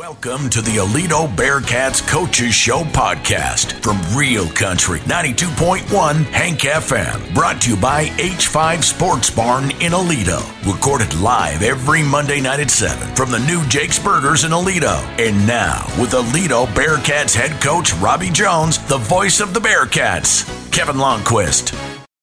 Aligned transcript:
Welcome 0.00 0.48
to 0.48 0.62
the 0.62 0.76
Aledo 0.76 1.28
Bearcats 1.36 2.00
Coaches 2.08 2.54
Show 2.54 2.84
podcast 2.84 3.72
from 3.82 4.00
Real 4.16 4.48
Country 4.48 5.00
92.1 5.00 6.24
Hank 6.24 6.60
FM. 6.60 7.34
Brought 7.34 7.60
to 7.60 7.70
you 7.70 7.76
by 7.76 8.06
H5 8.06 8.82
Sports 8.82 9.28
Barn 9.28 9.64
in 9.72 9.92
Aledo. 9.92 10.40
Recorded 10.66 11.14
live 11.20 11.62
every 11.62 12.02
Monday 12.02 12.40
night 12.40 12.60
at 12.60 12.70
7 12.70 13.14
from 13.14 13.30
the 13.30 13.40
new 13.40 13.62
Jake's 13.68 13.98
Burgers 13.98 14.44
in 14.44 14.52
Aledo. 14.52 14.96
And 15.18 15.46
now, 15.46 15.84
with 16.00 16.12
Aledo 16.12 16.64
Bearcats 16.68 17.34
head 17.34 17.60
coach 17.60 17.92
Robby 17.96 18.30
Jones, 18.30 18.78
the 18.86 18.96
voice 18.96 19.38
of 19.40 19.52
the 19.52 19.60
Bearcats, 19.60 20.48
Kevin 20.72 20.96
Lonnquist. 20.96 21.78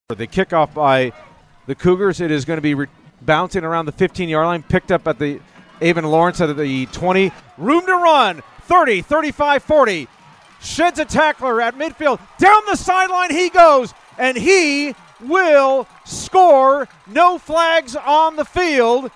The 0.09 0.25
kickoff 0.25 0.73
by 0.73 1.13
the 1.67 1.75
Cougars, 1.75 2.21
it 2.21 2.31
is 2.31 2.43
going 2.43 2.57
to 2.57 2.61
be 2.61 2.73
re- 2.73 2.87
bouncing 3.21 3.63
around 3.63 3.85
the 3.85 3.91
15 3.91 4.29
yard 4.29 4.47
line, 4.47 4.63
picked 4.63 4.91
up 4.91 5.07
at 5.07 5.19
the 5.19 5.39
Avon 5.81 6.05
Lawrence 6.05 6.41
at 6.41 6.55
the 6.55 6.85
20. 6.87 7.31
Room 7.57 7.85
to 7.85 7.93
run 7.93 8.41
30, 8.61 9.01
35, 9.01 9.63
40. 9.63 10.07
Sheds 10.59 10.99
a 10.99 11.05
tackler 11.05 11.61
at 11.61 11.75
midfield. 11.75 12.19
Down 12.37 12.61
the 12.67 12.75
sideline 12.75 13.31
he 13.31 13.49
goes, 13.49 13.93
and 14.17 14.37
he 14.37 14.95
will 15.21 15.87
score. 16.05 16.87
No 17.07 17.37
flags 17.37 17.95
on 17.95 18.35
the 18.35 18.45
field. 18.45 19.11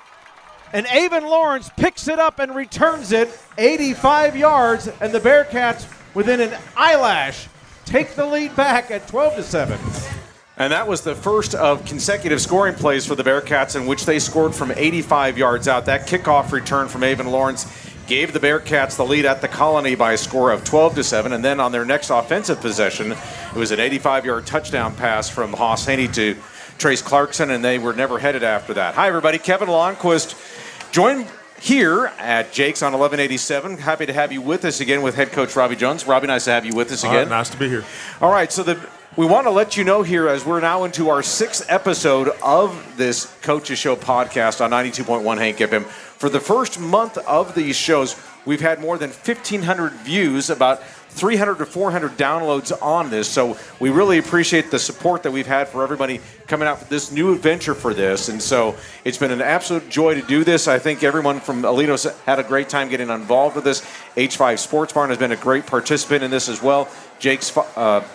And 0.73 0.87
Avon 0.87 1.25
Lawrence 1.25 1.69
picks 1.75 2.07
it 2.07 2.19
up 2.19 2.39
and 2.39 2.55
returns 2.55 3.11
it 3.11 3.37
85 3.57 4.37
yards, 4.37 4.87
and 5.01 5.11
the 5.11 5.19
Bearcats, 5.19 5.85
within 6.13 6.39
an 6.39 6.57
eyelash, 6.77 7.47
take 7.85 8.15
the 8.15 8.25
lead 8.25 8.55
back 8.55 8.89
at 8.89 9.07
12 9.07 9.35
to 9.35 9.43
7. 9.43 10.20
And 10.61 10.73
that 10.73 10.87
was 10.87 11.01
the 11.01 11.15
first 11.15 11.55
of 11.55 11.83
consecutive 11.85 12.39
scoring 12.39 12.75
plays 12.75 13.03
for 13.03 13.15
the 13.15 13.23
Bearcats 13.23 13.75
in 13.75 13.87
which 13.87 14.05
they 14.05 14.19
scored 14.19 14.53
from 14.53 14.71
85 14.71 15.35
yards 15.35 15.67
out. 15.67 15.87
That 15.87 16.05
kickoff 16.05 16.51
return 16.51 16.87
from 16.87 17.03
Avon 17.03 17.25
Lawrence 17.25 17.65
gave 18.05 18.31
the 18.31 18.39
Bearcats 18.39 18.95
the 18.95 19.03
lead 19.03 19.25
at 19.25 19.41
the 19.41 19.47
Colony 19.47 19.95
by 19.95 20.13
a 20.13 20.17
score 20.19 20.51
of 20.51 20.63
12 20.63 20.93
to 20.93 21.03
7. 21.03 21.33
And 21.33 21.43
then 21.43 21.59
on 21.59 21.71
their 21.71 21.83
next 21.83 22.11
offensive 22.11 22.61
possession, 22.61 23.13
it 23.13 23.55
was 23.55 23.71
an 23.71 23.79
85 23.79 24.23
yard 24.23 24.45
touchdown 24.45 24.93
pass 24.95 25.27
from 25.27 25.51
Hauss 25.53 25.87
Hejny 25.87 26.13
to 26.13 26.37
Trace 26.77 27.01
Clarkson, 27.01 27.49
and 27.49 27.65
they 27.65 27.79
were 27.79 27.93
never 27.93 28.19
headed 28.19 28.43
after 28.43 28.75
that. 28.75 28.93
Hi, 28.93 29.07
everybody. 29.07 29.39
Kevin 29.39 29.67
Lonnquist 29.67 30.35
joined 30.91 31.25
here 31.59 32.11
at 32.19 32.51
Jake's 32.51 32.83
on 32.83 32.93
1187. 32.93 33.79
Happy 33.79 34.05
to 34.05 34.13
have 34.13 34.31
you 34.31 34.41
with 34.41 34.63
us 34.63 34.79
again 34.79 35.01
with 35.01 35.15
head 35.15 35.31
coach 35.31 35.55
Robby 35.55 35.75
Jones. 35.75 36.05
Robby, 36.05 36.27
nice 36.27 36.45
to 36.45 36.51
have 36.51 36.67
you 36.67 36.75
with 36.75 36.91
us 36.91 37.03
again. 37.03 37.29
nice 37.29 37.49
to 37.49 37.57
be 37.57 37.67
here. 37.67 37.83
All 38.21 38.31
right, 38.31 38.51
so 38.51 38.61
the 38.61 38.79
we 39.17 39.25
want 39.25 39.45
to 39.45 39.51
let 39.51 39.75
you 39.75 39.83
know 39.83 40.03
here 40.03 40.29
as 40.29 40.45
we're 40.45 40.61
now 40.61 40.85
into 40.85 41.09
our 41.09 41.21
sixth 41.21 41.65
episode 41.67 42.29
of 42.41 42.95
this 42.95 43.25
Coaches 43.41 43.77
Show 43.77 43.97
podcast 43.97 44.63
on 44.63 44.71
92.1 44.71 45.37
Hank 45.37 45.57
FM. 45.57 45.83
For 45.83 46.29
the 46.29 46.39
first 46.39 46.79
month 46.79 47.17
of 47.17 47.53
these 47.53 47.75
shows, 47.75 48.15
we've 48.45 48.61
had 48.61 48.79
more 48.79 48.97
than 48.97 49.09
1,500 49.09 49.91
views, 49.91 50.49
about 50.49 50.81
300 51.09 51.57
to 51.57 51.65
400 51.65 52.11
downloads 52.11 52.71
on 52.81 53.09
this. 53.09 53.27
So 53.27 53.57
we 53.81 53.89
really 53.89 54.17
appreciate 54.17 54.71
the 54.71 54.79
support 54.79 55.23
that 55.23 55.31
we've 55.31 55.45
had 55.45 55.67
for 55.67 55.83
everybody 55.83 56.21
coming 56.47 56.69
out 56.69 56.79
for 56.79 56.85
this 56.85 57.11
new 57.11 57.33
adventure 57.33 57.75
for 57.75 57.93
this. 57.93 58.29
And 58.29 58.41
so 58.41 58.77
it's 59.03 59.17
been 59.17 59.31
an 59.31 59.41
absolute 59.41 59.89
joy 59.89 60.15
to 60.15 60.21
do 60.21 60.45
this. 60.45 60.69
I 60.69 60.79
think 60.79 61.03
everyone 61.03 61.41
from 61.41 61.63
Aledo's 61.63 62.05
had 62.25 62.39
a 62.39 62.43
great 62.43 62.69
time 62.69 62.87
getting 62.87 63.09
involved 63.09 63.57
with 63.57 63.65
this. 63.65 63.81
H5 64.15 64.57
Sports 64.57 64.93
Barn 64.93 65.09
has 65.09 65.17
been 65.17 65.33
a 65.33 65.35
great 65.35 65.65
participant 65.65 66.23
in 66.23 66.31
this 66.31 66.47
as 66.47 66.63
well. 66.63 66.87
Jake's 67.19 67.55
uh, 67.57 68.07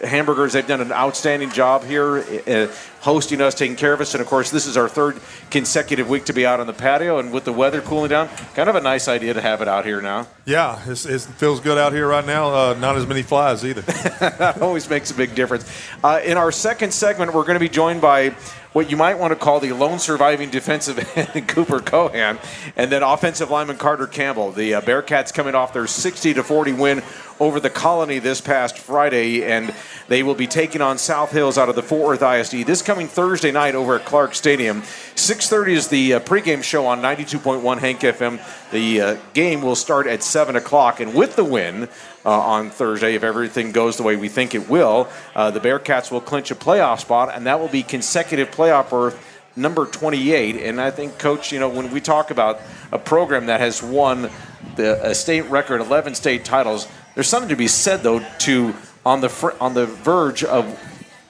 hamburgers. 0.00 0.52
They've 0.52 0.66
done 0.66 0.80
an 0.80 0.92
outstanding 0.92 1.50
job 1.50 1.84
here 1.84 2.18
uh, 2.46 2.72
hosting 3.00 3.40
us, 3.40 3.54
taking 3.54 3.76
care 3.76 3.92
of 3.92 4.00
us. 4.00 4.14
And 4.14 4.20
of 4.20 4.26
course, 4.26 4.50
this 4.50 4.66
is 4.66 4.76
our 4.76 4.88
third 4.88 5.20
consecutive 5.50 6.08
week 6.08 6.24
to 6.26 6.32
be 6.32 6.46
out 6.46 6.60
on 6.60 6.66
the 6.66 6.72
patio. 6.72 7.18
And 7.18 7.32
with 7.32 7.44
the 7.44 7.52
weather 7.52 7.80
cooling 7.82 8.10
down, 8.10 8.28
kind 8.54 8.68
of 8.68 8.76
a 8.76 8.80
nice 8.80 9.08
idea 9.08 9.34
to 9.34 9.40
have 9.40 9.60
it 9.60 9.68
out 9.68 9.84
here 9.84 10.00
now. 10.00 10.26
Yeah, 10.46 10.80
it 10.86 10.96
feels 10.96 11.60
good 11.60 11.78
out 11.78 11.92
here 11.92 12.08
right 12.08 12.26
now. 12.26 12.48
Uh, 12.54 12.76
not 12.78 12.96
as 12.96 13.06
many 13.06 13.22
flies 13.22 13.64
either. 13.64 13.82
that 13.82 14.58
always 14.62 14.88
makes 14.88 15.10
a 15.10 15.14
big 15.14 15.34
difference. 15.34 15.70
Uh, 16.02 16.20
in 16.24 16.36
our 16.36 16.50
second 16.50 16.92
segment, 16.92 17.34
we're 17.34 17.42
going 17.42 17.54
to 17.54 17.60
be 17.60 17.68
joined 17.68 18.00
by 18.00 18.34
what 18.74 18.90
you 18.90 18.96
might 18.96 19.18
want 19.18 19.30
to 19.30 19.36
call 19.36 19.60
the 19.60 19.72
lone 19.72 20.00
surviving 20.00 20.50
defensive 20.50 20.98
end, 21.34 21.48
Cooper 21.48 21.80
Cohan, 21.80 22.38
and 22.76 22.90
then 22.90 23.02
offensive 23.02 23.48
lineman 23.48 23.78
Carter 23.78 24.08
Campbell. 24.08 24.50
The 24.50 24.74
uh, 24.74 24.80
Bearcats 24.82 25.32
coming 25.32 25.54
off 25.54 25.72
their 25.72 25.86
60 25.86 26.34
to 26.34 26.42
40 26.42 26.72
win 26.72 27.02
over 27.38 27.60
the 27.60 27.70
Colony 27.70 28.18
this 28.18 28.40
past 28.40 28.76
Friday, 28.78 29.44
and 29.44 29.72
they 30.08 30.24
will 30.24 30.34
be 30.34 30.48
taking 30.48 30.80
on 30.80 30.98
South 30.98 31.30
Hills 31.30 31.56
out 31.56 31.68
of 31.68 31.76
the 31.76 31.82
Fort 31.82 32.20
Worth 32.20 32.22
ISD 32.22 32.66
this 32.66 32.82
coming 32.82 33.06
Thursday 33.06 33.52
night 33.52 33.76
over 33.76 33.96
at 33.96 34.04
Clark 34.04 34.34
Stadium. 34.34 34.82
6:30 34.82 35.68
is 35.68 35.88
the 35.88 36.14
uh, 36.14 36.20
pregame 36.20 36.62
show 36.62 36.86
on 36.86 37.00
92.1 37.00 37.78
Hank 37.78 38.00
FM. 38.00 38.40
The 38.72 39.00
uh, 39.00 39.16
game 39.34 39.62
will 39.62 39.76
start 39.76 40.08
at 40.08 40.24
7 40.24 40.56
o'clock, 40.56 40.98
and 40.98 41.14
with 41.14 41.36
the 41.36 41.44
win 41.44 41.88
uh, 42.24 42.30
on 42.30 42.70
Thursday, 42.70 43.14
if 43.14 43.22
everything 43.22 43.72
goes 43.72 43.96
the 43.96 44.02
way 44.02 44.16
we 44.16 44.28
think 44.28 44.54
it 44.54 44.68
will, 44.68 45.08
uh, 45.34 45.50
the 45.50 45.60
Bearcats 45.60 46.10
will 46.10 46.20
clinch 46.20 46.50
a 46.50 46.54
playoff 46.54 47.00
spot, 47.00 47.30
and 47.34 47.46
that 47.46 47.60
will 47.60 47.68
be 47.68 47.82
consecutive 47.82 48.50
playoff 48.50 48.90
berth 48.90 49.18
number 49.56 49.86
28. 49.86 50.56
And 50.56 50.80
I 50.80 50.90
think, 50.90 51.18
Coach, 51.18 51.52
you 51.52 51.60
know, 51.60 51.68
when 51.68 51.90
we 51.90 52.00
talk 52.00 52.30
about 52.30 52.60
a 52.92 52.98
program 52.98 53.46
that 53.46 53.60
has 53.60 53.82
won 53.82 54.30
the 54.76 54.98
a 55.06 55.14
state 55.14 55.42
record 55.42 55.80
11 55.80 56.14
state 56.14 56.44
titles, 56.44 56.88
there's 57.14 57.28
something 57.28 57.48
to 57.48 57.56
be 57.56 57.68
said 57.68 58.02
though 58.02 58.24
to 58.38 58.74
on 59.04 59.20
the 59.20 59.28
fr- 59.28 59.56
on 59.60 59.74
the 59.74 59.86
verge 59.86 60.42
of 60.42 60.78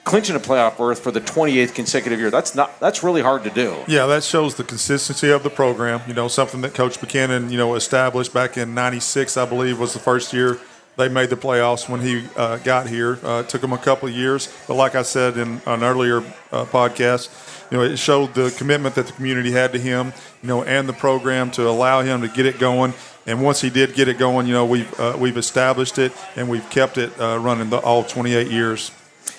clinching 0.03 0.35
a 0.35 0.39
playoff 0.39 0.77
berth 0.77 0.99
for 0.99 1.11
the 1.11 1.19
28th 1.19 1.73
consecutive 1.73 2.19
year. 2.19 2.31
That's 2.31 2.55
not 2.55 2.79
that's 2.79 3.03
really 3.03 3.21
hard 3.21 3.43
to 3.43 3.49
do. 3.49 3.75
Yeah, 3.87 4.05
that 4.07 4.23
shows 4.23 4.55
the 4.55 4.63
consistency 4.63 5.29
of 5.29 5.43
the 5.43 5.49
program. 5.49 6.01
You 6.07 6.13
know, 6.13 6.27
something 6.27 6.61
that 6.61 6.73
Coach 6.73 6.99
Buchanan, 6.99 7.51
you 7.51 7.57
know, 7.57 7.75
established 7.75 8.33
back 8.33 8.57
in 8.57 8.73
'96, 8.73 9.37
I 9.37 9.45
believe, 9.45 9.79
was 9.79 9.93
the 9.93 9.99
first 9.99 10.33
year 10.33 10.59
they 10.97 11.09
made 11.09 11.29
the 11.29 11.35
playoffs 11.35 11.89
when 11.89 12.01
he 12.01 12.25
uh, 12.35 12.57
got 12.57 12.87
here. 12.87 13.19
Uh, 13.23 13.43
took 13.43 13.63
him 13.63 13.73
a 13.73 13.77
couple 13.77 14.07
of 14.07 14.15
years, 14.15 14.53
but 14.67 14.75
like 14.75 14.95
I 14.95 15.01
said 15.01 15.37
in 15.37 15.61
an 15.65 15.83
earlier 15.83 16.19
uh, 16.51 16.65
podcast, 16.65 17.29
you 17.71 17.77
know, 17.77 17.83
it 17.83 17.97
showed 17.97 18.33
the 18.33 18.53
commitment 18.57 18.95
that 18.95 19.07
the 19.07 19.13
community 19.13 19.51
had 19.51 19.73
to 19.73 19.79
him, 19.79 20.13
you 20.41 20.47
know, 20.47 20.63
and 20.63 20.87
the 20.87 20.93
program 20.93 21.51
to 21.51 21.67
allow 21.67 22.01
him 22.01 22.21
to 22.21 22.27
get 22.27 22.45
it 22.45 22.59
going. 22.59 22.93
And 23.25 23.43
once 23.43 23.59
he 23.59 23.69
did 23.69 23.95
get 23.95 24.07
it 24.07 24.17
going, 24.17 24.47
you 24.47 24.53
know, 24.53 24.65
we've 24.65 24.99
uh, 24.99 25.17
we've 25.19 25.37
established 25.37 25.97
it 25.97 26.13
and 26.35 26.47
we've 26.47 26.69
kept 26.69 26.97
it 26.97 27.19
uh, 27.19 27.39
running 27.39 27.69
the, 27.69 27.79
all 27.79 28.03
28 28.03 28.47
years. 28.51 28.91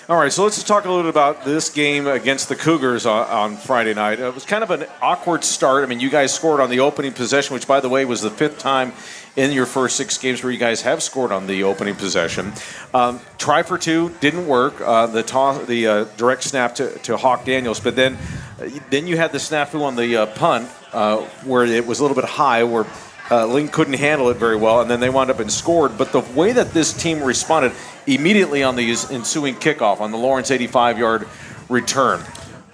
All 0.09 0.15
right, 0.15 0.31
so 0.31 0.45
let's 0.45 0.63
talk 0.63 0.85
a 0.85 0.87
little 0.87 1.03
bit 1.03 1.09
about 1.09 1.43
this 1.43 1.69
game 1.69 2.07
against 2.07 2.47
the 2.47 2.55
Cougars 2.55 3.05
on, 3.05 3.27
on, 3.27 3.57
Friday 3.57 3.93
night. 3.93 4.21
It 4.21 4.33
was 4.33 4.45
kind 4.45 4.63
of 4.63 4.71
an 4.71 4.85
awkward 5.01 5.43
start. 5.43 5.83
I 5.83 5.85
mean, 5.85 5.99
you 5.99 6.09
guys 6.09 6.33
scored 6.33 6.61
on 6.61 6.69
the 6.69 6.79
opening 6.79 7.11
possession, 7.11 7.53
which, 7.53 7.67
by 7.67 7.81
the 7.81 7.89
way, 7.89 8.05
was 8.05 8.21
the 8.21 8.29
fifth 8.29 8.57
time 8.57 8.93
in 9.35 9.51
your 9.51 9.65
first 9.65 9.97
six 9.97 10.17
games 10.17 10.41
where 10.41 10.53
you 10.53 10.57
guys 10.57 10.83
have 10.83 11.03
scored 11.03 11.33
on 11.33 11.45
the 11.45 11.63
opening 11.63 11.93
possession. 11.93 12.53
Um, 12.93 13.19
try 13.37 13.63
for 13.63 13.77
two 13.77 14.15
didn't 14.21 14.47
work. 14.47 14.79
Uh, 14.79 15.07
the 15.07 15.23
toss, 15.23 15.65
the 15.65 15.87
uh, 15.87 16.03
direct 16.15 16.43
snap 16.43 16.75
to, 16.75 16.97
to 16.99 17.17
Hawk 17.17 17.43
Daniels, 17.43 17.81
but 17.81 17.97
then 17.97 18.17
uh, 18.61 18.69
then 18.89 19.07
you 19.07 19.17
had 19.17 19.33
the 19.33 19.39
snafu 19.39 19.81
on 19.81 19.97
the 19.97 20.15
uh, 20.15 20.25
punt 20.27 20.69
uh, 20.93 21.17
where 21.43 21.65
it 21.65 21.85
was 21.85 21.99
a 21.99 22.03
little 22.03 22.15
bit 22.15 22.23
high, 22.23 22.63
where 22.63 22.85
uh, 23.29 23.45
Link 23.45 23.71
couldn't 23.71 23.93
handle 23.93 24.29
it 24.29 24.37
very 24.37 24.55
well, 24.55 24.81
and 24.81 24.89
then 24.89 24.99
they 24.99 25.09
wound 25.09 25.29
up 25.29 25.39
and 25.39 25.51
scored. 25.51 25.97
But 25.97 26.11
the 26.11 26.21
way 26.21 26.53
that 26.53 26.71
this 26.71 26.93
team 26.93 27.21
responded 27.23 27.73
immediately 28.05 28.63
on 28.63 28.75
the 28.75 28.89
ensuing 29.11 29.55
kickoff 29.55 29.99
on 29.99 30.11
the 30.11 30.17
Lawrence 30.17 30.51
85 30.51 30.97
yard 30.97 31.27
return, 31.69 32.21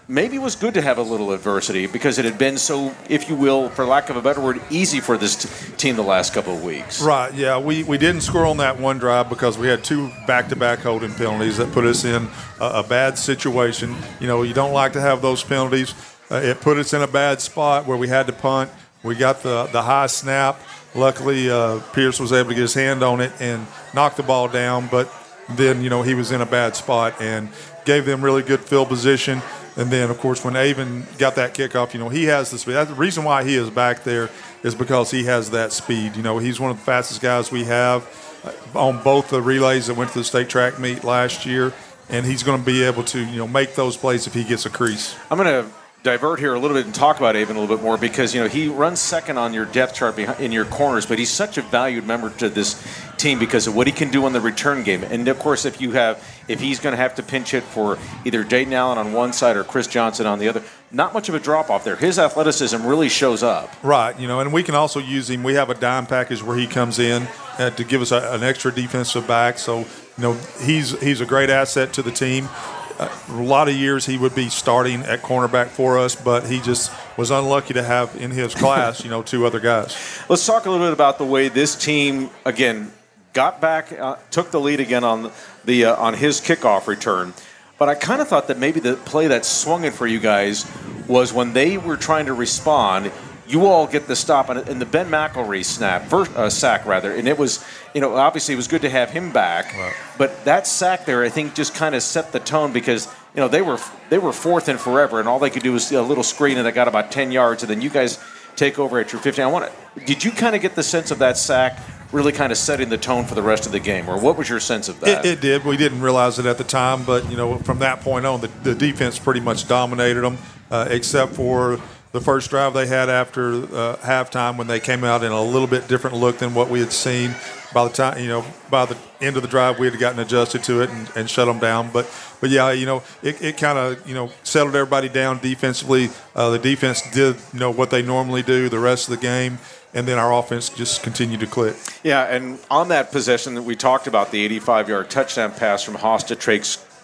maybe 0.08 0.36
it 0.36 0.42
was 0.42 0.56
good 0.56 0.76
to 0.76 0.82
have 0.82 0.98
a 0.98 1.02
little 1.02 1.32
adversity 1.32 1.88
because 1.88 2.20
it 2.20 2.26
had 2.26 2.38
been 2.38 2.58
so, 2.58 2.96
if 3.10 3.30
you 3.30 3.36
will, 3.36 3.70
for 3.70 3.86
lack 3.86 4.10
of 4.10 4.16
a 4.16 4.22
better 4.22 4.42
word, 4.42 4.62
easy 4.70 5.00
for 5.00 5.18
this 5.18 5.36
t- 5.36 5.74
team 5.78 5.96
the 5.96 6.04
last 6.04 6.34
couple 6.34 6.54
of 6.54 6.64
weeks. 6.64 7.02
Right, 7.02 7.34
yeah. 7.34 7.58
We, 7.58 7.84
we 7.84 7.98
didn't 7.98 8.22
score 8.22 8.46
on 8.46 8.58
that 8.58 8.80
one 8.80 9.00
drive 9.00 9.30
because 9.30 9.58
we 9.58 9.68
had 9.68 9.84
two 9.84 10.12
back 10.28 10.50
to 10.50 10.56
back 10.56 10.80
holding 10.80 11.14
penalties 11.14 11.58
that 11.58 11.72
put 11.72 11.86
us 11.86 12.06
in 12.06 12.28
a, 12.60 12.66
a, 12.66 12.84
bad 12.84 13.18
situation. 13.18 13.96
You 14.20 14.28
know, 14.28 14.44
you 14.44 14.54
don't 14.54 14.74
like 14.74 14.94
to 14.94 15.02
have 15.02 15.22
those 15.22 15.44
penalties. 15.44 15.96
Uh, 16.30 16.36
it 16.36 16.62
put 16.62 16.78
us 16.78 16.94
in 16.94 17.02
a 17.02 17.08
bad 17.08 17.42
spot 17.42 17.88
where 17.88 17.98
we 17.98 18.08
had 18.08 18.28
to 18.28 18.34
punt 18.34 18.70
we 19.04 19.16
got 19.16 19.44
the, 19.44 19.66
the 19.68 19.82
high 19.82 20.08
snap. 20.08 20.60
Luckily, 20.96 21.50
uh, 21.50 21.80
Pierce 21.94 22.20
was 22.20 22.32
able 22.32 22.50
to 22.50 22.56
get 22.56 22.62
his 22.62 22.74
hand 22.74 23.04
on 23.04 23.20
it 23.20 23.32
and 23.40 23.68
knock 23.94 24.16
the 24.16 24.24
ball 24.24 24.48
down, 24.48 24.88
but 24.88 25.12
then, 25.50 25.84
you 25.84 25.90
know, 25.90 26.02
he 26.02 26.14
was 26.14 26.32
in 26.32 26.42
a 26.42 26.46
bad 26.46 26.76
spot 26.76 27.22
and 27.22 27.50
gave 27.86 28.06
them 28.06 28.24
really 28.24 28.44
good 28.44 28.62
field 28.62 28.88
position. 28.88 29.42
And 29.76 29.90
then, 29.90 30.12
of 30.12 30.20
course, 30.20 30.46
when 30.46 30.56
Avon 30.56 31.06
got 31.18 31.36
that 31.36 31.56
kickoff, 31.56 31.94
you 31.94 32.00
know, 32.00 32.10
he 32.10 32.26
has 32.26 32.52
the 32.52 32.60
speed. 32.60 32.74
That's 32.74 32.90
the 32.90 32.96
reason 32.96 33.24
why 33.24 33.44
he 33.44 33.56
is 33.56 33.70
back 33.70 34.04
there 34.04 34.30
is 34.62 34.76
because 34.76 35.10
he 35.10 35.24
has 35.24 35.50
that 35.50 35.74
speed. 35.74 36.16
You 36.16 36.22
know, 36.22 36.38
he's 36.38 36.60
one 36.60 36.70
of 36.70 36.78
the 36.78 36.84
fastest 36.84 37.22
guys 37.22 37.52
we 37.52 37.64
have 37.66 38.08
uh, 38.44 38.80
on 38.80 39.04
both 39.04 39.30
the 39.30 39.42
relays 39.42 39.88
that 39.88 39.96
went 39.98 40.12
to 40.12 40.20
the 40.20 40.24
state 40.24 40.48
track 40.48 40.80
meet 40.80 41.04
last 41.04 41.46
year, 41.46 41.74
and 42.10 42.24
he's 42.26 42.44
going 42.44 42.60
to 42.60 42.66
be 42.66 42.84
able 42.84 43.04
to, 43.06 43.20
you 43.26 43.38
know, 43.38 43.48
make 43.48 43.74
those 43.74 43.98
plays 43.98 44.28
if 44.28 44.34
he 44.36 44.44
gets 44.44 44.68
a 44.68 44.70
crease. 44.70 45.16
I'm 45.32 45.40
going 45.40 45.64
to 45.64 45.70
divert 46.04 46.38
here 46.38 46.54
a 46.54 46.60
little 46.60 46.76
bit 46.76 46.86
and 46.86 46.94
talk 46.94 47.18
about 47.18 47.38
Avon 47.38 47.56
a 47.56 47.60
little 47.62 47.78
bit 47.78 47.82
more 47.82 47.98
because 47.98 48.36
you 48.36 48.42
know 48.42 48.48
he 48.48 48.68
runs 48.68 49.00
second 49.00 49.38
on 49.38 49.54
your 49.54 49.66
depth 49.66 49.96
chart 49.96 50.20
in 50.20 50.52
your 50.52 50.66
corners, 50.66 51.06
but 51.06 51.18
he's 51.18 51.32
such 51.32 51.58
a 51.58 51.62
valued 51.62 52.06
member 52.06 52.30
to 52.30 52.50
this 52.50 52.82
team 53.18 53.40
because 53.40 53.68
of 53.68 53.76
what 53.76 53.88
he 53.88 53.94
can 53.94 54.12
do 54.12 54.26
on 54.26 54.34
the 54.34 54.42
return 54.42 54.84
game. 54.84 55.04
And 55.04 55.28
of 55.30 55.40
course, 55.40 55.64
if 55.64 55.80
you 55.80 55.92
have 55.92 56.22
if 56.50 56.60
he's 56.60 56.82
going 56.82 56.92
to 56.92 56.98
have 56.98 57.16
to 57.16 57.24
pinch 57.24 57.52
hit 57.52 57.64
for 57.64 57.98
either 58.26 58.44
Dayton 58.44 58.74
Allen 58.74 58.98
on 58.98 59.14
one 59.14 59.32
side 59.32 59.56
or 59.56 59.64
Chris 59.64 59.88
Johnson 59.88 60.26
on 60.26 60.40
the 60.40 60.50
other, 60.50 60.62
not 60.92 61.14
much 61.14 61.30
of 61.30 61.36
a 61.36 61.40
drop 61.40 61.70
off 61.70 61.86
there. 61.86 61.96
His 61.96 62.20
athleticism 62.20 62.86
really 62.86 63.08
shows 63.08 63.42
up. 63.42 63.74
Right, 63.82 64.20
you 64.20 64.28
know, 64.28 64.42
and 64.42 64.52
we 64.52 64.62
can 64.62 64.76
also 64.76 65.00
use 65.00 65.30
him. 65.30 65.42
We 65.42 65.54
have 65.54 65.70
a 65.70 65.76
dime 65.76 66.06
package 66.06 66.44
where 66.44 66.58
he 66.58 66.68
comes 66.68 67.00
in 67.00 67.28
uh, 67.58 67.70
to 67.72 67.84
give 67.86 68.02
us 68.02 68.12
a, 68.12 68.34
an 68.34 68.44
extra 68.44 68.74
defensive 68.74 69.26
back. 69.26 69.58
So 69.58 69.80
you 69.80 69.86
know, 70.20 70.34
he's 70.62 71.00
he's 71.00 71.22
a 71.22 71.26
great 71.26 71.50
asset 71.50 71.94
to 71.94 72.02
the 72.02 72.12
team 72.12 72.50
a 73.00 73.34
lot 73.34 73.68
of 73.68 73.76
years 73.76 74.06
he 74.06 74.18
would 74.18 74.36
be 74.36 74.50
starting 74.50 75.02
at 75.04 75.22
cornerback 75.22 75.68
for 75.68 75.98
us, 75.98 76.16
but 76.16 76.48
he 76.48 76.60
just 76.60 76.92
was 77.18 77.32
unlucky 77.32 77.74
to 77.74 77.84
have 77.84 78.16
in 78.16 78.32
his 78.32 78.54
class, 78.64 79.04
you 79.04 79.10
know, 79.10 79.24
two 79.24 79.46
other 79.46 79.60
guys. 79.60 79.96
Let's 80.30 80.46
talk 80.46 80.66
a 80.66 80.70
little 80.70 80.86
bit 80.86 80.94
about 80.94 81.18
the 81.18 81.26
way 81.26 81.50
this 81.50 81.76
team 81.76 82.30
again 82.46 82.92
got 83.34 83.60
back, 83.60 83.92
uh, 83.92 84.18
took 84.32 84.52
the 84.52 84.60
lead 84.60 84.80
again 84.80 85.04
on 85.04 85.32
the 85.66 85.86
uh, 85.86 85.96
on 85.96 86.14
his 86.14 86.40
kickoff 86.40 86.88
return. 86.88 87.34
But 87.80 87.90
I 87.90 87.96
kind 87.96 88.22
of 88.22 88.28
thought 88.28 88.48
that 88.48 88.60
maybe 88.60 88.80
the 88.80 88.96
play 88.96 89.28
that 89.28 89.46
swung 89.46 89.84
it 89.84 89.94
for 89.94 90.08
you 90.08 90.20
guys 90.20 90.66
was 91.08 91.34
when 91.34 91.54
they 91.54 91.78
were 91.78 91.98
trying 91.98 92.28
to 92.28 92.34
respond 92.34 93.12
you 93.48 93.66
all 93.66 93.88
get 93.88 94.08
the 94.08 94.16
stop 94.16 94.50
on 94.50 94.58
in 94.70 94.80
the 94.80 94.86
Ben 94.86 95.10
McElroy 95.10 95.66
snap, 95.66 96.12
uh, 96.12 96.50
sack 96.50 96.86
rather, 96.86 97.14
and 97.14 97.28
it 97.28 97.38
was, 97.38 97.64
you 97.94 98.02
know, 98.02 98.16
obviously 98.16 98.54
it 98.54 98.58
was 98.58 98.68
good 98.68 98.82
to 98.82 98.90
have 98.90 99.10
him 99.10 99.32
back, 99.32 99.74
right. 99.74 99.94
but 100.18 100.46
that 100.46 100.68
sack 100.68 101.06
there, 101.06 101.24
I 101.24 101.30
think, 101.30 101.54
just 101.54 101.76
kind 101.76 101.96
of 101.96 102.04
set 102.04 102.32
the 102.32 102.40
tone 102.40 102.72
because 102.72 103.08
you 103.36 103.42
know 103.42 103.48
they 103.48 103.62
were 103.62 103.80
they 104.10 104.18
were 104.18 104.34
fourth 104.34 104.68
and 104.70 104.80
forever, 104.80 105.20
and 105.20 105.28
all 105.28 105.40
they 105.40 105.50
could 105.50 105.64
do 105.64 105.74
was 105.74 105.92
a 105.92 106.02
little 106.02 106.24
screen, 106.24 106.58
and 106.58 106.66
they 106.66 106.72
got 106.72 106.88
about 106.88 107.12
ten 107.12 107.32
yards, 107.32 107.64
and 107.64 107.70
then 107.70 107.82
you 107.82 107.90
guys 107.90 108.20
take 108.56 108.80
over 108.80 109.00
at 109.00 109.12
your 109.12 109.22
15. 109.22 109.44
I 109.44 109.48
want 109.48 109.72
to. 109.72 110.06
Did 110.06 110.24
you 110.24 110.32
kind 110.32 110.56
of 110.56 110.62
get 110.62 110.76
the 110.76 110.84
sense 110.84 111.12
of 111.12 111.20
that 111.20 111.38
sack? 111.38 111.80
Really, 112.12 112.32
kind 112.32 112.52
of 112.52 112.60
setting 112.60 112.90
the 112.90 112.98
tone 112.98 113.26
for 113.26 113.34
the 113.34 113.42
rest 113.42 113.66
of 113.66 113.72
the 113.72 113.80
game, 113.80 114.08
or 114.08 114.20
what 114.20 114.38
was 114.38 114.48
your 114.48 114.60
sense 114.60 114.88
of 114.88 115.00
that? 115.00 115.26
It, 115.26 115.32
it 115.32 115.42
did. 115.42 115.66
We 115.66 115.78
didn't 115.78 116.02
realize 116.02 116.38
it 116.38 116.46
at 116.46 116.60
the 116.60 116.64
time, 116.64 117.04
but 117.06 117.30
you 117.30 117.36
know, 117.36 117.58
from 117.58 117.80
that 117.80 118.02
point 118.02 118.28
on, 118.28 118.40
the, 118.42 118.50
the 118.62 118.76
defense 118.76 119.18
pretty 119.18 119.40
much 119.40 119.68
dominated 119.68 120.22
them, 120.22 120.38
uh, 120.70 120.88
except 120.92 121.34
for 121.34 121.80
the 122.14 122.22
first 122.22 122.52
drive 122.52 122.74
they 122.74 122.86
had 122.86 123.10
after 123.10 123.54
uh, 123.54 123.98
halftime 123.98 124.56
when 124.56 124.68
they 124.68 124.80
came 124.80 125.04
out 125.04 125.24
in 125.24 125.32
a 125.32 125.42
little 125.42 125.68
bit 125.68 125.88
different 125.88 126.16
look 126.16 126.38
than 126.38 126.54
what 126.54 126.70
we 126.70 126.80
had 126.80 126.94
seen. 126.94 127.36
By 127.74 127.88
the 127.88 127.94
time 127.94 128.20
you 128.20 128.28
know, 128.28 128.46
by 128.70 128.86
the 128.86 128.96
end 129.20 129.36
of 129.36 129.42
the 129.42 129.50
drive, 129.50 129.80
we 129.80 129.90
had 129.90 130.00
gotten 130.00 130.20
adjusted 130.20 130.64
to 130.66 130.82
it 130.82 130.92
and, 130.92 131.12
and 131.16 131.30
shut 131.30 131.48
them 131.48 131.58
down. 131.58 131.90
But 131.92 132.08
but 132.40 132.52
yeah, 132.52 132.72
you 132.72 132.86
know, 132.86 133.02
it, 133.24 133.42
it 133.42 133.58
kind 133.58 133.80
of 133.80 134.08
you 134.08 134.14
know 134.14 134.30
settled 134.44 134.76
everybody 134.76 135.10
down 135.10 135.40
defensively. 135.40 136.10
Uh, 136.36 136.52
the 136.52 136.60
defense 136.60 137.02
did 137.12 137.36
you 137.52 137.60
know 137.60 137.72
what 137.72 137.90
they 137.90 138.04
normally 138.04 138.44
do 138.44 138.70
the 138.70 138.80
rest 138.80 139.10
of 139.10 139.20
the 139.20 139.22
game. 139.22 139.58
And 139.96 140.08
then 140.08 140.18
our 140.18 140.34
offense 140.34 140.70
just 140.70 141.04
continued 141.04 141.40
to 141.42 141.46
click. 141.46 141.76
Yeah, 142.04 142.24
and 142.24 142.58
on 142.72 142.88
that 142.88 143.12
possession 143.12 143.54
that 143.54 143.62
we 143.62 143.76
talked 143.76 144.08
about, 144.08 144.32
the 144.32 144.50
85-yard 144.60 145.12
touchdown 145.12 145.52
pass 145.52 145.84
from 145.84 145.94
Hauss 145.94 146.24
to 146.24 146.36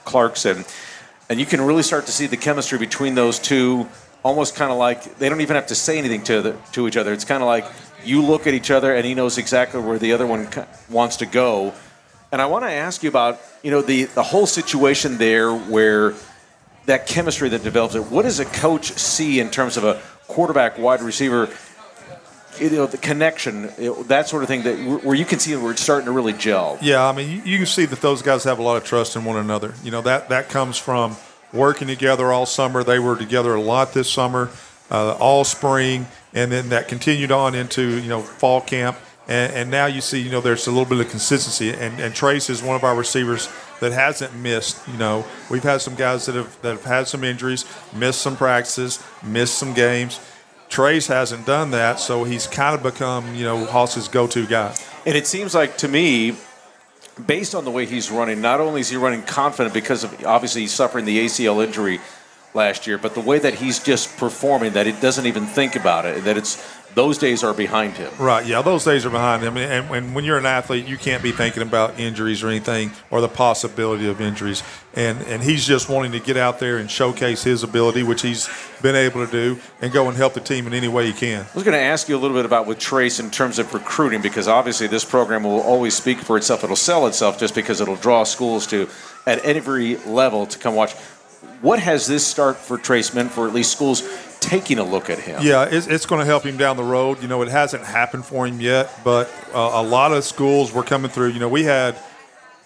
Clarkson, 0.05 0.65
and 1.29 1.39
you 1.39 1.45
can 1.45 1.61
really 1.61 1.83
start 1.83 2.07
to 2.07 2.11
see 2.11 2.25
the 2.25 2.35
chemistry 2.35 2.79
between 2.79 3.13
those 3.13 3.37
two 3.37 3.87
almost 4.23 4.55
kind 4.55 4.71
of 4.71 4.77
like 4.77 5.17
they 5.17 5.29
don't 5.29 5.41
even 5.41 5.55
have 5.55 5.67
to 5.67 5.75
say 5.75 5.97
anything 5.97 6.23
to 6.23 6.41
the, 6.41 6.57
to 6.73 6.87
each 6.87 6.97
other. 6.97 7.13
It's 7.13 7.25
kind 7.25 7.41
of 7.41 7.47
like 7.47 7.65
you 8.03 8.21
look 8.21 8.47
at 8.47 8.53
each 8.53 8.71
other 8.71 8.93
and 8.95 9.05
he 9.05 9.13
knows 9.13 9.37
exactly 9.37 9.81
where 9.81 9.99
the 9.99 10.13
other 10.13 10.27
one 10.27 10.47
wants 10.89 11.17
to 11.17 11.25
go. 11.25 11.73
And 12.31 12.41
I 12.41 12.45
want 12.45 12.63
to 12.65 12.71
ask 12.71 13.01
you 13.03 13.09
about 13.09 13.39
you 13.63 13.71
know 13.71 13.81
the 13.81 14.05
the 14.05 14.23
whole 14.23 14.45
situation 14.45 15.17
there 15.17 15.53
where 15.53 16.13
that 16.85 17.07
chemistry 17.07 17.49
that 17.49 17.63
develops 17.63 17.95
it. 17.95 18.05
What 18.05 18.23
does 18.23 18.39
a 18.39 18.45
coach 18.45 18.91
see 18.93 19.39
in 19.39 19.49
terms 19.49 19.77
of 19.77 19.83
a 19.83 20.01
quarterback, 20.27 20.77
wide 20.77 21.01
receiver? 21.01 21.49
You 22.59 22.69
know 22.71 22.87
the 22.87 22.97
connection, 22.97 23.69
that 24.07 24.27
sort 24.27 24.43
of 24.43 24.49
thing, 24.49 24.63
that 24.63 25.03
where 25.03 25.15
you 25.15 25.23
can 25.23 25.39
see 25.39 25.55
where 25.55 25.71
it's 25.71 25.81
starting 25.81 26.07
to 26.07 26.11
really 26.11 26.33
gel. 26.33 26.77
Yeah, 26.81 27.07
I 27.07 27.13
mean, 27.13 27.29
you, 27.29 27.41
you 27.43 27.57
can 27.57 27.67
see 27.67 27.85
that 27.85 28.01
those 28.01 28.21
guys 28.21 28.43
have 28.43 28.59
a 28.59 28.61
lot 28.61 28.75
of 28.75 28.83
trust 28.83 29.15
in 29.15 29.23
one 29.23 29.37
another. 29.37 29.73
You 29.81 29.91
know 29.91 30.01
that 30.01 30.29
that 30.29 30.49
comes 30.49 30.77
from 30.77 31.15
working 31.53 31.87
together 31.87 32.31
all 32.31 32.45
summer. 32.45 32.83
They 32.83 32.99
were 32.99 33.15
together 33.15 33.53
a 33.53 33.61
lot 33.61 33.93
this 33.93 34.09
summer, 34.09 34.49
uh, 34.91 35.13
all 35.13 35.43
spring, 35.43 36.07
and 36.33 36.51
then 36.51 36.69
that 36.69 36.87
continued 36.87 37.31
on 37.31 37.55
into 37.55 37.99
you 37.99 38.09
know 38.09 38.21
fall 38.21 38.61
camp. 38.61 38.97
And, 39.27 39.53
and, 39.53 39.69
now 39.69 39.85
you 39.85 40.01
see, 40.01 40.19
you 40.19 40.31
know, 40.31 40.41
there's 40.41 40.65
a 40.65 40.71
little 40.71 40.87
bit 40.89 40.99
of 40.99 41.11
consistency. 41.11 41.69
And, 41.69 41.99
and 41.99 42.15
Trace 42.15 42.49
is 42.49 42.63
one 42.63 42.75
of 42.75 42.83
our 42.83 42.95
receivers 42.95 43.47
that 43.79 43.91
hasn't 43.91 44.35
missed. 44.35 44.87
You 44.87 44.97
know, 44.97 45.23
we've 45.51 45.61
had 45.61 45.81
some 45.81 45.93
guys 45.93 46.25
that 46.25 46.33
have 46.33 46.59
that 46.63 46.71
have 46.71 46.83
had 46.83 47.07
some 47.07 47.23
injuries, 47.23 47.63
missed 47.93 48.21
some 48.21 48.35
practices, 48.35 49.03
missed 49.23 49.55
some 49.59 49.75
games. 49.75 50.19
Trace 50.67 51.07
hasn't 51.07 51.45
done 51.45 51.71
that, 51.71 51.99
so 51.99 52.23
he's 52.23 52.45
kind 52.45 52.75
of 52.75 52.83
become, 52.83 53.33
you 53.33 53.43
know, 53.43 53.65
Hauss's 53.65 54.07
go-to 54.07 54.45
guy. 54.45 54.75
And 55.05 55.15
it 55.15 55.25
seems 55.25 55.55
like 55.55 55.77
to 55.77 55.87
me, 55.87 56.35
based 57.25 57.55
on 57.55 57.65
the 57.65 57.71
way 57.71 57.85
he's 57.85 58.09
running, 58.11 58.41
not 58.41 58.59
only 58.59 58.81
is 58.81 58.89
he 58.89 58.97
running 58.97 59.21
confident 59.23 59.73
because 59.73 60.03
of 60.03 60.25
obviously 60.25 60.61
he's 60.61 60.73
suffering 60.73 61.05
the 61.05 61.25
ACL 61.25 61.63
injury 61.65 61.99
last 62.53 62.87
year, 62.87 62.97
but 62.97 63.13
the 63.13 63.21
way 63.21 63.39
that 63.39 63.55
he's 63.55 63.79
just 63.79 64.15
performing, 64.17 64.73
that 64.73 64.87
it 64.87 64.99
doesn't 65.01 65.25
even 65.25 65.45
think 65.45 65.75
about 65.75 66.05
it, 66.05 66.23
that 66.23 66.37
it's 66.37 66.55
those 66.99 67.17
days 67.17 67.45
are 67.45 67.53
behind 67.53 67.93
him. 67.93 68.11
Right. 68.19 68.45
Yeah, 68.45 68.61
those 68.61 68.83
days 68.83 69.05
are 69.05 69.09
behind 69.09 69.41
him. 69.41 69.55
And, 69.55 69.89
and, 69.89 70.13
when 70.13 70.25
you're 70.25 70.37
an 70.37 70.45
athlete, 70.45 70.85
you 70.85 70.97
can't 70.97 71.23
be 71.23 71.31
thinking 71.31 71.63
about 71.63 71.97
injuries 71.97 72.43
or 72.43 72.49
anything 72.49 72.91
or 73.09 73.21
the 73.21 73.29
possibility 73.29 74.09
of 74.09 74.19
injuries. 74.19 74.63
And 74.95 75.17
and 75.21 75.41
he's 75.41 75.65
just 75.65 75.87
wanting 75.87 76.11
to 76.11 76.19
get 76.19 76.35
out 76.35 76.59
there 76.59 76.77
and 76.77 76.91
showcase 76.91 77.41
his 77.41 77.63
ability, 77.63 78.03
which 78.03 78.21
he's 78.21 78.49
been 78.81 78.97
able 78.97 79.25
to 79.25 79.31
do, 79.31 79.61
and 79.81 79.93
go 79.93 80.09
and 80.09 80.17
help 80.17 80.33
the 80.33 80.41
team 80.41 80.67
in 80.67 80.73
any 80.73 80.89
way 80.89 81.05
he 81.05 81.13
can. 81.13 81.45
I 81.45 81.55
was 81.55 81.63
going 81.63 81.77
to 81.77 81.79
ask 81.79 82.09
you 82.09 82.17
a 82.17 82.19
little 82.19 82.35
bit 82.35 82.45
about 82.45 82.67
with 82.67 82.79
Trace 82.79 83.17
in 83.21 83.31
terms 83.31 83.59
of 83.59 83.73
recruiting, 83.73 84.21
because 84.21 84.49
obviously 84.49 84.87
this 84.87 85.05
program 85.05 85.43
will 85.43 85.61
always 85.61 85.93
speak 85.93 86.17
for 86.17 86.35
itself. 86.35 86.65
It'll 86.65 86.75
sell 86.75 87.07
itself 87.07 87.39
just 87.39 87.55
because 87.55 87.79
it'll 87.79 87.95
draw 87.95 88.25
schools 88.25 88.67
to 88.67 88.89
at 89.25 89.39
every 89.45 89.95
level 89.99 90.45
to 90.47 90.59
come 90.59 90.75
watch. 90.75 90.91
What 91.61 91.79
has 91.79 92.07
this 92.07 92.27
start 92.27 92.57
for 92.57 92.77
Trace 92.77 93.13
meant 93.13 93.31
for 93.31 93.47
at 93.47 93.53
least 93.53 93.71
schools 93.71 94.01
taking 94.39 94.79
a 94.79 94.83
look 94.83 95.09
at 95.09 95.19
him? 95.19 95.41
Yeah, 95.41 95.67
it's, 95.69 95.87
it's 95.87 96.05
going 96.05 96.19
to 96.19 96.25
help 96.25 96.43
him 96.43 96.57
down 96.57 96.77
the 96.77 96.83
road. 96.83 97.21
You 97.21 97.27
know, 97.27 97.41
it 97.41 97.49
hasn't 97.49 97.83
happened 97.83 98.25
for 98.25 98.47
him 98.47 98.59
yet, 98.59 98.91
but 99.03 99.29
uh, 99.53 99.71
a 99.73 99.83
lot 99.83 100.11
of 100.11 100.23
schools 100.23 100.71
were 100.71 100.83
coming 100.83 101.11
through. 101.11 101.29
You 101.29 101.39
know, 101.39 101.49
we 101.49 101.63
had 101.63 101.97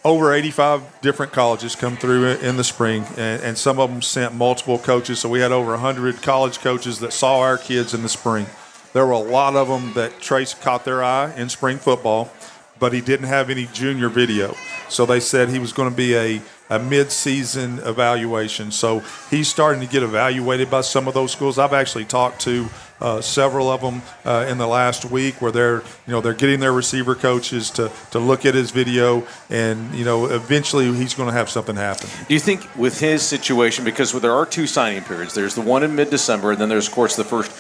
over 0.05 0.33
85 0.33 1.01
different 1.01 1.31
colleges 1.31 1.75
come 1.75 1.95
through 1.95 2.27
in 2.27 2.57
the 2.57 2.63
spring, 2.63 3.05
and, 3.17 3.41
and 3.41 3.57
some 3.57 3.79
of 3.79 3.89
them 3.89 4.01
sent 4.01 4.33
multiple 4.33 4.77
coaches. 4.77 5.19
So 5.19 5.29
we 5.29 5.39
had 5.39 5.51
over 5.51 5.71
100 5.71 6.21
college 6.21 6.59
coaches 6.59 6.99
that 6.99 7.13
saw 7.13 7.39
our 7.39 7.57
kids 7.57 7.93
in 7.93 8.03
the 8.03 8.09
spring. 8.09 8.45
There 8.93 9.05
were 9.05 9.13
a 9.13 9.19
lot 9.19 9.55
of 9.55 9.67
them 9.67 9.93
that 9.93 10.19
Trace 10.19 10.53
caught 10.53 10.85
their 10.85 11.03
eye 11.03 11.33
in 11.35 11.49
spring 11.49 11.77
football, 11.77 12.31
but 12.79 12.93
he 12.93 13.01
didn't 13.01 13.27
have 13.27 13.49
any 13.49 13.65
junior 13.67 14.09
video. 14.09 14.55
So 14.89 15.05
they 15.05 15.19
said 15.19 15.49
he 15.49 15.59
was 15.59 15.73
going 15.73 15.89
to 15.89 15.95
be 15.95 16.15
a 16.15 16.41
a 16.69 16.79
mid-season 16.79 17.79
evaluation. 17.79 18.71
So 18.71 19.03
he's 19.29 19.47
starting 19.47 19.81
to 19.81 19.87
get 19.87 20.03
evaluated 20.03 20.69
by 20.69 20.81
some 20.81 21.07
of 21.07 21.13
those 21.13 21.31
schools. 21.31 21.59
I've 21.59 21.73
actually 21.73 22.05
talked 22.05 22.41
to 22.41 22.69
uh, 23.01 23.19
several 23.19 23.69
of 23.69 23.81
them 23.81 24.01
uh, 24.23 24.45
in 24.49 24.57
the 24.57 24.67
last 24.67 25.03
week 25.05 25.41
where 25.41 25.51
they're 25.51 25.81
you 26.07 26.13
know 26.13 26.21
they're 26.21 26.33
getting 26.33 26.61
their 26.61 26.71
receiver 26.71 27.15
coaches 27.15 27.69
to 27.71 27.91
to 28.11 28.19
look 28.19 28.45
at 28.45 28.55
his 28.55 28.71
video 28.71 29.27
and 29.49 29.93
you 29.93 30.05
know 30.05 30.27
eventually 30.27 30.91
he's 30.93 31.13
going 31.13 31.27
to 31.27 31.33
have 31.33 31.49
something 31.49 31.75
happen. 31.75 32.09
Do 32.27 32.33
you 32.33 32.39
think 32.39 32.65
with 32.77 33.01
his 33.01 33.21
situation 33.21 33.83
because 33.83 34.13
there 34.13 34.31
are 34.31 34.45
two 34.45 34.67
signing 34.67 35.03
periods. 35.03 35.33
There's 35.33 35.53
the 35.53 35.61
one 35.61 35.83
in 35.83 35.95
mid-December 35.95 36.51
and 36.51 36.61
then 36.61 36.69
there's 36.69 36.87
of 36.87 36.93
course 36.93 37.17
the 37.17 37.25
first 37.25 37.51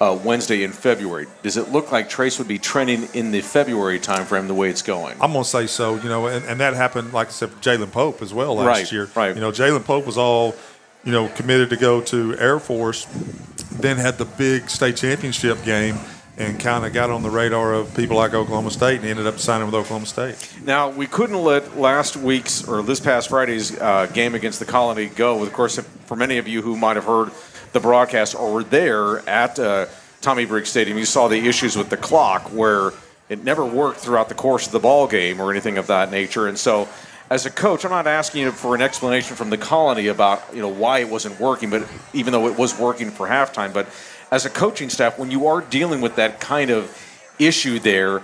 uh, 0.00 0.18
Wednesday 0.24 0.62
in 0.62 0.72
February. 0.72 1.26
Does 1.42 1.56
it 1.56 1.70
look 1.70 1.92
like 1.92 2.08
Trace 2.08 2.38
would 2.38 2.48
be 2.48 2.58
trending 2.58 3.08
in 3.12 3.30
the 3.30 3.42
February 3.42 4.00
timeframe 4.00 4.46
the 4.46 4.54
way 4.54 4.70
it's 4.70 4.82
going? 4.82 5.16
I'm 5.20 5.32
going 5.32 5.44
to 5.44 5.50
say 5.50 5.66
so. 5.66 5.96
You 5.96 6.08
know, 6.08 6.26
and, 6.26 6.44
and 6.46 6.60
that 6.60 6.74
happened, 6.74 7.12
like 7.12 7.28
I 7.28 7.32
said, 7.32 7.50
Jalen 7.60 7.92
Pope 7.92 8.22
as 8.22 8.32
well 8.32 8.54
last 8.54 8.66
right, 8.66 8.92
year. 8.92 9.10
Right. 9.14 9.34
You 9.34 9.40
know, 9.40 9.52
Jalen 9.52 9.84
Pope 9.84 10.06
was 10.06 10.16
all, 10.16 10.54
you 11.04 11.12
know, 11.12 11.28
committed 11.28 11.70
to 11.70 11.76
go 11.76 12.00
to 12.00 12.36
Air 12.38 12.58
Force, 12.58 13.06
then 13.78 13.98
had 13.98 14.16
the 14.16 14.24
big 14.24 14.70
state 14.70 14.96
championship 14.96 15.62
game 15.64 15.96
and 16.38 16.58
kind 16.58 16.86
of 16.86 16.94
got 16.94 17.10
on 17.10 17.22
the 17.22 17.28
radar 17.28 17.74
of 17.74 17.94
people 17.94 18.16
like 18.16 18.32
Oklahoma 18.32 18.70
State 18.70 19.00
and 19.00 19.04
ended 19.04 19.26
up 19.26 19.38
signing 19.38 19.66
with 19.66 19.74
Oklahoma 19.74 20.06
State. 20.06 20.50
Now, 20.64 20.88
we 20.88 21.06
couldn't 21.06 21.36
let 21.36 21.76
last 21.76 22.16
week's 22.16 22.66
or 22.66 22.82
this 22.82 22.98
past 22.98 23.28
Friday's 23.28 23.78
uh, 23.78 24.06
game 24.06 24.34
against 24.34 24.58
the 24.58 24.64
Colony 24.64 25.06
go. 25.08 25.42
Of 25.42 25.52
course, 25.52 25.78
for 26.06 26.16
many 26.16 26.38
of 26.38 26.48
you 26.48 26.62
who 26.62 26.78
might 26.78 26.96
have 26.96 27.04
heard 27.04 27.30
the 27.72 27.80
broadcast 27.80 28.34
or 28.34 28.62
there 28.62 29.28
at 29.28 29.58
uh, 29.58 29.86
Tommy 30.20 30.44
Briggs 30.44 30.68
Stadium, 30.68 30.98
you 30.98 31.04
saw 31.04 31.28
the 31.28 31.48
issues 31.48 31.76
with 31.76 31.88
the 31.90 31.96
clock 31.96 32.52
where 32.52 32.92
it 33.28 33.44
never 33.44 33.64
worked 33.64 34.00
throughout 34.00 34.28
the 34.28 34.34
course 34.34 34.66
of 34.66 34.72
the 34.72 34.80
ball 34.80 35.06
game 35.06 35.40
or 35.40 35.50
anything 35.50 35.78
of 35.78 35.86
that 35.86 36.10
nature. 36.10 36.48
And 36.48 36.58
so, 36.58 36.88
as 37.30 37.46
a 37.46 37.50
coach, 37.50 37.84
I'm 37.84 37.92
not 37.92 38.08
asking 38.08 38.42
you 38.42 38.50
for 38.50 38.74
an 38.74 38.82
explanation 38.82 39.36
from 39.36 39.50
the 39.50 39.56
Colony 39.56 40.08
about 40.08 40.42
you 40.52 40.60
know 40.60 40.68
why 40.68 40.98
it 40.98 41.08
wasn't 41.08 41.38
working, 41.38 41.70
but 41.70 41.88
even 42.12 42.32
though 42.32 42.48
it 42.48 42.58
was 42.58 42.76
working 42.76 43.10
for 43.10 43.28
halftime, 43.28 43.72
but 43.72 43.86
as 44.32 44.46
a 44.46 44.50
coaching 44.50 44.90
staff, 44.90 45.18
when 45.18 45.30
you 45.30 45.46
are 45.46 45.60
dealing 45.60 46.00
with 46.00 46.16
that 46.16 46.40
kind 46.40 46.70
of 46.70 46.96
issue 47.38 47.78
there, 47.78 48.20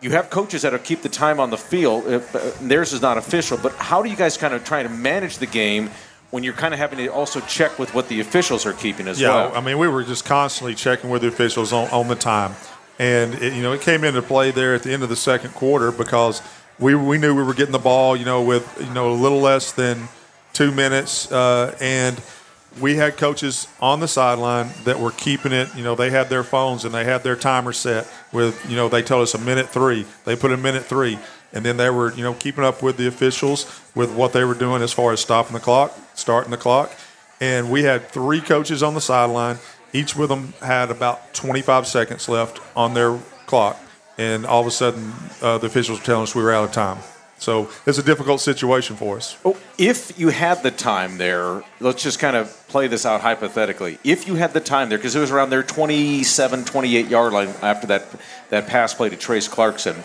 you 0.00 0.10
have 0.10 0.30
coaches 0.30 0.62
that'll 0.62 0.78
keep 0.78 1.02
the 1.02 1.08
time 1.08 1.40
on 1.40 1.50
the 1.50 1.56
field. 1.56 2.06
Uh, 2.06 2.20
theirs 2.60 2.92
is 2.92 3.02
not 3.02 3.18
official, 3.18 3.58
but 3.58 3.72
how 3.74 4.02
do 4.02 4.08
you 4.08 4.16
guys 4.16 4.36
kind 4.36 4.54
of 4.54 4.64
try 4.64 4.82
to 4.82 4.88
manage 4.88 5.38
the 5.38 5.46
game 5.46 5.90
when 6.30 6.44
you're 6.44 6.54
kind 6.54 6.74
of 6.74 6.80
having 6.80 6.98
to 6.98 7.08
also 7.08 7.40
check 7.40 7.78
with 7.78 7.94
what 7.94 8.08
the 8.08 8.20
officials 8.20 8.66
are 8.66 8.74
keeping 8.74 9.08
as 9.08 9.20
yeah, 9.20 9.28
well. 9.28 9.56
I 9.56 9.60
mean, 9.60 9.78
we 9.78 9.88
were 9.88 10.04
just 10.04 10.24
constantly 10.24 10.74
checking 10.74 11.08
with 11.10 11.22
the 11.22 11.28
officials 11.28 11.72
on, 11.72 11.88
on 11.88 12.08
the 12.08 12.14
time. 12.14 12.54
And, 12.98 13.34
it, 13.34 13.54
you 13.54 13.62
know, 13.62 13.72
it 13.72 13.80
came 13.80 14.04
into 14.04 14.20
play 14.22 14.50
there 14.50 14.74
at 14.74 14.82
the 14.82 14.92
end 14.92 15.02
of 15.02 15.08
the 15.08 15.16
second 15.16 15.54
quarter 15.54 15.90
because 15.90 16.42
we, 16.78 16.94
we 16.94 17.16
knew 17.16 17.34
we 17.34 17.42
were 17.42 17.54
getting 17.54 17.72
the 17.72 17.78
ball, 17.78 18.16
you 18.16 18.24
know, 18.24 18.42
with, 18.42 18.76
you 18.80 18.92
know, 18.92 19.10
a 19.10 19.14
little 19.14 19.40
less 19.40 19.72
than 19.72 20.08
two 20.52 20.70
minutes. 20.70 21.30
Uh, 21.32 21.76
and 21.80 22.20
we 22.80 22.96
had 22.96 23.16
coaches 23.16 23.66
on 23.80 24.00
the 24.00 24.08
sideline 24.08 24.70
that 24.84 25.00
were 25.00 25.12
keeping 25.12 25.52
it, 25.52 25.74
you 25.74 25.82
know, 25.82 25.94
they 25.94 26.10
had 26.10 26.28
their 26.28 26.44
phones 26.44 26.84
and 26.84 26.94
they 26.94 27.04
had 27.04 27.22
their 27.22 27.36
timer 27.36 27.72
set 27.72 28.06
with, 28.32 28.68
you 28.68 28.76
know, 28.76 28.88
they 28.88 29.02
told 29.02 29.22
us 29.22 29.34
a 29.34 29.38
minute 29.38 29.68
three. 29.68 30.04
They 30.24 30.36
put 30.36 30.50
in 30.50 30.60
minute 30.60 30.84
three. 30.84 31.18
And 31.52 31.64
then 31.64 31.76
they 31.76 31.90
were, 31.90 32.12
you 32.12 32.22
know, 32.22 32.34
keeping 32.34 32.64
up 32.64 32.82
with 32.82 32.96
the 32.96 33.06
officials 33.06 33.80
with 33.94 34.14
what 34.14 34.32
they 34.32 34.44
were 34.44 34.54
doing 34.54 34.82
as 34.82 34.92
far 34.92 35.12
as 35.12 35.20
stopping 35.20 35.54
the 35.54 35.60
clock, 35.60 35.96
starting 36.14 36.50
the 36.50 36.56
clock. 36.56 36.92
And 37.40 37.70
we 37.70 37.84
had 37.84 38.08
three 38.08 38.40
coaches 38.40 38.82
on 38.82 38.94
the 38.94 39.00
sideline. 39.00 39.58
Each 39.92 40.14
with 40.14 40.28
them 40.28 40.52
had 40.60 40.90
about 40.90 41.32
25 41.34 41.86
seconds 41.86 42.28
left 42.28 42.60
on 42.76 42.94
their 42.94 43.18
clock. 43.46 43.78
And 44.18 44.44
all 44.44 44.60
of 44.60 44.66
a 44.66 44.70
sudden, 44.70 45.12
uh, 45.40 45.58
the 45.58 45.68
officials 45.68 46.00
were 46.00 46.04
telling 46.04 46.24
us 46.24 46.34
we 46.34 46.42
were 46.42 46.52
out 46.52 46.64
of 46.64 46.72
time. 46.72 46.98
So 47.38 47.70
it's 47.86 47.98
a 47.98 48.02
difficult 48.02 48.40
situation 48.40 48.96
for 48.96 49.16
us. 49.16 49.38
Oh, 49.44 49.56
if 49.78 50.18
you 50.18 50.28
had 50.28 50.62
the 50.64 50.72
time 50.72 51.18
there, 51.18 51.62
let's 51.78 52.02
just 52.02 52.18
kind 52.18 52.36
of 52.36 52.66
play 52.66 52.88
this 52.88 53.06
out 53.06 53.20
hypothetically. 53.20 53.98
If 54.02 54.26
you 54.26 54.34
had 54.34 54.52
the 54.52 54.60
time 54.60 54.88
there, 54.88 54.98
because 54.98 55.14
it 55.14 55.20
was 55.20 55.30
around 55.30 55.50
their 55.50 55.62
27, 55.62 56.64
28 56.64 57.06
yard 57.06 57.32
line 57.32 57.54
after 57.62 57.86
that, 57.86 58.08
that 58.50 58.66
pass 58.66 58.92
play 58.92 59.08
to 59.08 59.16
Trace 59.16 59.46
Clarkson, 59.46 59.96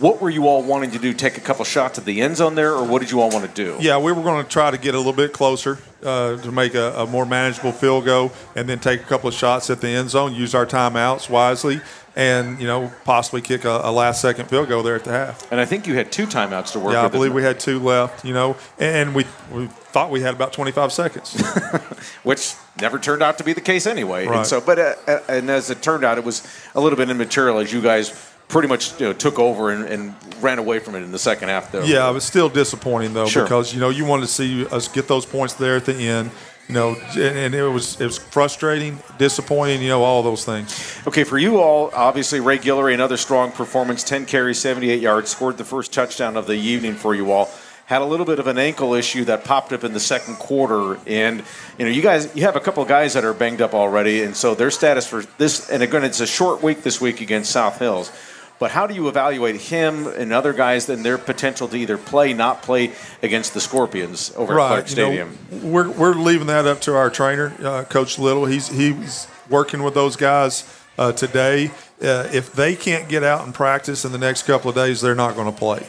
what 0.00 0.20
were 0.20 0.28
you 0.28 0.46
all 0.46 0.62
wanting 0.62 0.90
to 0.90 0.98
do? 0.98 1.12
Take 1.12 1.38
a 1.38 1.40
couple 1.40 1.64
shots 1.64 1.98
at 1.98 2.04
the 2.04 2.20
end 2.20 2.36
zone 2.36 2.54
there, 2.54 2.74
or 2.74 2.84
what 2.84 3.00
did 3.00 3.10
you 3.10 3.20
all 3.20 3.30
want 3.30 3.46
to 3.46 3.64
do? 3.64 3.76
Yeah, 3.80 3.98
we 3.98 4.12
were 4.12 4.22
going 4.22 4.44
to 4.44 4.48
try 4.48 4.70
to 4.70 4.76
get 4.78 4.94
a 4.94 4.98
little 4.98 5.14
bit 5.14 5.32
closer 5.32 5.78
uh, 6.02 6.36
to 6.36 6.52
make 6.52 6.74
a, 6.74 6.92
a, 6.92 7.06
more 7.06 7.24
manageable 7.24 7.72
field 7.72 8.04
goal, 8.04 8.32
and 8.54 8.68
then 8.68 8.78
take 8.80 9.00
a 9.00 9.04
couple 9.04 9.28
of 9.28 9.34
shots 9.34 9.70
at 9.70 9.80
the 9.80 9.88
end 9.88 10.10
zone. 10.10 10.34
Use 10.34 10.54
our 10.54 10.66
timeouts 10.66 11.30
wisely, 11.30 11.80
and 12.16 12.60
you 12.60 12.66
know 12.66 12.92
possibly 13.04 13.40
kick 13.40 13.64
a, 13.64 13.80
a 13.82 13.90
last 13.90 14.20
second 14.20 14.50
field 14.50 14.68
goal 14.68 14.82
there 14.82 14.94
at 14.94 15.04
the 15.04 15.10
half. 15.10 15.50
And 15.50 15.58
I 15.58 15.64
think 15.64 15.86
you 15.86 15.94
had 15.94 16.12
two 16.12 16.26
timeouts 16.26 16.72
to 16.72 16.80
work. 16.80 16.92
Yeah, 16.92 17.04
with, 17.04 17.12
I 17.12 17.16
believe 17.16 17.32
we 17.32 17.42
had 17.42 17.58
two 17.58 17.80
left. 17.80 18.26
You 18.26 18.34
know, 18.34 18.56
and 18.78 19.14
we 19.14 19.24
we 19.50 19.68
thought 19.68 20.10
we 20.10 20.20
had 20.20 20.34
about 20.34 20.52
25 20.52 20.92
seconds, 20.92 21.40
which 22.24 22.54
never 22.78 22.98
turned 22.98 23.22
out 23.22 23.38
to 23.38 23.44
be 23.44 23.54
the 23.54 23.62
case 23.62 23.86
anyway. 23.86 24.26
Right. 24.26 24.38
And 24.38 24.46
so, 24.46 24.60
but 24.60 24.78
uh, 24.78 24.94
uh, 25.06 25.20
and 25.30 25.48
as 25.48 25.70
it 25.70 25.80
turned 25.80 26.04
out, 26.04 26.18
it 26.18 26.24
was 26.24 26.46
a 26.74 26.80
little 26.80 26.98
bit 26.98 27.08
immaterial 27.08 27.58
as 27.58 27.72
you 27.72 27.80
guys 27.80 28.10
pretty 28.48 28.68
much 28.68 28.98
you 29.00 29.06
know, 29.06 29.12
took 29.12 29.38
over 29.38 29.70
and, 29.70 29.84
and, 29.84 30.14
ran 30.40 30.60
away 30.60 30.78
from 30.78 30.94
it 30.94 31.02
in 31.02 31.10
the 31.10 31.18
second 31.18 31.48
half. 31.48 31.72
Though. 31.72 31.82
Yeah, 31.82 32.08
it 32.08 32.12
was 32.12 32.22
still 32.22 32.48
disappointing 32.48 33.12
though 33.12 33.26
Sure. 33.26 33.42
because 33.42 33.74
you 33.74 33.80
know 33.80 33.88
you 33.88 34.04
wanted 34.04 34.26
to 34.26 34.32
see 34.32 34.64
us 34.66 34.86
get 34.86 35.08
those 35.08 35.26
points 35.26 35.54
there 35.54 35.74
at 35.74 35.84
the 35.84 35.96
end. 35.96 36.30
You 36.68 36.74
know, 36.74 36.96
and, 37.14 37.18
and 37.18 37.54
it 37.56 37.62
was 37.64 38.00
it 38.00 38.04
was 38.04 38.18
frustrating, 38.18 39.00
disappointing. 39.18 39.82
You 39.82 39.88
know, 39.88 40.04
all 40.04 40.22
those 40.22 40.44
things. 40.44 40.96
Okay, 41.08 41.24
for 41.24 41.38
you 41.38 41.58
all, 41.58 41.90
obviously 41.92 42.38
Ray 42.38 42.58
Guillory, 42.58 42.94
another 42.94 43.16
strong 43.16 43.50
performance, 43.50 44.04
10 44.04 44.26
carries, 44.26 44.60
78 44.60 45.00
yards, 45.00 45.30
scored 45.30 45.56
the 45.58 45.64
first 45.64 45.92
touchdown 45.92 46.36
of 46.36 46.46
the 46.46 46.54
evening 46.54 46.94
for 46.94 47.16
you 47.16 47.32
all. 47.32 47.50
Had 47.86 48.02
a 48.02 48.04
little 48.04 48.26
bit 48.26 48.38
of 48.38 48.46
an 48.46 48.58
ankle 48.58 48.94
issue 48.94 49.24
that 49.24 49.44
popped 49.44 49.72
up 49.72 49.82
in 49.82 49.94
the 49.94 49.98
second 49.98 50.36
quarter, 50.36 51.00
and 51.06 51.42
you 51.78 51.84
know 51.84 51.90
you 51.90 52.02
guys, 52.02 52.30
you 52.36 52.42
have 52.42 52.54
a 52.54 52.60
couple 52.60 52.82
of 52.82 52.88
guys 52.88 53.14
that 53.14 53.24
are 53.24 53.34
banged 53.34 53.62
up 53.62 53.74
already, 53.74 54.22
and 54.22 54.36
so 54.36 54.54
their 54.54 54.70
status 54.70 55.04
for 55.04 55.24
this, 55.38 55.70
and 55.70 55.82
again, 55.82 56.04
it's 56.04 56.20
a 56.20 56.26
short 56.28 56.62
week 56.62 56.82
this 56.82 57.00
week 57.00 57.20
against 57.20 57.50
South 57.50 57.80
Hills. 57.80 58.12
But 58.58 58.72
how 58.72 58.86
do 58.86 58.94
you 58.94 59.08
evaluate 59.08 59.60
him 59.60 60.06
and 60.08 60.32
other 60.32 60.52
guys 60.52 60.88
and 60.88 61.04
their 61.04 61.18
potential 61.18 61.68
to 61.68 61.76
either 61.76 61.96
play, 61.96 62.32
not 62.32 62.62
play 62.62 62.92
against 63.22 63.54
the 63.54 63.60
Scorpions 63.60 64.32
over 64.36 64.58
at 64.58 64.66
Clark 64.66 64.90
you 64.90 64.96
know, 64.96 65.28
Stadium? 65.28 65.38
we're 65.72 65.90
we're 65.90 66.14
leaving 66.14 66.48
that 66.48 66.66
up 66.66 66.80
to 66.82 66.96
our 66.96 67.10
trainer, 67.10 67.54
uh, 67.62 67.84
Coach 67.84 68.18
Little. 68.18 68.46
He's 68.46 68.68
he's 68.68 69.28
working 69.48 69.82
with 69.82 69.94
those 69.94 70.16
guys 70.16 70.64
uh, 70.98 71.12
today. 71.12 71.70
Uh, 72.02 72.28
if 72.32 72.52
they 72.52 72.74
can't 72.74 73.08
get 73.08 73.22
out 73.22 73.44
and 73.44 73.54
practice 73.54 74.04
in 74.04 74.12
the 74.12 74.18
next 74.18 74.42
couple 74.42 74.70
of 74.70 74.74
days, 74.74 75.00
they're 75.00 75.14
not 75.14 75.34
going 75.36 75.50
to 75.52 75.56
play. 75.56 75.86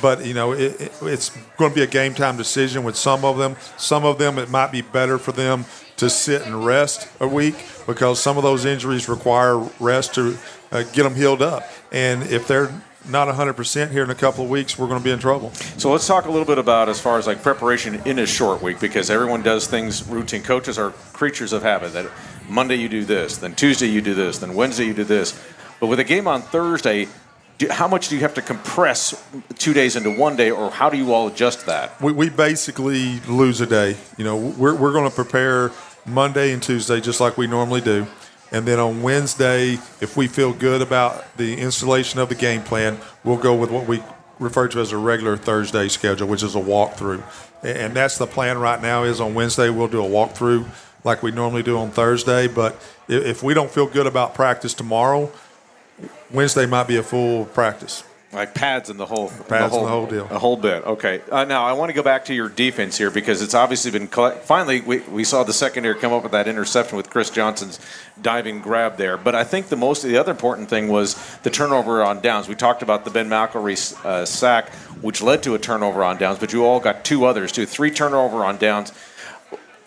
But 0.00 0.24
you 0.24 0.34
know, 0.34 0.52
it, 0.52 0.80
it, 0.80 0.92
it's 1.02 1.30
going 1.58 1.70
to 1.70 1.74
be 1.74 1.82
a 1.82 1.86
game 1.86 2.14
time 2.14 2.36
decision 2.36 2.82
with 2.82 2.96
some 2.96 3.24
of 3.24 3.36
them. 3.36 3.56
Some 3.76 4.04
of 4.04 4.18
them, 4.18 4.38
it 4.38 4.48
might 4.48 4.72
be 4.72 4.80
better 4.80 5.18
for 5.18 5.32
them 5.32 5.66
to 5.96 6.10
sit 6.10 6.42
and 6.42 6.64
rest 6.64 7.08
a 7.20 7.28
week 7.28 7.54
because 7.86 8.20
some 8.20 8.36
of 8.36 8.42
those 8.42 8.64
injuries 8.64 9.08
require 9.08 9.58
rest 9.80 10.14
to 10.14 10.36
uh, 10.72 10.82
get 10.82 11.04
them 11.04 11.14
healed 11.14 11.42
up. 11.42 11.64
And 11.92 12.22
if 12.24 12.46
they're 12.46 12.70
not 13.08 13.28
100% 13.28 13.90
here 13.90 14.02
in 14.02 14.10
a 14.10 14.14
couple 14.14 14.44
of 14.44 14.50
weeks, 14.50 14.78
we're 14.78 14.88
going 14.88 15.00
to 15.00 15.04
be 15.04 15.12
in 15.12 15.18
trouble. 15.18 15.52
So 15.78 15.92
let's 15.92 16.06
talk 16.06 16.26
a 16.26 16.30
little 16.30 16.46
bit 16.46 16.58
about 16.58 16.88
as 16.88 17.00
far 17.00 17.18
as 17.18 17.26
like 17.26 17.42
preparation 17.42 18.00
in 18.04 18.18
a 18.18 18.26
short 18.26 18.62
week 18.62 18.80
because 18.80 19.10
everyone 19.10 19.42
does 19.42 19.66
things 19.66 20.06
routine. 20.08 20.42
Coaches 20.42 20.78
are 20.78 20.90
creatures 21.12 21.52
of 21.52 21.62
habit. 21.62 21.92
That 21.92 22.10
Monday 22.48 22.76
you 22.76 22.88
do 22.88 23.04
this, 23.04 23.38
then 23.38 23.54
Tuesday 23.54 23.86
you 23.86 24.00
do 24.00 24.14
this, 24.14 24.38
then 24.38 24.54
Wednesday 24.54 24.86
you 24.86 24.94
do 24.94 25.04
this. 25.04 25.40
But 25.80 25.86
with 25.88 26.00
a 26.00 26.04
game 26.04 26.26
on 26.26 26.42
Thursday, 26.42 27.08
do, 27.58 27.68
how 27.70 27.88
much 27.88 28.08
do 28.08 28.16
you 28.16 28.20
have 28.20 28.34
to 28.34 28.42
compress 28.42 29.22
two 29.58 29.72
days 29.72 29.96
into 29.96 30.10
one 30.10 30.36
day, 30.36 30.50
or 30.50 30.70
how 30.70 30.90
do 30.90 30.96
you 30.96 31.12
all 31.12 31.28
adjust 31.28 31.66
that? 31.66 32.00
We, 32.02 32.12
we 32.12 32.28
basically 32.28 33.20
lose 33.20 33.60
a 33.60 33.66
day. 33.66 33.96
You 34.16 34.24
know, 34.24 34.36
we're, 34.36 34.74
we're 34.74 34.92
going 34.92 35.08
to 35.08 35.14
prepare 35.14 35.70
Monday 36.06 36.52
and 36.52 36.62
Tuesday 36.62 37.00
just 37.00 37.20
like 37.20 37.36
we 37.36 37.46
normally 37.46 37.80
do. 37.80 38.06
And 38.52 38.66
then 38.66 38.78
on 38.78 39.02
Wednesday, 39.02 39.72
if 40.00 40.16
we 40.16 40.28
feel 40.28 40.52
good 40.52 40.80
about 40.80 41.36
the 41.36 41.58
installation 41.58 42.20
of 42.20 42.28
the 42.28 42.34
game 42.34 42.62
plan, 42.62 42.98
we'll 43.24 43.38
go 43.38 43.54
with 43.54 43.70
what 43.70 43.86
we 43.86 44.02
refer 44.38 44.68
to 44.68 44.80
as 44.80 44.92
a 44.92 44.96
regular 44.96 45.36
Thursday 45.36 45.88
schedule, 45.88 46.28
which 46.28 46.42
is 46.42 46.54
a 46.54 46.60
walkthrough. 46.60 47.22
And 47.62 47.94
that's 47.94 48.18
the 48.18 48.26
plan 48.26 48.58
right 48.58 48.80
now 48.80 49.02
is 49.02 49.20
on 49.20 49.34
Wednesday, 49.34 49.68
we'll 49.68 49.88
do 49.88 50.04
a 50.04 50.08
walkthrough 50.08 50.66
like 51.02 51.22
we 51.22 51.32
normally 51.32 51.62
do 51.62 51.78
on 51.78 51.90
Thursday. 51.90 52.46
But 52.46 52.80
if 53.08 53.42
we 53.42 53.54
don't 53.54 53.70
feel 53.70 53.86
good 53.86 54.06
about 54.06 54.34
practice 54.34 54.74
tomorrow, 54.74 55.32
Wednesday 56.30 56.66
might 56.66 56.86
be 56.86 56.96
a 56.96 57.02
full 57.02 57.46
practice. 57.46 58.04
Like 58.36 58.52
pads 58.54 58.90
and 58.90 59.00
the 59.00 59.06
whole 59.06 59.28
Pads 59.28 59.48
the 59.48 59.54
and 59.54 59.70
whole, 59.70 59.82
the 59.82 59.88
whole 59.88 60.06
deal. 60.06 60.28
A 60.30 60.38
whole 60.38 60.56
bit. 60.58 60.84
Okay. 60.84 61.22
Uh, 61.32 61.44
now 61.44 61.64
I 61.64 61.72
want 61.72 61.88
to 61.88 61.94
go 61.94 62.02
back 62.02 62.26
to 62.26 62.34
your 62.34 62.50
defense 62.50 62.98
here 62.98 63.10
because 63.10 63.40
it's 63.40 63.54
obviously 63.54 63.90
been 63.90 64.08
collect- 64.08 64.44
finally 64.44 64.82
we, 64.82 64.98
we 64.98 65.24
saw 65.24 65.42
the 65.42 65.54
secondary 65.54 65.94
come 65.94 66.12
up 66.12 66.22
with 66.22 66.32
that 66.32 66.46
interception 66.46 66.98
with 66.98 67.08
Chris 67.08 67.30
Johnson's 67.30 67.80
diving 68.20 68.60
grab 68.60 68.98
there. 68.98 69.16
But 69.16 69.34
I 69.34 69.42
think 69.42 69.68
the 69.68 69.76
most 69.76 70.02
the 70.02 70.18
other 70.18 70.32
important 70.32 70.68
thing 70.68 70.88
was 70.88 71.16
the 71.44 71.50
turnover 71.50 72.02
on 72.04 72.20
downs. 72.20 72.46
We 72.46 72.54
talked 72.54 72.82
about 72.82 73.06
the 73.06 73.10
Ben 73.10 73.30
McElroy 73.30 74.04
uh, 74.04 74.26
sack, 74.26 74.68
which 75.00 75.22
led 75.22 75.42
to 75.44 75.54
a 75.54 75.58
turnover 75.58 76.04
on 76.04 76.18
downs, 76.18 76.38
but 76.38 76.52
you 76.52 76.66
all 76.66 76.78
got 76.78 77.06
two 77.06 77.24
others 77.24 77.52
too, 77.52 77.64
three 77.64 77.90
turnover 77.90 78.44
on 78.44 78.58
downs. 78.58 78.92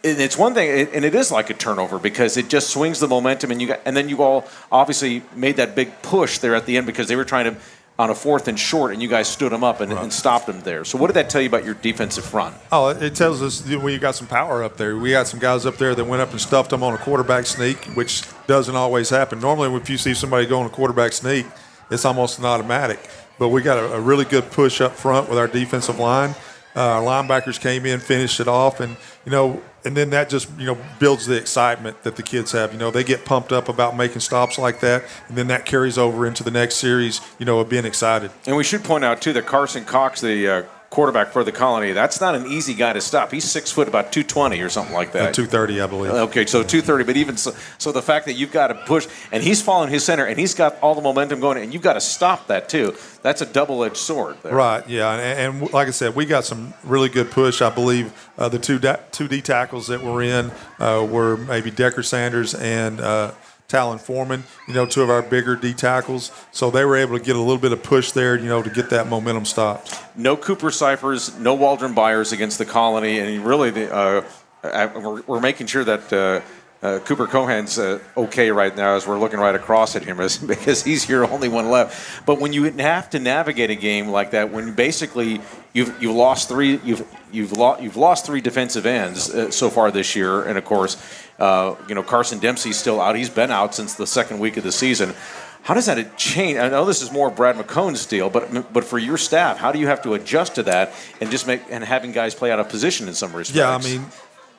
And 0.02 0.20
it's 0.20 0.38
one 0.38 0.54
thing, 0.54 0.88
and 0.94 1.04
it 1.04 1.14
is 1.14 1.30
like 1.30 1.50
a 1.50 1.54
turnover 1.54 2.00
because 2.00 2.38
it 2.38 2.48
just 2.48 2.70
swings 2.70 3.02
the 3.02 3.08
momentum, 3.08 3.52
and 3.52 3.62
you 3.62 3.68
got, 3.68 3.82
and 3.86 3.98
then 3.98 4.08
you 4.08 4.24
all 4.24 4.48
obviously 4.72 5.24
made 5.36 5.58
that 5.58 5.76
big 5.76 6.02
push 6.02 6.38
there 6.38 6.56
at 6.56 6.66
the 6.66 6.78
end 6.78 6.88
because 6.88 7.10
they 7.10 7.18
were 7.18 7.26
trying 7.26 7.54
to 7.54 7.60
on 8.00 8.10
a 8.10 8.16
fourth 8.16 8.48
and 8.48 8.58
short, 8.58 8.94
and 8.94 9.02
you 9.02 9.10
guys 9.10 9.28
stood 9.28 9.52
them 9.52 9.62
up 9.62 9.82
and, 9.82 9.92
and 9.92 10.12
stopped 10.12 10.48
them 10.48 10.62
there. 10.62 10.86
So, 10.86 10.98
what 10.98 11.08
did 11.08 11.16
that 11.16 11.30
tell 11.30 11.42
you 11.42 11.50
about 11.50 11.66
your 11.66 11.74
defensive 11.74 12.24
front? 12.24 12.56
Oh, 12.72 12.88
it 12.88 13.14
tells 13.14 13.42
us 13.42 13.60
that 13.60 13.82
we 13.82 13.98
got 13.98 14.16
some 14.16 14.26
power 14.26 14.64
up 14.64 14.78
there. 14.78 14.96
We 14.96 15.12
got 15.12 15.28
some 15.28 15.40
guys 15.42 15.66
up 15.66 15.76
there 15.76 15.94
that 15.94 16.06
went 16.06 16.22
up 16.22 16.32
and 16.32 16.40
stuffed 16.40 16.70
them 16.70 16.82
on 16.82 16.94
a 16.94 16.98
quarterback 16.98 17.46
sneak, 17.46 17.78
which 17.96 18.24
doesn't 18.48 18.76
always 18.76 19.10
happen. 19.10 19.42
Normally, 19.42 19.76
if 19.76 19.90
you 19.90 19.98
see 19.98 20.14
somebody 20.14 20.46
go 20.46 20.62
on 20.62 20.66
a 20.66 20.70
quarterback 20.70 21.12
sneak, 21.12 21.46
it's 21.92 22.06
almost 22.06 22.40
an 22.40 22.46
automatic. 22.46 23.00
But 23.38 23.50
we 23.50 23.62
got 23.62 23.78
a, 23.78 23.94
a 23.96 24.00
really 24.00 24.26
good 24.26 24.50
push 24.50 24.80
up 24.80 24.94
front 24.94 25.28
with 25.28 25.38
our 25.38 25.48
defensive 25.48 26.00
line. 26.00 26.36
Uh, 26.80 26.84
our 26.84 27.02
linebackers 27.02 27.60
came 27.60 27.86
in, 27.86 28.00
finished 28.00 28.40
it 28.40 28.48
off, 28.48 28.80
and 28.80 28.96
you 29.26 29.32
know, 29.34 29.62
and 29.84 29.98
then 29.98 30.12
that 30.12 30.30
just 30.30 30.50
you 30.58 30.66
know 30.66 30.78
builds 30.98 31.26
the 31.26 31.36
excitement 31.36 32.02
that 32.04 32.16
the 32.16 32.24
kids 32.24 32.54
have. 32.54 32.72
You 32.72 32.80
know, 32.80 32.90
they 32.90 33.04
get 33.04 33.26
pumped 33.26 33.52
up 33.52 33.68
about 33.68 33.98
making 33.98 34.22
stops 34.22 34.58
like 34.58 34.80
that, 34.80 35.04
and 35.28 35.38
then 35.38 35.48
that 35.48 35.66
carries 35.66 35.98
over 35.98 36.26
into 36.26 36.42
the 36.42 36.52
next 36.52 36.76
series. 36.76 37.20
You 37.38 37.46
know, 37.46 37.60
of 37.60 37.68
being 37.68 37.84
excited. 37.84 38.32
And 38.48 38.56
we 38.56 38.64
should 38.64 38.86
point 38.86 39.04
out 39.04 39.22
too 39.22 39.34
that 39.34 39.46
Carson 39.46 39.84
Cox, 39.84 40.22
the 40.22 40.48
uh, 40.48 40.64
quarterback 41.00 41.32
for 41.32 41.46
the 41.46 41.52
Colony, 41.54 41.94
that's 41.94 42.20
not 42.20 42.36
an 42.36 42.46
easy 42.48 42.74
guy 42.74 42.92
to 42.92 43.00
stop. 43.00 43.32
He's 43.32 43.50
six 43.50 43.72
foot, 43.72 43.88
about 43.88 44.12
two 44.12 44.22
twenty 44.22 44.60
or 44.60 44.68
something 44.68 44.94
like 44.94 45.14
that. 45.14 45.34
Two 45.34 45.46
thirty, 45.46 45.80
I 45.80 45.88
believe. 45.88 46.12
Okay, 46.12 46.46
so 46.46 46.62
230, 46.62 47.06
but 47.06 47.16
even 47.16 47.38
so, 47.38 47.54
so 47.78 47.94
the 47.94 48.02
fact 48.02 48.26
that 48.26 48.34
you've 48.34 48.52
got 48.52 48.68
to 48.68 48.76
push, 48.76 49.08
and 49.32 49.42
he's 49.42 49.62
following 49.62 49.90
his 49.90 50.04
center, 50.04 50.26
and 50.26 50.38
he's 50.38 50.54
got 50.54 50.78
all 50.82 50.96
the 50.96 51.02
momentum 51.02 51.40
going, 51.40 51.58
and 51.58 51.74
you've 51.74 51.84
got 51.84 51.94
to 51.94 52.02
stop 52.02 52.48
that 52.48 52.68
too. 52.68 52.98
That's 53.22 53.42
a 53.42 53.46
double-edged 53.46 53.96
sword. 53.96 54.36
There. 54.44 54.54
Right, 54.54 54.86
yeah, 54.90 55.14
and, 55.14 55.62
and 55.62 55.72
like 55.72 55.88
I 55.88 55.92
said, 55.92 56.16
we 56.16 56.26
got 56.26 56.44
some 56.44 56.74
really 56.84 57.08
good 57.08 57.32
push. 57.32 57.62
I 57.62 57.70
believe 57.70 58.12
uh, 58.38 58.50
the 58.50 58.60
two 58.60 58.78
da- 58.78 59.00
two 59.14 59.30
D 59.30 59.42
tackles 59.42 59.88
that 59.88 60.04
were 60.04 60.22
in 60.22 60.52
uh, 60.80 61.08
were 61.10 61.38
maybe 61.38 61.72
Decker 61.72 62.04
Sanders 62.04 62.54
and 62.56 63.00
uh, 63.00 63.32
Talon 63.70 64.00
Foreman. 64.00 64.44
You 64.68 64.74
know, 64.74 64.86
two 64.86 65.02
of 65.02 65.10
our 65.10 65.22
bigger 65.22 65.56
D 65.56 65.74
tackles, 65.74 66.32
so 66.52 66.70
they 66.70 66.84
were 66.84 66.98
able 66.98 67.18
to 67.18 67.24
get 67.24 67.38
a 67.38 67.40
little 67.40 67.58
bit 67.58 67.72
of 67.72 67.82
push 67.82 68.12
there. 68.12 68.36
You 68.38 68.50
know, 68.50 68.62
to 68.62 68.70
get 68.70 68.90
that 68.90 69.08
momentum 69.08 69.46
stopped. 69.46 70.04
No 70.18 70.36
Cooper 70.36 70.72
Cyphers, 70.72 71.40
no 71.40 71.54
Waldron 71.54 71.94
Byers 71.94 72.34
against 72.34 72.58
the 72.58 72.66
Colony, 72.66 73.20
and 73.20 73.46
really, 73.46 73.70
the, 73.70 73.96
uh, 73.96 74.26
uh, 74.64 74.90
we're, 74.96 75.22
we're 75.22 75.40
making 75.40 75.68
sure 75.68 75.86
that. 75.86 76.12
Uh, 76.12 76.42
uh, 76.82 77.00
Cooper 77.00 77.28
Cohan's 77.28 77.78
uh, 77.78 78.00
okay 78.16 78.52
right 78.52 78.76
now 78.76 78.96
as 78.96 79.06
we're 79.06 79.20
looking 79.20 79.40
right 79.40 79.56
across 79.56 79.96
at 79.96 80.04
him 80.04 80.18
because 80.48 80.84
he's 80.84 81.10
your 81.10 81.26
only 81.26 81.50
one 81.50 81.70
left. 81.70 82.26
But 82.26 82.40
when 82.40 82.54
you 82.54 82.64
have 82.64 83.10
to 83.12 83.20
navigate 83.20 83.70
a 83.70 83.76
game 83.76 84.08
like 84.08 84.32
that, 84.32 84.52
when 84.52 84.74
basically 84.74 85.42
you've 85.74 86.02
you've 86.02 86.16
lost 86.16 86.48
three 86.48 86.80
you've 86.84 87.06
you've 87.32 87.52
lost 87.52 87.82
you've 87.82 87.98
lost 87.98 88.26
three 88.26 88.42
defensive 88.42 88.86
ends 88.86 89.30
uh, 89.30 89.52
so 89.52 89.70
far 89.70 89.92
this 89.92 90.16
year, 90.16 90.44
and 90.44 90.58
of 90.58 90.64
course, 90.64 90.96
uh, 91.38 91.76
you 91.90 91.96
know 91.96 92.04
Carson 92.04 92.40
Dempsey's 92.40 92.78
still 92.78 93.02
out. 93.02 93.16
He's 93.16 93.30
been 93.30 93.52
out 93.52 93.76
since 93.76 93.96
the 93.96 94.08
second 94.08 94.40
week 94.40 94.56
of 94.56 94.64
the 94.64 94.72
season. 94.72 95.14
How 95.62 95.74
does 95.74 95.88
that 95.88 96.18
change? 96.18 96.58
I 96.58 96.70
know 96.70 96.86
this 96.86 97.02
is 97.02 97.12
more 97.12 97.30
Brad 97.30 97.58
McCone's 97.58 98.06
deal, 98.06 98.30
but 98.30 98.72
but 98.72 98.86
for 98.86 98.98
your 98.98 99.18
staff, 99.18 99.58
how 99.58 99.74
do 99.74 99.80
you 99.80 99.88
have 99.88 100.02
to 100.04 100.14
adjust 100.14 100.56
to 100.56 100.64
that 100.64 100.94
and 101.20 101.30
just 101.30 101.46
make 101.46 101.62
and 101.70 101.84
having 101.84 102.14
guys 102.14 102.34
play 102.34 102.52
out 102.52 102.60
of 102.60 102.70
position 102.70 103.10
in 103.10 103.14
some 103.14 103.34
respects? 103.34 103.58
Yeah, 103.58 103.76
I 103.76 103.78
mean, 103.80 104.06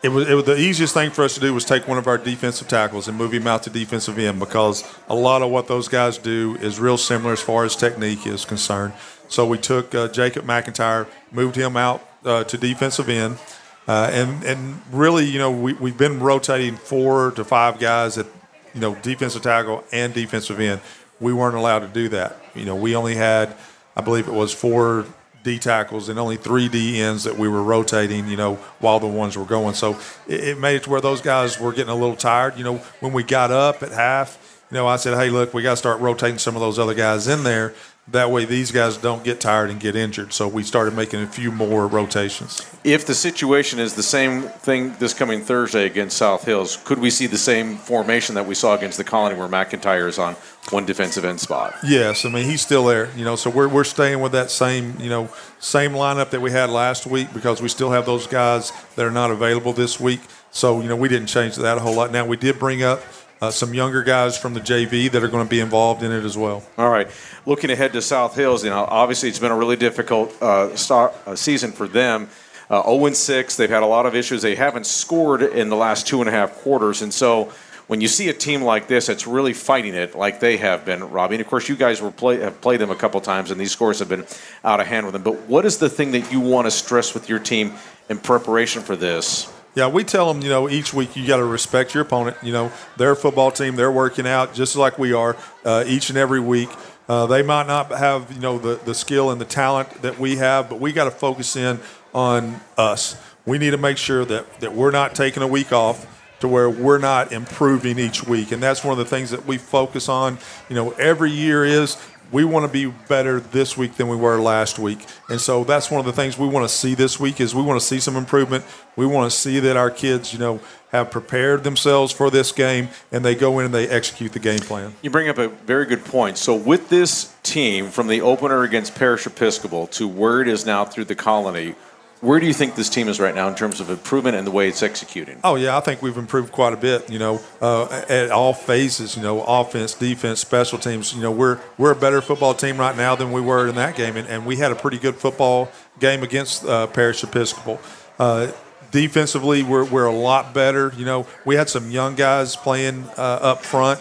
it 0.02 0.08
was, 0.08 0.28
it 0.28 0.34
was 0.34 0.44
the 0.44 0.56
easiest 0.58 0.94
thing 0.94 1.10
for 1.10 1.24
us 1.24 1.34
to 1.34 1.40
do 1.40 1.52
was 1.52 1.64
take 1.64 1.86
one 1.86 1.98
of 1.98 2.06
our 2.06 2.16
defensive 2.16 2.68
tackles 2.68 3.06
and 3.06 3.18
move 3.18 3.32
him 3.32 3.46
out 3.46 3.62
to 3.64 3.70
defensive 3.70 4.18
end 4.18 4.38
because 4.38 4.82
a 5.08 5.14
lot 5.14 5.42
of 5.42 5.50
what 5.50 5.68
those 5.68 5.88
guys 5.88 6.16
do 6.16 6.56
is 6.60 6.80
real 6.80 6.96
similar 6.96 7.34
as 7.34 7.40
far 7.40 7.64
as 7.64 7.76
technique 7.76 8.26
is 8.26 8.44
concerned. 8.44 8.94
So 9.28 9.46
we 9.46 9.58
took 9.58 9.94
uh, 9.94 10.08
Jacob 10.08 10.46
McIntyre, 10.46 11.06
moved 11.30 11.56
him 11.56 11.76
out 11.76 12.02
uh, 12.24 12.44
to 12.44 12.56
defensive 12.56 13.08
end, 13.08 13.38
uh, 13.86 14.08
and 14.12 14.42
and 14.44 14.80
really, 14.90 15.24
you 15.24 15.38
know, 15.38 15.50
we 15.50 15.74
we've 15.74 15.98
been 15.98 16.20
rotating 16.20 16.76
four 16.76 17.32
to 17.32 17.44
five 17.44 17.78
guys 17.78 18.16
at 18.18 18.26
you 18.74 18.80
know 18.80 18.94
defensive 18.96 19.42
tackle 19.42 19.84
and 19.92 20.14
defensive 20.14 20.58
end. 20.60 20.80
We 21.20 21.32
weren't 21.32 21.56
allowed 21.56 21.80
to 21.80 21.88
do 21.88 22.08
that. 22.08 22.36
You 22.54 22.64
know, 22.64 22.74
we 22.74 22.96
only 22.96 23.14
had, 23.14 23.54
I 23.94 24.00
believe 24.00 24.26
it 24.26 24.34
was 24.34 24.54
four 24.54 25.06
D 25.42 25.58
tackles 25.58 26.08
and 26.08 26.18
only 26.18 26.36
three 26.36 26.68
D 26.68 27.00
ends 27.00 27.24
that 27.24 27.36
we 27.36 27.48
were 27.48 27.62
rotating, 27.62 28.28
you 28.28 28.36
know, 28.36 28.56
while 28.78 29.00
the 29.00 29.06
ones 29.06 29.36
were 29.36 29.44
going. 29.44 29.74
So 29.74 29.98
it, 30.26 30.44
it, 30.44 30.58
made 30.58 30.76
it 30.76 30.84
to 30.84 30.90
where 30.90 31.00
those 31.00 31.20
guys 31.20 31.58
were 31.58 31.72
getting 31.72 31.92
a 31.92 31.94
little 31.94 32.16
tired. 32.16 32.56
You 32.58 32.64
know, 32.64 32.76
when 33.00 33.12
we 33.12 33.22
got 33.22 33.50
up 33.50 33.82
at 33.82 33.92
half, 33.92 34.64
you 34.70 34.76
know, 34.76 34.86
I 34.86 34.96
said, 34.96 35.16
hey, 35.16 35.30
look, 35.30 35.52
we 35.54 35.62
got 35.62 35.70
to 35.70 35.76
start 35.76 36.00
rotating 36.00 36.38
some 36.38 36.54
of 36.56 36.60
those 36.60 36.78
other 36.78 36.94
guys 36.94 37.26
in 37.26 37.42
there. 37.42 37.74
That 38.12 38.32
way, 38.32 38.44
these 38.44 38.72
guys 38.72 38.96
don't 38.96 39.22
get 39.22 39.40
tired 39.40 39.70
and 39.70 39.78
get 39.78 39.94
injured. 39.94 40.32
So 40.32 40.48
we 40.48 40.64
started 40.64 40.94
making 40.94 41.22
a 41.22 41.28
few 41.28 41.52
more 41.52 41.86
rotations. 41.86 42.60
If 42.82 43.06
the 43.06 43.14
situation 43.14 43.78
is 43.78 43.94
the 43.94 44.02
same 44.02 44.42
thing 44.42 44.96
this 44.98 45.14
coming 45.14 45.42
Thursday 45.42 45.86
against 45.86 46.16
South 46.16 46.44
Hills, 46.44 46.76
could 46.84 46.98
we 46.98 47.10
see 47.10 47.26
the 47.26 47.38
same 47.38 47.76
formation 47.76 48.34
that 48.34 48.46
we 48.46 48.56
saw 48.56 48.74
against 48.74 48.98
the 48.98 49.04
Colony, 49.04 49.36
where 49.36 49.46
McIntyre 49.46 50.08
is 50.08 50.18
on 50.18 50.34
one 50.70 50.86
defensive 50.86 51.24
end 51.24 51.38
spot? 51.38 51.74
Yes, 51.84 52.24
I 52.24 52.30
mean 52.30 52.46
he's 52.46 52.62
still 52.62 52.84
there. 52.84 53.10
You 53.16 53.24
know, 53.24 53.36
so 53.36 53.48
we're 53.48 53.68
we're 53.68 53.84
staying 53.84 54.20
with 54.20 54.32
that 54.32 54.50
same 54.50 54.98
you 54.98 55.08
know 55.08 55.28
same 55.60 55.92
lineup 55.92 56.30
that 56.30 56.40
we 56.40 56.50
had 56.50 56.68
last 56.68 57.06
week 57.06 57.32
because 57.32 57.62
we 57.62 57.68
still 57.68 57.92
have 57.92 58.06
those 58.06 58.26
guys 58.26 58.72
that 58.96 59.06
are 59.06 59.10
not 59.12 59.30
available 59.30 59.72
this 59.72 60.00
week. 60.00 60.20
So 60.50 60.80
you 60.80 60.88
know 60.88 60.96
we 60.96 61.08
didn't 61.08 61.28
change 61.28 61.54
that 61.56 61.76
a 61.76 61.80
whole 61.80 61.94
lot. 61.94 62.10
Now 62.10 62.26
we 62.26 62.36
did 62.36 62.58
bring 62.58 62.82
up 62.82 63.02
uh, 63.40 63.50
some 63.50 63.72
younger 63.72 64.02
guys 64.02 64.36
from 64.36 64.54
the 64.54 64.60
JV 64.60 65.10
that 65.10 65.22
are 65.22 65.28
going 65.28 65.44
to 65.44 65.50
be 65.50 65.60
involved 65.60 66.02
in 66.02 66.12
it 66.12 66.24
as 66.24 66.36
well. 66.36 66.62
All 66.76 66.90
right. 66.90 67.08
Looking 67.46 67.70
ahead 67.70 67.92
to 67.94 68.02
South 68.02 68.34
Hills, 68.34 68.64
you 68.64 68.70
know, 68.70 68.84
obviously 68.84 69.28
it's 69.28 69.38
been 69.38 69.52
a 69.52 69.56
really 69.56 69.76
difficult 69.76 70.40
uh, 70.42 70.76
start, 70.76 71.14
uh, 71.26 71.34
season 71.34 71.72
for 71.72 71.88
them. 71.88 72.28
Uh, 72.68 72.82
0 72.84 73.12
6, 73.12 73.56
they've 73.56 73.70
had 73.70 73.82
a 73.82 73.86
lot 73.86 74.06
of 74.06 74.14
issues. 74.14 74.42
They 74.42 74.54
haven't 74.54 74.86
scored 74.86 75.42
in 75.42 75.70
the 75.70 75.76
last 75.76 76.06
two 76.06 76.20
and 76.20 76.28
a 76.28 76.32
half 76.32 76.54
quarters. 76.58 77.02
And 77.02 77.12
so 77.12 77.50
when 77.88 78.00
you 78.00 78.06
see 78.06 78.28
a 78.28 78.32
team 78.32 78.62
like 78.62 78.86
this 78.86 79.06
that's 79.06 79.26
really 79.26 79.54
fighting 79.54 79.94
it 79.94 80.14
like 80.14 80.38
they 80.38 80.58
have 80.58 80.84
been, 80.84 81.02
Robby, 81.10 81.34
and 81.34 81.40
of 81.40 81.48
course 81.48 81.68
you 81.68 81.74
guys 81.74 82.00
were 82.00 82.12
play, 82.12 82.38
have 82.38 82.60
played 82.60 82.80
them 82.80 82.90
a 82.90 82.94
couple 82.94 83.20
times 83.20 83.50
and 83.50 83.60
these 83.60 83.72
scores 83.72 83.98
have 83.98 84.08
been 84.08 84.24
out 84.62 84.78
of 84.78 84.86
hand 84.86 85.06
with 85.06 85.14
them. 85.14 85.24
But 85.24 85.40
what 85.48 85.64
is 85.64 85.78
the 85.78 85.88
thing 85.88 86.12
that 86.12 86.30
you 86.30 86.38
want 86.38 86.66
to 86.66 86.70
stress 86.70 87.14
with 87.14 87.28
your 87.28 87.40
team 87.40 87.72
in 88.08 88.18
preparation 88.18 88.82
for 88.82 88.94
this? 88.94 89.52
Yeah, 89.76 89.86
we 89.86 90.02
tell 90.02 90.32
them, 90.32 90.42
you 90.42 90.48
know, 90.48 90.68
each 90.68 90.92
week 90.92 91.16
you 91.16 91.26
got 91.26 91.36
to 91.36 91.44
respect 91.44 91.94
your 91.94 92.02
opponent. 92.02 92.36
You 92.42 92.52
know, 92.52 92.72
their 92.96 93.14
football 93.14 93.52
team, 93.52 93.76
they're 93.76 93.92
working 93.92 94.26
out 94.26 94.52
just 94.52 94.74
like 94.74 94.98
we 94.98 95.12
are 95.12 95.36
uh, 95.64 95.84
each 95.86 96.10
and 96.10 96.18
every 96.18 96.40
week. 96.40 96.70
Uh, 97.08 97.26
they 97.26 97.42
might 97.42 97.66
not 97.66 97.90
have, 97.90 98.32
you 98.32 98.40
know, 98.40 98.58
the, 98.58 98.76
the 98.84 98.94
skill 98.94 99.30
and 99.30 99.40
the 99.40 99.44
talent 99.44 100.02
that 100.02 100.18
we 100.18 100.36
have, 100.36 100.68
but 100.68 100.80
we 100.80 100.92
got 100.92 101.04
to 101.04 101.10
focus 101.10 101.56
in 101.56 101.78
on 102.14 102.60
us. 102.76 103.16
We 103.46 103.58
need 103.58 103.70
to 103.70 103.78
make 103.78 103.96
sure 103.96 104.24
that, 104.24 104.60
that 104.60 104.74
we're 104.74 104.90
not 104.90 105.14
taking 105.14 105.42
a 105.42 105.46
week 105.46 105.72
off 105.72 106.06
to 106.40 106.48
where 106.48 106.68
we're 106.68 106.98
not 106.98 107.32
improving 107.32 107.98
each 107.98 108.24
week. 108.26 108.52
And 108.52 108.62
that's 108.62 108.82
one 108.82 108.92
of 108.92 108.98
the 108.98 109.04
things 109.04 109.30
that 109.30 109.46
we 109.46 109.58
focus 109.58 110.08
on, 110.08 110.38
you 110.68 110.74
know, 110.74 110.90
every 110.92 111.30
year 111.30 111.64
is 111.64 111.96
we 112.32 112.44
want 112.44 112.64
to 112.64 112.72
be 112.72 112.86
better 113.08 113.40
this 113.40 113.76
week 113.76 113.96
than 113.96 114.08
we 114.08 114.16
were 114.16 114.40
last 114.40 114.78
week. 114.78 115.06
And 115.28 115.40
so 115.40 115.64
that's 115.64 115.90
one 115.90 116.00
of 116.00 116.06
the 116.06 116.12
things 116.12 116.38
we 116.38 116.48
want 116.48 116.68
to 116.68 116.74
see 116.74 116.94
this 116.94 117.18
week 117.18 117.40
is 117.40 117.54
we 117.54 117.62
want 117.62 117.80
to 117.80 117.86
see 117.86 118.00
some 118.00 118.16
improvement. 118.16 118.64
We 118.96 119.06
want 119.06 119.30
to 119.30 119.36
see 119.36 119.60
that 119.60 119.76
our 119.76 119.90
kids, 119.90 120.32
you 120.32 120.38
know, 120.38 120.60
have 120.90 121.10
prepared 121.10 121.62
themselves 121.64 122.12
for 122.12 122.30
this 122.30 122.52
game 122.52 122.88
and 123.12 123.24
they 123.24 123.34
go 123.34 123.58
in 123.58 123.66
and 123.66 123.74
they 123.74 123.88
execute 123.88 124.32
the 124.32 124.38
game 124.38 124.58
plan. 124.58 124.94
You 125.02 125.10
bring 125.10 125.28
up 125.28 125.38
a 125.38 125.48
very 125.48 125.86
good 125.86 126.04
point. 126.04 126.36
So 126.36 126.54
with 126.54 126.88
this 126.88 127.34
team 127.42 127.88
from 127.88 128.08
the 128.08 128.20
opener 128.20 128.62
against 128.64 128.94
Parish 128.94 129.26
Episcopal 129.26 129.86
to 129.88 130.08
where 130.08 130.40
it 130.40 130.48
is 130.48 130.66
now 130.66 130.84
through 130.84 131.04
the 131.04 131.14
colony, 131.14 131.74
where 132.20 132.38
do 132.38 132.46
you 132.46 132.52
think 132.52 132.74
this 132.74 132.90
team 132.90 133.08
is 133.08 133.18
right 133.18 133.34
now 133.34 133.48
in 133.48 133.54
terms 133.54 133.80
of 133.80 133.88
improvement 133.88 134.36
and 134.36 134.46
the 134.46 134.50
way 134.50 134.68
it's 134.68 134.82
executing? 134.82 135.40
Oh 135.42 135.54
yeah, 135.54 135.76
I 135.76 135.80
think 135.80 136.02
we've 136.02 136.16
improved 136.16 136.52
quite 136.52 136.72
a 136.72 136.76
bit. 136.76 137.10
You 137.10 137.18
know, 137.18 137.40
uh, 137.60 138.04
at 138.08 138.30
all 138.30 138.52
phases. 138.52 139.16
You 139.16 139.22
know, 139.22 139.42
offense, 139.42 139.94
defense, 139.94 140.40
special 140.40 140.78
teams. 140.78 141.14
You 141.14 141.22
know, 141.22 141.30
we're 141.30 141.58
we're 141.78 141.92
a 141.92 141.96
better 141.96 142.20
football 142.20 142.54
team 142.54 142.78
right 142.78 142.96
now 142.96 143.14
than 143.14 143.32
we 143.32 143.40
were 143.40 143.68
in 143.68 143.74
that 143.76 143.96
game, 143.96 144.16
and, 144.16 144.28
and 144.28 144.44
we 144.44 144.56
had 144.56 144.70
a 144.70 144.74
pretty 144.74 144.98
good 144.98 145.14
football 145.14 145.70
game 145.98 146.22
against 146.22 146.64
uh, 146.64 146.86
Parish 146.88 147.24
Episcopal. 147.24 147.80
Uh, 148.18 148.52
defensively, 148.90 149.62
we're 149.62 149.84
we're 149.84 150.06
a 150.06 150.14
lot 150.14 150.52
better. 150.52 150.92
You 150.96 151.06
know, 151.06 151.26
we 151.46 151.54
had 151.54 151.70
some 151.70 151.90
young 151.90 152.16
guys 152.16 152.54
playing 152.54 153.04
uh, 153.16 153.38
up 153.40 153.64
front 153.64 154.00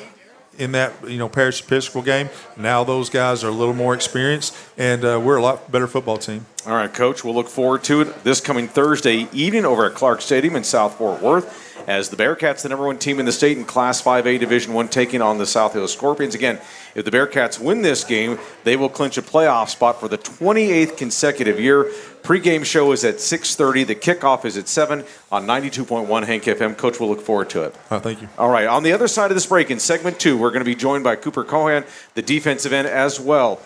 in 0.60 0.74
that 0.74 0.94
you 1.08 1.18
know 1.18 1.30
Parish 1.30 1.62
Episcopal 1.64 2.02
game. 2.02 2.30
Now 2.58 2.84
those 2.84 3.10
guys 3.10 3.44
are 3.44 3.48
a 3.48 3.52
little 3.52 3.74
more 3.74 3.94
experienced, 3.94 4.56
and 4.78 5.04
uh, 5.04 5.20
we're 5.24 5.38
a 5.38 5.42
lot 5.42 5.72
better 5.72 5.88
football 5.88 6.18
team. 6.18 6.46
All 6.68 6.74
right, 6.74 6.94
Coach. 6.94 7.24
We'll 7.24 7.34
look 7.34 7.48
forward 7.48 7.84
to 7.86 8.02
it 8.02 8.24
this 8.24 8.42
coming 8.42 8.68
Thursday 8.68 9.28
evening 9.32 9.66
over 9.66 9.86
at 9.86 9.96
Clark 9.96 10.22
Stadium 10.22 10.56
in 10.56 10.64
South 10.64 10.96
Fort 10.98 11.22
Worth. 11.22 11.69
As 11.90 12.10
the 12.10 12.16
Bearcats, 12.16 12.62
the 12.62 12.70
number 12.70 12.86
one 12.86 13.00
team 13.00 13.20
in 13.20 13.26
the 13.26 13.32
state 13.32 13.58
in 13.58 13.66
Class 13.66 14.00
5A 14.00 14.40
Division 14.40 14.74
One, 14.74 14.90
taking 14.90 15.24
on 15.24 15.40
the 15.40 15.48
South 15.48 15.74
Hills 15.74 15.92
Scorpions. 15.92 16.36
Again, 16.36 16.60
if 16.94 17.04
the 17.04 17.10
Bearcats 17.10 17.60
win 17.60 17.82
this 17.82 18.04
game, 18.04 18.38
they 18.64 18.76
will 18.76 18.90
clinch 18.90 19.18
a 19.18 19.24
playoff 19.24 19.70
spot 19.70 20.00
for 20.00 20.08
the 20.08 20.20
28th 20.20 20.98
consecutive 20.98 21.60
year. 21.60 21.92
Pre-game 22.22 22.64
show 22.64 22.92
is 22.92 23.04
at 23.04 23.16
6:30. 23.16 23.88
The 23.88 23.96
kickoff 23.96 24.46
is 24.46 24.56
at 24.56 24.68
7 24.68 25.04
on 25.32 25.48
92.1 25.48 26.28
Hank 26.28 26.44
FM. 26.44 26.78
Coach, 26.78 27.00
we'll 27.00 27.10
look 27.10 27.22
forward 27.22 27.50
to 27.50 27.64
it. 27.64 27.76
Oh, 27.90 27.98
thank 27.98 28.22
you. 28.22 28.30
All 28.38 28.52
right. 28.52 28.68
On 28.68 28.84
the 28.84 28.94
other 28.94 29.08
side 29.08 29.32
of 29.32 29.36
this 29.36 29.48
break, 29.48 29.72
in 29.72 29.80
segment 29.80 30.20
two, 30.20 30.38
we're 30.38 30.52
going 30.52 30.62
to 30.62 30.66
be 30.66 30.76
joined 30.76 31.04
by 31.04 31.16
Cooper 31.16 31.44
Cohan, 31.44 31.86
the 32.14 32.22
defensive 32.22 32.72
end, 32.72 32.88
as 32.88 33.20
well. 33.20 33.62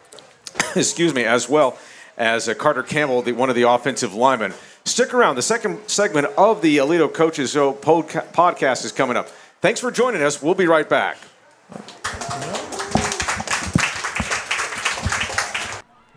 Excuse 0.74 1.12
me, 1.12 1.24
as 1.24 1.46
well 1.46 1.76
as 2.16 2.48
uh, 2.48 2.54
Carter 2.54 2.82
Campbell, 2.82 3.20
the, 3.20 3.32
one 3.32 3.50
of 3.50 3.54
the 3.54 3.68
offensive 3.68 4.14
linemen. 4.14 4.54
Stick 4.84 5.14
around. 5.14 5.36
The 5.36 5.42
second 5.42 5.78
segment 5.88 6.26
of 6.36 6.62
the 6.62 6.78
Aledo 6.78 7.12
Coaches 7.12 7.52
Show 7.52 7.72
podcast 7.74 8.84
is 8.84 8.92
coming 8.92 9.16
up. 9.16 9.28
Thanks 9.60 9.80
for 9.80 9.90
joining 9.90 10.22
us. 10.22 10.42
We'll 10.42 10.54
be 10.54 10.66
right 10.66 10.88
back. 10.88 11.18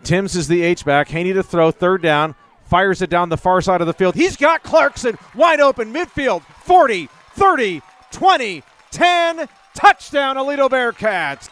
Timms 0.02 0.36
is 0.36 0.48
the 0.48 0.62
H-back. 0.62 1.08
Hejny 1.08 1.32
to 1.32 1.42
throw, 1.42 1.70
third 1.70 2.02
down. 2.02 2.34
Fires 2.64 3.02
it 3.02 3.10
down 3.10 3.28
the 3.28 3.36
far 3.36 3.60
side 3.60 3.80
of 3.80 3.86
the 3.86 3.92
field. 3.92 4.14
He's 4.14 4.36
got 4.36 4.62
Clarkson 4.62 5.18
wide 5.34 5.60
open, 5.60 5.92
midfield, 5.92 6.42
40, 6.42 7.08
30, 7.34 7.82
20, 8.10 8.62
10. 8.90 9.48
Touchdown, 9.74 10.36
Aledo 10.36 10.68
Bearcats. 10.68 11.48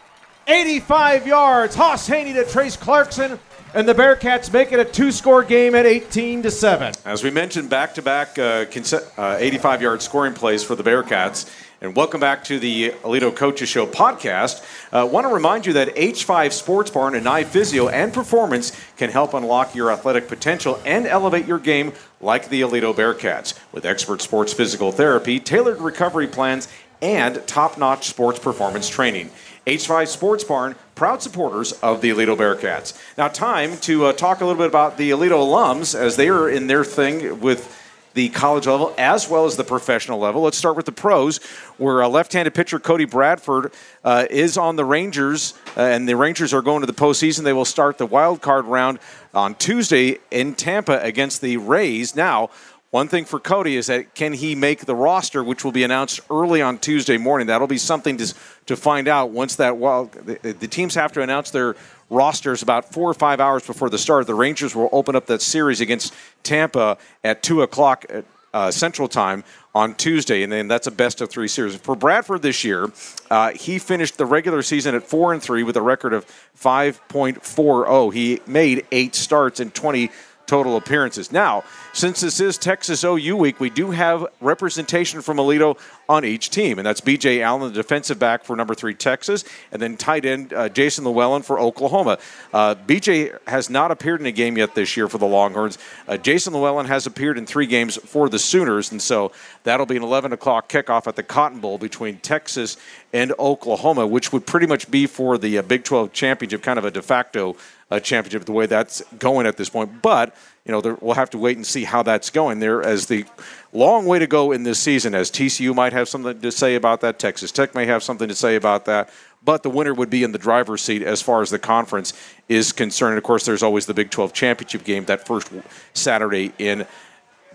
85 0.46 1.26
yards. 1.26 1.74
Hauss 1.74 2.08
Hejny 2.08 2.34
to 2.34 2.44
Trace 2.50 2.76
Clarkson 2.76 3.38
and 3.74 3.88
the 3.88 3.94
Bearcats 3.94 4.52
make 4.52 4.72
it 4.72 4.80
a 4.80 4.84
two-score 4.84 5.42
game 5.42 5.74
at 5.74 5.86
18 5.86 6.42
to 6.42 6.50
seven. 6.50 6.92
As 7.04 7.24
we 7.24 7.30
mentioned, 7.30 7.70
back-to-back 7.70 8.34
85-yard 8.34 9.98
uh, 9.98 10.02
scoring 10.02 10.34
plays 10.34 10.62
for 10.62 10.74
the 10.74 10.82
Bearcats. 10.82 11.50
And 11.80 11.96
welcome 11.96 12.20
back 12.20 12.44
to 12.44 12.60
the 12.60 12.90
Aledo 13.02 13.34
Coaches 13.34 13.68
Show 13.68 13.86
podcast. 13.86 14.62
Uh, 14.92 15.06
Want 15.06 15.26
to 15.26 15.34
remind 15.34 15.66
you 15.66 15.72
that 15.72 15.96
H5 15.96 16.52
Sports 16.52 16.90
Barn 16.90 17.14
and 17.14 17.24
Nye 17.24 17.42
Physio 17.44 17.88
and 17.88 18.12
Performance 18.12 18.72
can 18.96 19.10
help 19.10 19.34
unlock 19.34 19.74
your 19.74 19.90
athletic 19.90 20.28
potential 20.28 20.80
and 20.84 21.06
elevate 21.06 21.46
your 21.46 21.58
game 21.58 21.92
like 22.20 22.50
the 22.50 22.60
Aledo 22.60 22.94
Bearcats. 22.94 23.58
With 23.72 23.84
expert 23.84 24.22
sports 24.22 24.52
physical 24.52 24.92
therapy, 24.92 25.40
tailored 25.40 25.80
recovery 25.80 26.28
plans, 26.28 26.68
and 27.00 27.44
top-notch 27.48 28.06
sports 28.06 28.38
performance 28.38 28.88
training. 28.88 29.30
H5 29.66 30.06
Sports 30.06 30.44
Barn, 30.44 30.76
proud 31.02 31.20
supporters 31.20 31.72
of 31.82 32.00
the 32.00 32.10
Aledo 32.10 32.36
Bearcats. 32.36 32.96
Now, 33.18 33.26
time 33.26 33.76
to 33.78 34.04
uh, 34.04 34.12
talk 34.12 34.40
a 34.40 34.44
little 34.44 34.56
bit 34.56 34.68
about 34.68 34.98
the 34.98 35.10
Aledo 35.10 35.32
alums 35.32 35.98
as 35.98 36.14
they 36.14 36.28
are 36.28 36.48
in 36.48 36.68
their 36.68 36.84
thing 36.84 37.40
with 37.40 37.76
the 38.14 38.28
college 38.28 38.68
level 38.68 38.94
as 38.96 39.28
well 39.28 39.44
as 39.44 39.56
the 39.56 39.64
professional 39.64 40.20
level. 40.20 40.42
Let's 40.42 40.56
start 40.56 40.76
with 40.76 40.86
the 40.86 40.92
pros, 40.92 41.38
where 41.76 42.04
uh, 42.04 42.08
left-handed 42.08 42.54
pitcher 42.54 42.78
Cody 42.78 43.04
Bradford 43.04 43.72
uh, 44.04 44.26
is 44.30 44.56
on 44.56 44.76
the 44.76 44.84
Rangers, 44.84 45.54
uh, 45.76 45.80
and 45.80 46.08
the 46.08 46.14
Rangers 46.14 46.54
are 46.54 46.62
going 46.62 46.82
to 46.82 46.86
the 46.86 46.92
postseason. 46.92 47.42
They 47.42 47.52
will 47.52 47.64
start 47.64 47.98
the 47.98 48.06
wild 48.06 48.40
card 48.40 48.66
round 48.66 49.00
on 49.34 49.56
Tuesday 49.56 50.20
in 50.30 50.54
Tampa 50.54 51.00
against 51.02 51.40
the 51.40 51.56
Rays. 51.56 52.14
Now, 52.14 52.50
One 52.92 53.08
thing 53.08 53.24
for 53.24 53.40
Cody 53.40 53.78
is 53.78 53.86
that 53.86 54.14
can 54.14 54.34
he 54.34 54.54
make 54.54 54.84
the 54.84 54.94
roster, 54.94 55.42
which 55.42 55.64
will 55.64 55.72
be 55.72 55.82
announced 55.82 56.20
early 56.30 56.60
on 56.60 56.76
Tuesday 56.76 57.16
morning. 57.16 57.46
That'll 57.46 57.66
be 57.66 57.78
something 57.78 58.18
to, 58.18 58.34
to 58.66 58.76
find 58.76 59.08
out 59.08 59.30
once 59.30 59.56
that. 59.56 59.78
Well, 59.78 60.10
the, 60.14 60.52
the 60.52 60.68
teams 60.68 60.94
have 60.94 61.10
to 61.12 61.22
announce 61.22 61.50
their 61.50 61.74
rosters 62.10 62.62
about 62.62 62.92
four 62.92 63.08
or 63.08 63.14
five 63.14 63.40
hours 63.40 63.66
before 63.66 63.88
the 63.88 63.96
start. 63.96 64.26
The 64.26 64.34
Rangers 64.34 64.74
will 64.74 64.90
open 64.92 65.16
up 65.16 65.24
that 65.28 65.40
series 65.40 65.80
against 65.80 66.12
Tampa 66.42 66.98
at 67.24 67.42
two 67.42 67.62
o'clock 67.62 68.04
at, 68.10 68.26
uh, 68.52 68.70
Central 68.70 69.08
Time 69.08 69.42
on 69.74 69.94
Tuesday, 69.94 70.42
and 70.42 70.52
then 70.52 70.68
that's 70.68 70.86
a 70.86 70.90
best 70.90 71.22
of 71.22 71.30
three 71.30 71.48
series 71.48 71.74
for 71.76 71.96
Bradford 71.96 72.42
this 72.42 72.62
year. 72.62 72.92
Uh, 73.30 73.52
he 73.52 73.78
finished 73.78 74.18
the 74.18 74.26
regular 74.26 74.60
season 74.60 74.94
at 74.94 75.02
four 75.02 75.32
and 75.32 75.42
three 75.42 75.62
with 75.62 75.78
a 75.78 75.80
record 75.80 76.12
of 76.12 76.26
5.40. 76.60 78.12
He 78.12 78.40
made 78.46 78.86
eight 78.92 79.14
starts 79.14 79.60
in 79.60 79.70
20 79.70 80.10
total 80.52 80.76
appearances. 80.76 81.32
Now, 81.32 81.64
since 81.94 82.20
this 82.20 82.38
is 82.38 82.58
Texas 82.58 83.04
OU 83.04 83.38
week, 83.38 83.58
we 83.58 83.70
do 83.70 83.90
have 83.90 84.26
representation 84.42 85.22
from 85.22 85.38
Aledo 85.38 85.78
on 86.10 86.26
each 86.26 86.50
team, 86.50 86.78
and 86.78 86.84
that's 86.84 87.00
B.J. 87.00 87.40
Allen, 87.40 87.72
the 87.72 87.82
defensive 87.82 88.18
back 88.18 88.44
for 88.44 88.54
number 88.54 88.74
three 88.74 88.92
Texas, 88.92 89.46
and 89.70 89.80
then 89.80 89.96
tight 89.96 90.26
end 90.26 90.52
uh, 90.52 90.68
Jason 90.68 91.06
Llewellyn 91.06 91.40
for 91.40 91.58
Oklahoma. 91.58 92.18
Uh, 92.52 92.74
B.J. 92.74 93.30
has 93.46 93.70
not 93.70 93.90
appeared 93.90 94.20
in 94.20 94.26
a 94.26 94.32
game 94.32 94.58
yet 94.58 94.74
this 94.74 94.94
year 94.94 95.08
for 95.08 95.16
the 95.16 95.26
Longhorns. 95.26 95.78
Uh, 96.06 96.18
Jason 96.18 96.52
Llewellyn 96.52 96.84
has 96.84 97.06
appeared 97.06 97.38
in 97.38 97.46
three 97.46 97.66
games 97.66 97.96
for 97.96 98.28
the 98.28 98.38
Sooners, 98.38 98.92
and 98.92 99.00
so 99.00 99.32
that'll 99.62 99.86
be 99.86 99.96
an 99.96 100.02
11 100.02 100.34
o'clock 100.34 100.68
kickoff 100.68 101.06
at 101.06 101.16
the 101.16 101.22
Cotton 101.22 101.60
Bowl 101.60 101.78
between 101.78 102.18
Texas 102.18 102.76
and 103.14 103.32
Oklahoma, 103.38 104.06
which 104.06 104.34
would 104.34 104.44
pretty 104.44 104.66
much 104.66 104.90
be 104.90 105.06
for 105.06 105.38
the 105.38 105.56
uh, 105.56 105.62
Big 105.62 105.82
12 105.82 106.12
championship, 106.12 106.62
kind 106.62 106.78
of 106.78 106.84
a 106.84 106.90
de 106.90 107.00
facto 107.00 107.56
uh, 107.92 108.00
championship 108.00 108.44
the 108.46 108.52
way 108.52 108.64
that's 108.64 109.02
going 109.18 109.46
at 109.46 109.56
this 109.56 109.68
point. 109.68 110.00
But 110.00 110.34
you 110.64 110.72
know, 110.72 110.80
there, 110.80 110.94
we'll 111.00 111.14
have 111.14 111.30
to 111.30 111.38
wait 111.38 111.56
and 111.56 111.66
see 111.66 111.84
how 111.84 112.02
that's 112.02 112.30
going 112.30 112.60
there 112.60 112.82
as 112.82 113.06
the 113.06 113.26
long 113.72 114.06
way 114.06 114.18
to 114.18 114.26
go 114.26 114.52
in 114.52 114.62
this 114.62 114.78
season. 114.78 115.14
As 115.14 115.30
TCU 115.30 115.74
might 115.74 115.92
have 115.92 116.08
something 116.08 116.40
to 116.40 116.52
say 116.52 116.74
about 116.74 117.02
that, 117.02 117.18
Texas 117.18 117.52
Tech 117.52 117.74
may 117.74 117.84
have 117.86 118.02
something 118.02 118.28
to 118.28 118.34
say 118.34 118.56
about 118.56 118.86
that. 118.86 119.10
But 119.44 119.62
the 119.62 119.70
winner 119.70 119.92
would 119.92 120.08
be 120.08 120.22
in 120.22 120.32
the 120.32 120.38
driver's 120.38 120.82
seat 120.82 121.02
as 121.02 121.20
far 121.20 121.42
as 121.42 121.50
the 121.50 121.58
conference 121.58 122.14
is 122.48 122.72
concerned. 122.72 123.18
Of 123.18 123.24
course, 123.24 123.44
there's 123.44 123.62
always 123.62 123.86
the 123.86 123.94
Big 123.94 124.10
12 124.10 124.32
championship 124.32 124.84
game 124.84 125.04
that 125.06 125.26
first 125.26 125.50
Saturday 125.94 126.52
in 126.58 126.86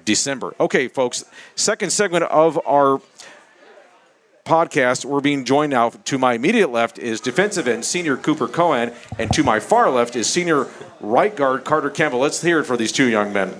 December. 0.03 0.53
Okay, 0.59 0.87
folks, 0.87 1.23
second 1.55 1.91
segment 1.91 2.25
of 2.25 2.59
our 2.67 3.01
podcast. 4.47 5.05
We're 5.05 5.21
being 5.21 5.43
joined 5.43 5.71
now. 5.71 5.89
To 5.89 6.17
my 6.17 6.33
immediate 6.33 6.71
left 6.71 6.97
is 6.97 7.19
defensive 7.19 7.67
end 7.67 7.85
senior 7.85 8.17
Cooper 8.17 8.47
Cohen, 8.47 8.93
and 9.19 9.31
to 9.33 9.43
my 9.43 9.59
far 9.59 9.89
left 9.89 10.15
is 10.15 10.29
senior 10.29 10.67
right 11.01 11.35
guard 11.35 11.65
Carter 11.65 11.89
Campbell. 11.89 12.19
Let's 12.19 12.41
hear 12.41 12.59
it 12.59 12.63
for 12.63 12.77
these 12.77 12.91
two 12.91 13.07
young 13.07 13.33
men. 13.33 13.53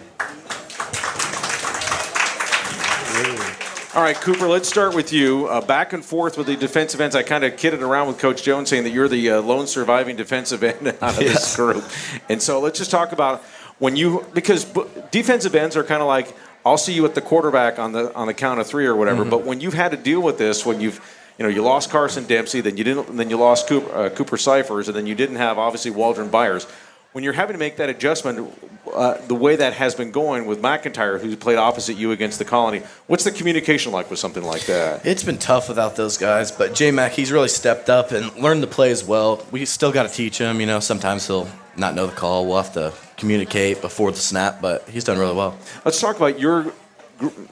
All 3.94 4.04
right, 4.04 4.16
Cooper, 4.16 4.48
let's 4.48 4.70
start 4.70 4.94
with 4.96 5.12
you. 5.12 5.48
Uh, 5.48 5.60
back 5.60 5.92
and 5.92 6.06
forth 6.06 6.38
with 6.38 6.46
the 6.46 6.56
defensive 6.56 7.02
ends. 7.02 7.16
I 7.16 7.24
kind 7.24 7.44
of 7.44 7.58
kidded 7.58 7.82
around 7.82 8.08
with 8.08 8.20
Coach 8.20 8.44
Jones 8.44 8.70
saying 8.70 8.84
that 8.84 8.92
you're 8.92 9.08
the 9.08 9.32
uh, 9.32 9.42
lone 9.42 9.66
surviving 9.66 10.16
defensive 10.16 10.64
end 10.64 10.88
out 11.02 11.14
of 11.14 11.18
this 11.18 11.56
group. 11.56 11.84
And 12.30 12.40
so 12.42 12.60
let's 12.60 12.78
just 12.78 12.92
talk 12.92 13.12
about 13.12 13.42
when 13.80 13.96
you, 13.96 14.24
because 14.36 14.66
defensive 15.10 15.56
ends 15.56 15.76
are 15.76 15.84
kind 15.84 16.02
of 16.02 16.08
like, 16.08 16.36
I'll 16.68 16.78
see 16.78 16.94
you 16.94 17.06
at 17.06 17.16
the 17.16 17.22
quarterback 17.22 17.80
on 17.80 17.92
the 17.92 18.14
on 18.14 18.28
the 18.28 18.34
count 18.34 18.60
of 18.60 18.68
three 18.68 18.86
or 18.86 18.96
whatever. 18.96 19.22
Mm-hmm. 19.22 19.30
But 19.30 19.46
when 19.46 19.62
you've 19.62 19.74
had 19.74 19.92
to 19.92 19.98
deal 19.98 20.22
with 20.22 20.38
this, 20.38 20.66
when 20.66 20.82
you've 20.82 21.00
you 21.38 21.44
know 21.44 21.50
you 21.50 21.62
lost 21.62 21.90
Carson 21.90 22.26
Dempsey, 22.26 22.62
then 22.62 22.78
you 22.78 22.84
didn't, 22.84 23.16
then 23.16 23.30
you 23.30 23.38
lost 23.38 23.68
Cooper, 23.68 23.96
uh, 23.96 24.10
Cooper 24.10 24.38
Cyphers, 24.38 24.88
and 24.88 24.96
then 24.96 25.08
you 25.08 25.16
didn't 25.16 25.38
have 25.38 25.58
obviously 25.58 25.92
Waldron 25.92 26.30
Byers. 26.30 26.66
When 27.14 27.24
you're 27.24 27.34
having 27.34 27.54
to 27.54 27.58
make 27.58 27.78
that 27.78 27.90
adjustment, 27.90 28.54
uh, 28.94 29.18
the 29.28 29.34
way 29.34 29.56
that 29.56 29.74
has 29.74 29.96
been 29.96 30.12
going 30.12 30.46
with 30.46 30.62
McIntyre, 30.62 31.20
who 31.20 31.36
played 31.36 31.58
opposite 31.58 31.98
you 31.98 32.12
against 32.12 32.38
the 32.38 32.46
Colony, 32.46 32.84
what's 33.08 33.24
the 33.24 33.32
communication 33.32 33.92
like 33.92 34.10
with 34.12 34.20
something 34.20 34.44
like 34.44 34.66
that? 34.68 35.04
It's 35.06 35.24
been 35.24 35.40
tough 35.40 35.68
without 35.68 35.96
those 35.96 36.18
guys, 36.18 36.52
but 36.52 36.76
J 36.76 36.92
Mac, 36.92 37.14
he's 37.14 37.32
really 37.32 37.48
stepped 37.48 37.90
up 37.90 38.12
and 38.12 38.36
learned 38.36 38.62
to 38.62 38.68
play 38.68 38.92
as 38.92 39.04
well. 39.04 39.44
We 39.52 39.66
still 39.66 39.92
got 39.92 40.04
to 40.04 40.14
teach 40.14 40.38
him. 40.38 40.60
You 40.60 40.68
know, 40.68 40.80
sometimes 40.80 41.26
he'll 41.26 41.48
not 41.78 41.96
know 41.96 42.08
the 42.08 42.16
call. 42.16 42.46
We'll 42.46 42.58
have 42.58 42.74
to 42.74 42.94
communicate 43.18 43.82
before 43.82 44.12
the 44.12 44.18
snap, 44.18 44.62
but 44.62 44.88
he's 44.90 45.04
done 45.04 45.18
really 45.18 45.36
well. 45.36 45.58
Let's 45.86 46.00
talk 46.00 46.16
about 46.16 46.40
your 46.40 46.74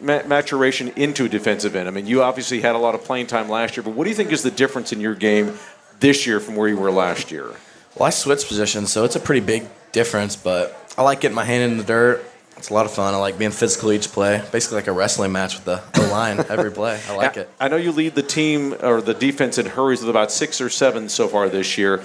maturation 0.02 0.90
into 0.96 1.28
defensive 1.28 1.76
end? 1.76 1.88
I 1.88 1.92
mean, 1.92 2.06
you 2.06 2.22
obviously 2.22 2.62
had 2.62 2.76
a 2.76 2.78
lot 2.78 2.96
of 2.96 3.04
playing 3.04 3.28
time 3.28 3.50
last 3.50 3.76
year, 3.76 3.84
but 3.84 3.92
what 3.94 4.04
do 4.04 4.10
you 4.10 4.16
think 4.16 4.32
is 4.32 4.44
the 4.44 4.52
difference 4.52 4.94
in 4.94 5.00
your 5.00 5.16
game 5.16 5.58
this 6.00 6.28
year 6.28 6.40
from 6.40 6.56
where 6.56 6.68
you 6.68 6.78
were 6.78 6.92
last 6.92 7.32
year? 7.32 7.52
Well, 7.96 8.08
I 8.08 8.10
switched 8.10 8.48
positions, 8.48 8.92
so 8.92 9.06
it's 9.06 9.16
a 9.16 9.20
pretty 9.20 9.46
big 9.46 9.68
difference, 9.92 10.36
but 10.36 10.94
I 10.98 11.04
like 11.04 11.22
getting 11.22 11.36
my 11.36 11.46
hand 11.46 11.72
in 11.72 11.78
the 11.78 11.84
dirt. 11.84 12.24
It's 12.58 12.70
a 12.70 12.74
lot 12.74 12.86
of 12.86 12.92
fun. 12.94 13.14
I 13.14 13.18
like 13.18 13.38
being 13.38 13.52
physical 13.52 13.92
each 13.92 14.08
play, 14.10 14.42
basically 14.52 14.78
like 14.78 14.88
a 14.88 14.92
wrestling 14.92 15.32
match 15.32 15.56
with 15.56 15.66
the, 15.66 15.82
the 15.94 16.08
line 16.08 16.40
every 16.50 16.72
play. 16.72 17.00
I 17.10 17.16
like 17.16 17.38
it. 17.38 17.50
I 17.60 17.68
know 17.68 17.76
you 17.76 17.92
lead 17.92 18.16
the 18.16 18.24
team 18.24 18.76
or 18.82 19.02
the 19.02 19.14
defense 19.14 19.58
in 19.58 19.66
hurries 19.66 20.02
with 20.02 20.10
about 20.10 20.32
six 20.32 20.62
or 20.62 20.70
seven 20.70 21.10
so 21.10 21.28
far 21.28 21.50
this 21.50 21.78
year. 21.78 22.04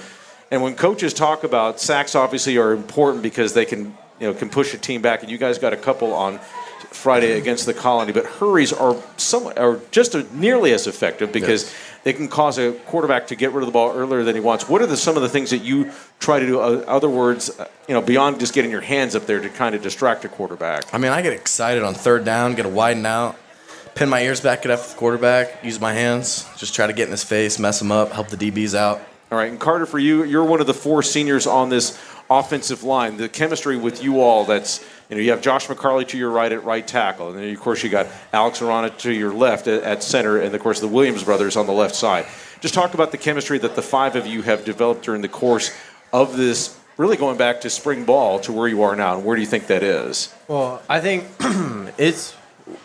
And 0.51 0.61
when 0.61 0.75
coaches 0.75 1.13
talk 1.13 1.43
about 1.43 1.79
sacks, 1.79 2.13
obviously 2.13 2.57
are 2.57 2.73
important 2.73 3.23
because 3.23 3.53
they 3.53 3.65
can 3.65 3.97
you 4.19 4.27
know 4.27 4.33
can 4.33 4.49
push 4.49 4.73
a 4.73 4.77
team 4.77 5.01
back. 5.01 5.23
And 5.23 5.31
you 5.31 5.37
guys 5.37 5.57
got 5.57 5.73
a 5.73 5.77
couple 5.77 6.13
on 6.13 6.39
Friday 6.91 7.37
against 7.37 7.65
the 7.65 7.73
Colony, 7.73 8.11
but 8.11 8.25
hurries 8.25 8.73
are 8.73 8.95
some 9.15 9.47
are 9.57 9.79
just 9.91 10.13
nearly 10.33 10.73
as 10.73 10.87
effective 10.87 11.31
because 11.31 11.63
yes. 11.63 11.75
they 12.03 12.13
can 12.13 12.27
cause 12.27 12.57
a 12.57 12.73
quarterback 12.73 13.27
to 13.27 13.35
get 13.35 13.53
rid 13.53 13.61
of 13.61 13.67
the 13.67 13.71
ball 13.71 13.93
earlier 13.95 14.23
than 14.23 14.35
he 14.35 14.41
wants. 14.41 14.67
What 14.67 14.81
are 14.81 14.85
the, 14.85 14.97
some 14.97 15.15
of 15.15 15.21
the 15.21 15.29
things 15.29 15.51
that 15.51 15.59
you 15.59 15.91
try 16.19 16.39
to 16.39 16.45
do? 16.45 16.59
Other 16.59 17.09
words, 17.09 17.49
uh, 17.57 17.67
you 17.87 17.93
know, 17.93 18.01
beyond 18.01 18.39
just 18.41 18.53
getting 18.53 18.71
your 18.71 18.81
hands 18.81 19.15
up 19.15 19.25
there 19.25 19.39
to 19.39 19.49
kind 19.49 19.73
of 19.73 19.81
distract 19.81 20.25
a 20.25 20.29
quarterback. 20.29 20.93
I 20.93 20.97
mean, 20.97 21.11
I 21.11 21.21
get 21.21 21.31
excited 21.33 21.81
on 21.81 21.93
third 21.93 22.25
down, 22.25 22.55
get 22.55 22.65
a 22.65 22.69
widen 22.69 23.05
out, 23.05 23.37
pin 23.95 24.09
my 24.09 24.21
ears 24.21 24.41
back, 24.41 24.63
get 24.63 24.71
after 24.71 24.89
the 24.93 24.99
quarterback, 24.99 25.63
use 25.63 25.79
my 25.79 25.93
hands, 25.93 26.45
just 26.57 26.75
try 26.75 26.87
to 26.87 26.93
get 26.93 27.05
in 27.05 27.11
his 27.11 27.23
face, 27.23 27.57
mess 27.57 27.81
him 27.81 27.91
up, 27.91 28.11
help 28.11 28.27
the 28.27 28.51
DBs 28.51 28.75
out. 28.75 29.01
All 29.31 29.37
right, 29.37 29.49
and 29.49 29.59
Carter, 29.59 29.85
for 29.85 29.97
you, 29.97 30.25
you're 30.25 30.43
one 30.43 30.59
of 30.59 30.67
the 30.67 30.73
four 30.73 31.01
seniors 31.01 31.47
on 31.47 31.69
this 31.69 31.97
offensive 32.29 32.83
line. 32.83 33.15
The 33.15 33.29
chemistry 33.29 33.77
with 33.77 34.03
you 34.03 34.19
all 34.19 34.43
that's 34.43 34.83
you 35.09 35.15
know, 35.15 35.23
you 35.23 35.31
have 35.31 35.41
Josh 35.41 35.67
McCarley 35.67 36.05
to 36.09 36.17
your 36.17 36.29
right 36.31 36.51
at 36.51 36.65
right 36.65 36.85
tackle, 36.85 37.29
and 37.29 37.37
then 37.37 37.49
of 37.49 37.59
course 37.59 37.81
you 37.81 37.89
got 37.89 38.07
Alex 38.33 38.61
Arana 38.61 38.89
to 38.89 39.13
your 39.13 39.33
left 39.33 39.67
at, 39.67 39.83
at 39.83 40.03
center, 40.03 40.37
and 40.37 40.53
of 40.53 40.61
course 40.61 40.81
the 40.81 40.87
Williams 40.87 41.23
brothers 41.23 41.55
on 41.55 41.65
the 41.65 41.71
left 41.71 41.95
side. 41.95 42.25
Just 42.59 42.73
talk 42.73 42.93
about 42.93 43.11
the 43.11 43.17
chemistry 43.17 43.57
that 43.57 43.75
the 43.75 43.81
five 43.81 44.17
of 44.17 44.27
you 44.27 44.41
have 44.41 44.65
developed 44.65 45.03
during 45.03 45.21
the 45.21 45.29
course 45.29 45.71
of 46.11 46.35
this. 46.35 46.77
Really 46.97 47.15
going 47.15 47.37
back 47.37 47.61
to 47.61 47.69
spring 47.69 48.03
ball 48.03 48.39
to 48.41 48.51
where 48.51 48.67
you 48.67 48.83
are 48.83 48.97
now, 48.97 49.15
and 49.15 49.25
where 49.25 49.37
do 49.37 49.41
you 49.41 49.47
think 49.47 49.67
that 49.67 49.81
is? 49.81 50.33
Well, 50.49 50.81
I 50.89 50.99
think 50.99 51.25
it's 51.97 52.35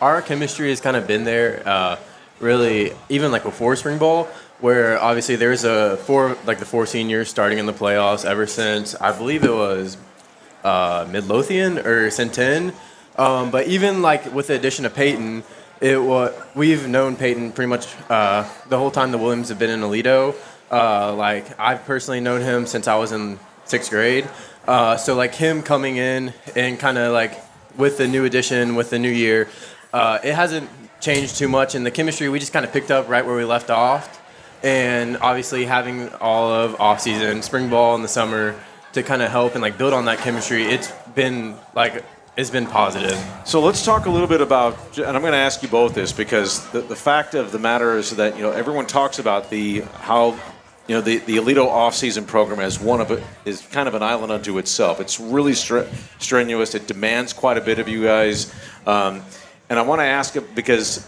our 0.01 0.21
chemistry 0.21 0.69
has 0.69 0.79
kind 0.79 0.95
of 0.95 1.07
been 1.07 1.25
there. 1.25 1.61
Uh, 1.65 1.97
really, 2.39 2.93
even 3.09 3.31
like 3.31 3.43
before 3.43 3.75
spring 3.75 3.97
ball, 3.97 4.25
where 4.59 4.99
obviously 4.99 5.35
there's 5.35 5.63
a 5.63 5.97
four 5.97 6.37
like 6.45 6.59
the 6.59 6.65
four 6.65 6.85
seniors 6.85 7.29
starting 7.29 7.57
in 7.57 7.65
the 7.65 7.73
playoffs 7.73 8.25
ever 8.25 8.47
since 8.47 8.95
I 8.95 9.15
believe 9.15 9.43
it 9.43 9.53
was 9.53 9.97
uh, 10.63 11.07
Midlothian 11.09 11.79
or 11.79 12.09
Centen. 12.09 12.73
Um, 13.17 13.51
but 13.51 13.67
even 13.67 14.01
like 14.01 14.33
with 14.33 14.47
the 14.47 14.55
addition 14.55 14.85
of 14.85 14.93
Peyton, 14.93 15.43
it 15.81 16.01
was 16.01 16.33
we've 16.55 16.87
known 16.87 17.15
Peyton 17.15 17.51
pretty 17.51 17.69
much 17.69 17.87
uh, 18.09 18.49
the 18.69 18.77
whole 18.77 18.91
time 18.91 19.11
the 19.11 19.17
Williams 19.17 19.49
have 19.49 19.59
been 19.59 19.69
in 19.69 19.81
Aledo. 19.81 20.35
Uh, 20.69 21.15
like 21.15 21.59
I've 21.59 21.85
personally 21.85 22.19
known 22.19 22.41
him 22.41 22.65
since 22.65 22.87
I 22.87 22.97
was 22.97 23.11
in 23.11 23.39
sixth 23.65 23.89
grade. 23.89 24.27
Uh, 24.67 24.97
so 24.97 25.15
like 25.15 25.33
him 25.33 25.63
coming 25.63 25.97
in 25.97 26.33
and 26.55 26.77
kind 26.77 26.97
of 26.97 27.13
like 27.13 27.39
with 27.77 27.97
the 27.97 28.07
new 28.07 28.25
addition, 28.25 28.75
with 28.75 28.89
the 28.89 28.99
new 28.99 29.09
year, 29.09 29.47
uh, 29.93 30.19
it 30.23 30.33
hasn't 30.33 30.69
changed 30.99 31.37
too 31.37 31.47
much. 31.47 31.75
And 31.75 31.85
the 31.85 31.91
chemistry 31.91 32.29
we 32.29 32.39
just 32.39 32.53
kind 32.53 32.65
of 32.65 32.71
picked 32.71 32.91
up 32.91 33.07
right 33.07 33.25
where 33.25 33.35
we 33.35 33.45
left 33.45 33.69
off. 33.69 34.21
And 34.63 35.17
obviously 35.17 35.65
having 35.65 36.09
all 36.15 36.51
of 36.51 36.79
off 36.81 37.01
season, 37.01 37.41
spring 37.41 37.69
ball 37.69 37.95
in 37.95 38.01
the 38.01 38.07
summer, 38.07 38.55
to 38.93 39.03
kind 39.03 39.21
of 39.21 39.29
help 39.29 39.53
and 39.53 39.61
like 39.61 39.77
build 39.77 39.93
on 39.93 40.05
that 40.05 40.19
chemistry, 40.19 40.63
it's 40.63 40.91
been 41.13 41.55
like 41.75 42.03
it's 42.35 42.49
been 42.49 42.67
positive. 42.67 43.17
So 43.45 43.61
let's 43.61 43.83
talk 43.83 44.05
a 44.05 44.09
little 44.09 44.27
bit 44.27 44.41
about, 44.41 44.97
and 44.97 45.07
I'm 45.07 45.21
going 45.21 45.33
to 45.33 45.39
ask 45.39 45.63
you 45.63 45.69
both 45.69 45.95
this 45.95 46.11
because 46.11 46.67
the, 46.69 46.81
the 46.81 46.95
fact 46.95 47.33
of 47.33 47.51
the 47.51 47.57
matter 47.57 47.97
is 47.97 48.11
that 48.11 48.35
you 48.35 48.43
know 48.43 48.51
everyone 48.51 48.85
talks 48.85 49.17
about 49.17 49.49
the 49.49 49.81
how 50.01 50.39
you 50.87 50.95
know 50.95 51.01
the 51.01 51.17
the 51.17 51.37
Aledo 51.37 51.65
off-season 51.65 52.25
program 52.25 52.59
as 52.59 52.79
one 52.79 53.01
of 53.01 53.11
it 53.11 53.23
is 53.45 53.61
kind 53.61 53.87
of 53.87 53.95
an 53.95 54.03
island 54.03 54.31
unto 54.31 54.57
itself. 54.57 54.99
It's 54.99 55.19
really 55.19 55.53
str- 55.53 55.87
strenuous. 56.19 56.75
It 56.75 56.87
demands 56.87 57.33
quite 57.33 57.57
a 57.57 57.61
bit 57.61 57.79
of 57.79 57.87
you 57.87 58.03
guys, 58.03 58.53
um, 58.85 59.23
and 59.69 59.77
I 59.77 59.81
want 59.81 59.99
to 59.99 60.05
ask 60.05 60.35
it 60.35 60.55
because 60.55 61.07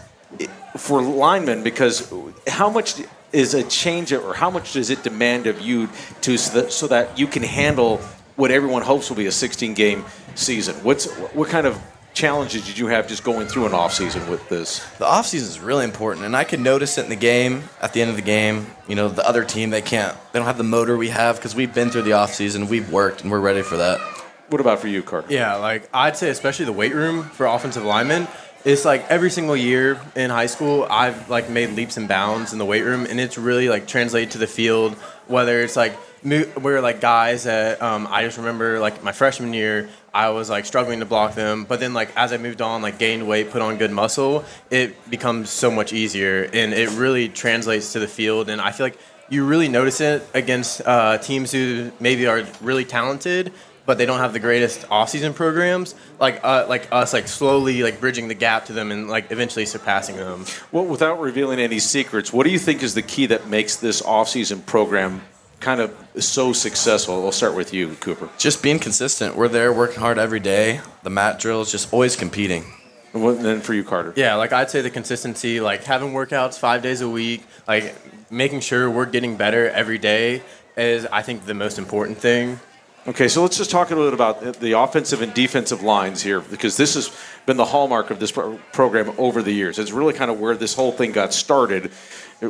for 0.76 1.02
linemen 1.02 1.62
because 1.62 2.12
how 2.46 2.70
much 2.70 3.00
is 3.32 3.54
a 3.54 3.62
change 3.64 4.12
or 4.12 4.34
how 4.34 4.50
much 4.50 4.72
does 4.72 4.90
it 4.90 5.02
demand 5.02 5.46
of 5.46 5.60
you 5.60 5.88
to 6.20 6.36
so 6.36 6.60
that, 6.60 6.72
so 6.72 6.86
that 6.86 7.18
you 7.18 7.26
can 7.26 7.42
handle 7.42 7.98
what 8.36 8.50
everyone 8.50 8.82
hopes 8.82 9.08
will 9.08 9.16
be 9.16 9.26
a 9.26 9.32
16 9.32 9.74
game 9.74 10.04
season 10.34 10.74
what's 10.84 11.06
what 11.34 11.48
kind 11.48 11.66
of 11.66 11.80
challenges 12.14 12.66
did 12.66 12.76
you 12.78 12.86
have 12.88 13.08
just 13.08 13.22
going 13.24 13.46
through 13.46 13.66
an 13.66 13.74
off 13.74 13.92
season 13.92 14.28
with 14.30 14.48
this 14.48 14.84
the 14.98 15.06
off 15.06 15.26
season 15.26 15.48
is 15.48 15.60
really 15.60 15.84
important 15.84 16.24
and 16.24 16.36
i 16.36 16.44
can 16.44 16.62
notice 16.62 16.98
it 16.98 17.04
in 17.04 17.10
the 17.10 17.16
game 17.16 17.62
at 17.80 17.92
the 17.92 18.00
end 18.00 18.10
of 18.10 18.16
the 18.16 18.22
game 18.22 18.66
you 18.88 18.94
know 18.94 19.08
the 19.08 19.26
other 19.26 19.44
team 19.44 19.70
they 19.70 19.82
can't 19.82 20.16
they 20.32 20.38
don't 20.38 20.46
have 20.46 20.58
the 20.58 20.64
motor 20.64 20.96
we 20.96 21.08
have 21.08 21.36
because 21.36 21.54
we've 21.54 21.74
been 21.74 21.90
through 21.90 22.02
the 22.02 22.12
off 22.12 22.34
season 22.34 22.68
we've 22.68 22.90
worked 22.92 23.22
and 23.22 23.30
we're 23.30 23.40
ready 23.40 23.62
for 23.62 23.76
that 23.76 24.00
What 24.48 24.60
about 24.60 24.80
for 24.80 24.88
you, 24.88 25.04
Carter? 25.04 25.28
Yeah, 25.30 25.54
like 25.56 25.88
I'd 25.94 26.16
say, 26.16 26.28
especially 26.28 26.64
the 26.64 26.72
weight 26.72 26.92
room 26.92 27.22
for 27.22 27.46
offensive 27.46 27.84
linemen. 27.84 28.26
It's 28.62 28.84
like 28.84 29.10
every 29.10 29.30
single 29.30 29.56
year 29.56 29.98
in 30.14 30.28
high 30.28 30.46
school, 30.46 30.86
I've 30.90 31.30
like 31.30 31.48
made 31.48 31.70
leaps 31.70 31.96
and 31.96 32.06
bounds 32.06 32.52
in 32.52 32.58
the 32.58 32.66
weight 32.66 32.82
room, 32.82 33.06
and 33.06 33.18
it's 33.18 33.38
really 33.38 33.70
like 33.70 33.86
translated 33.86 34.32
to 34.32 34.38
the 34.38 34.46
field. 34.46 34.92
Whether 35.28 35.62
it's 35.62 35.76
like 35.76 35.96
we're 36.22 36.82
like 36.82 37.00
guys 37.00 37.44
that 37.44 37.80
um, 37.80 38.06
I 38.10 38.22
just 38.24 38.36
remember 38.36 38.78
like 38.78 39.02
my 39.02 39.12
freshman 39.12 39.54
year, 39.54 39.88
I 40.12 40.28
was 40.28 40.50
like 40.50 40.66
struggling 40.66 41.00
to 41.00 41.06
block 41.06 41.34
them, 41.34 41.64
but 41.64 41.80
then 41.80 41.94
like 41.94 42.14
as 42.16 42.34
I 42.34 42.36
moved 42.36 42.60
on, 42.60 42.82
like 42.82 42.98
gained 42.98 43.26
weight, 43.26 43.50
put 43.50 43.62
on 43.62 43.78
good 43.78 43.92
muscle, 43.92 44.44
it 44.70 45.10
becomes 45.10 45.48
so 45.48 45.70
much 45.70 45.94
easier, 45.94 46.50
and 46.52 46.74
it 46.74 46.90
really 46.90 47.30
translates 47.30 47.94
to 47.94 47.98
the 47.98 48.08
field. 48.08 48.50
And 48.50 48.60
I 48.60 48.72
feel 48.72 48.84
like 48.84 48.98
you 49.30 49.46
really 49.46 49.68
notice 49.68 50.02
it 50.02 50.26
against 50.34 50.82
uh, 50.84 51.16
teams 51.16 51.50
who 51.50 51.92
maybe 51.98 52.26
are 52.26 52.44
really 52.60 52.84
talented 52.84 53.54
but 53.86 53.98
they 53.98 54.06
don't 54.06 54.18
have 54.18 54.32
the 54.32 54.38
greatest 54.38 54.84
off-season 54.90 55.34
programs 55.34 55.94
like 56.18 56.40
uh, 56.44 56.66
like 56.68 56.88
us 56.92 57.12
like 57.12 57.28
slowly 57.28 57.82
like 57.82 58.00
bridging 58.00 58.28
the 58.28 58.34
gap 58.34 58.66
to 58.66 58.72
them 58.72 58.90
and 58.92 59.08
like 59.08 59.30
eventually 59.30 59.66
surpassing 59.66 60.16
them. 60.16 60.44
Well 60.72 60.84
without 60.84 61.20
revealing 61.20 61.58
any 61.58 61.78
secrets 61.78 62.32
what 62.32 62.44
do 62.44 62.50
you 62.50 62.58
think 62.58 62.82
is 62.82 62.94
the 62.94 63.02
key 63.02 63.26
that 63.26 63.48
makes 63.48 63.76
this 63.76 64.02
off-season 64.02 64.62
program 64.62 65.22
kind 65.60 65.80
of 65.80 65.94
so 66.18 66.52
successful? 66.52 67.22
We'll 67.22 67.32
start 67.32 67.54
with 67.54 67.74
you 67.74 67.94
cooper. 68.00 68.28
Just 68.38 68.62
being 68.62 68.78
consistent. 68.78 69.36
We're 69.36 69.48
there 69.48 69.72
working 69.72 70.00
hard 70.00 70.18
every 70.18 70.40
day. 70.40 70.80
The 71.02 71.10
mat 71.10 71.38
drills 71.38 71.70
just 71.70 71.92
always 71.92 72.16
competing. 72.16 72.64
And 73.12 73.44
then 73.44 73.60
for 73.60 73.74
you 73.74 73.82
carter? 73.84 74.12
Yeah 74.16 74.36
like 74.36 74.52
i'd 74.52 74.70
say 74.70 74.82
the 74.82 74.90
consistency 74.90 75.60
like 75.60 75.84
having 75.84 76.12
workouts 76.12 76.58
five 76.58 76.82
days 76.82 77.00
a 77.00 77.08
week 77.08 77.42
like 77.66 77.94
making 78.30 78.60
sure 78.60 78.88
we're 78.88 79.06
getting 79.06 79.36
better 79.36 79.68
every 79.70 79.98
day 79.98 80.42
is 80.76 81.06
i 81.06 81.20
think 81.22 81.44
the 81.44 81.54
most 81.54 81.78
important 81.78 82.18
thing 82.18 82.60
Okay, 83.06 83.28
so 83.28 83.40
let's 83.40 83.56
just 83.56 83.70
talk 83.70 83.90
a 83.90 83.94
little 83.94 84.10
bit 84.10 84.14
about 84.14 84.60
the 84.60 84.72
offensive 84.72 85.22
and 85.22 85.32
defensive 85.32 85.82
lines 85.82 86.20
here, 86.20 86.40
because 86.40 86.76
this 86.76 86.94
has 86.96 87.10
been 87.46 87.56
the 87.56 87.64
hallmark 87.64 88.10
of 88.10 88.20
this 88.20 88.30
pro- 88.30 88.58
program 88.72 89.14
over 89.16 89.42
the 89.42 89.52
years. 89.52 89.78
It's 89.78 89.90
really 89.90 90.12
kind 90.12 90.30
of 90.30 90.38
where 90.38 90.54
this 90.54 90.74
whole 90.74 90.92
thing 90.92 91.12
got 91.12 91.32
started, 91.32 91.86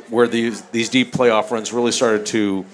where 0.09 0.27
these 0.27 0.63
these 0.73 0.89
deep 0.89 1.13
playoff 1.13 1.53
runs 1.53 1.73
really 1.73 1.93
started 1.93 2.27
to, 2.27 2.65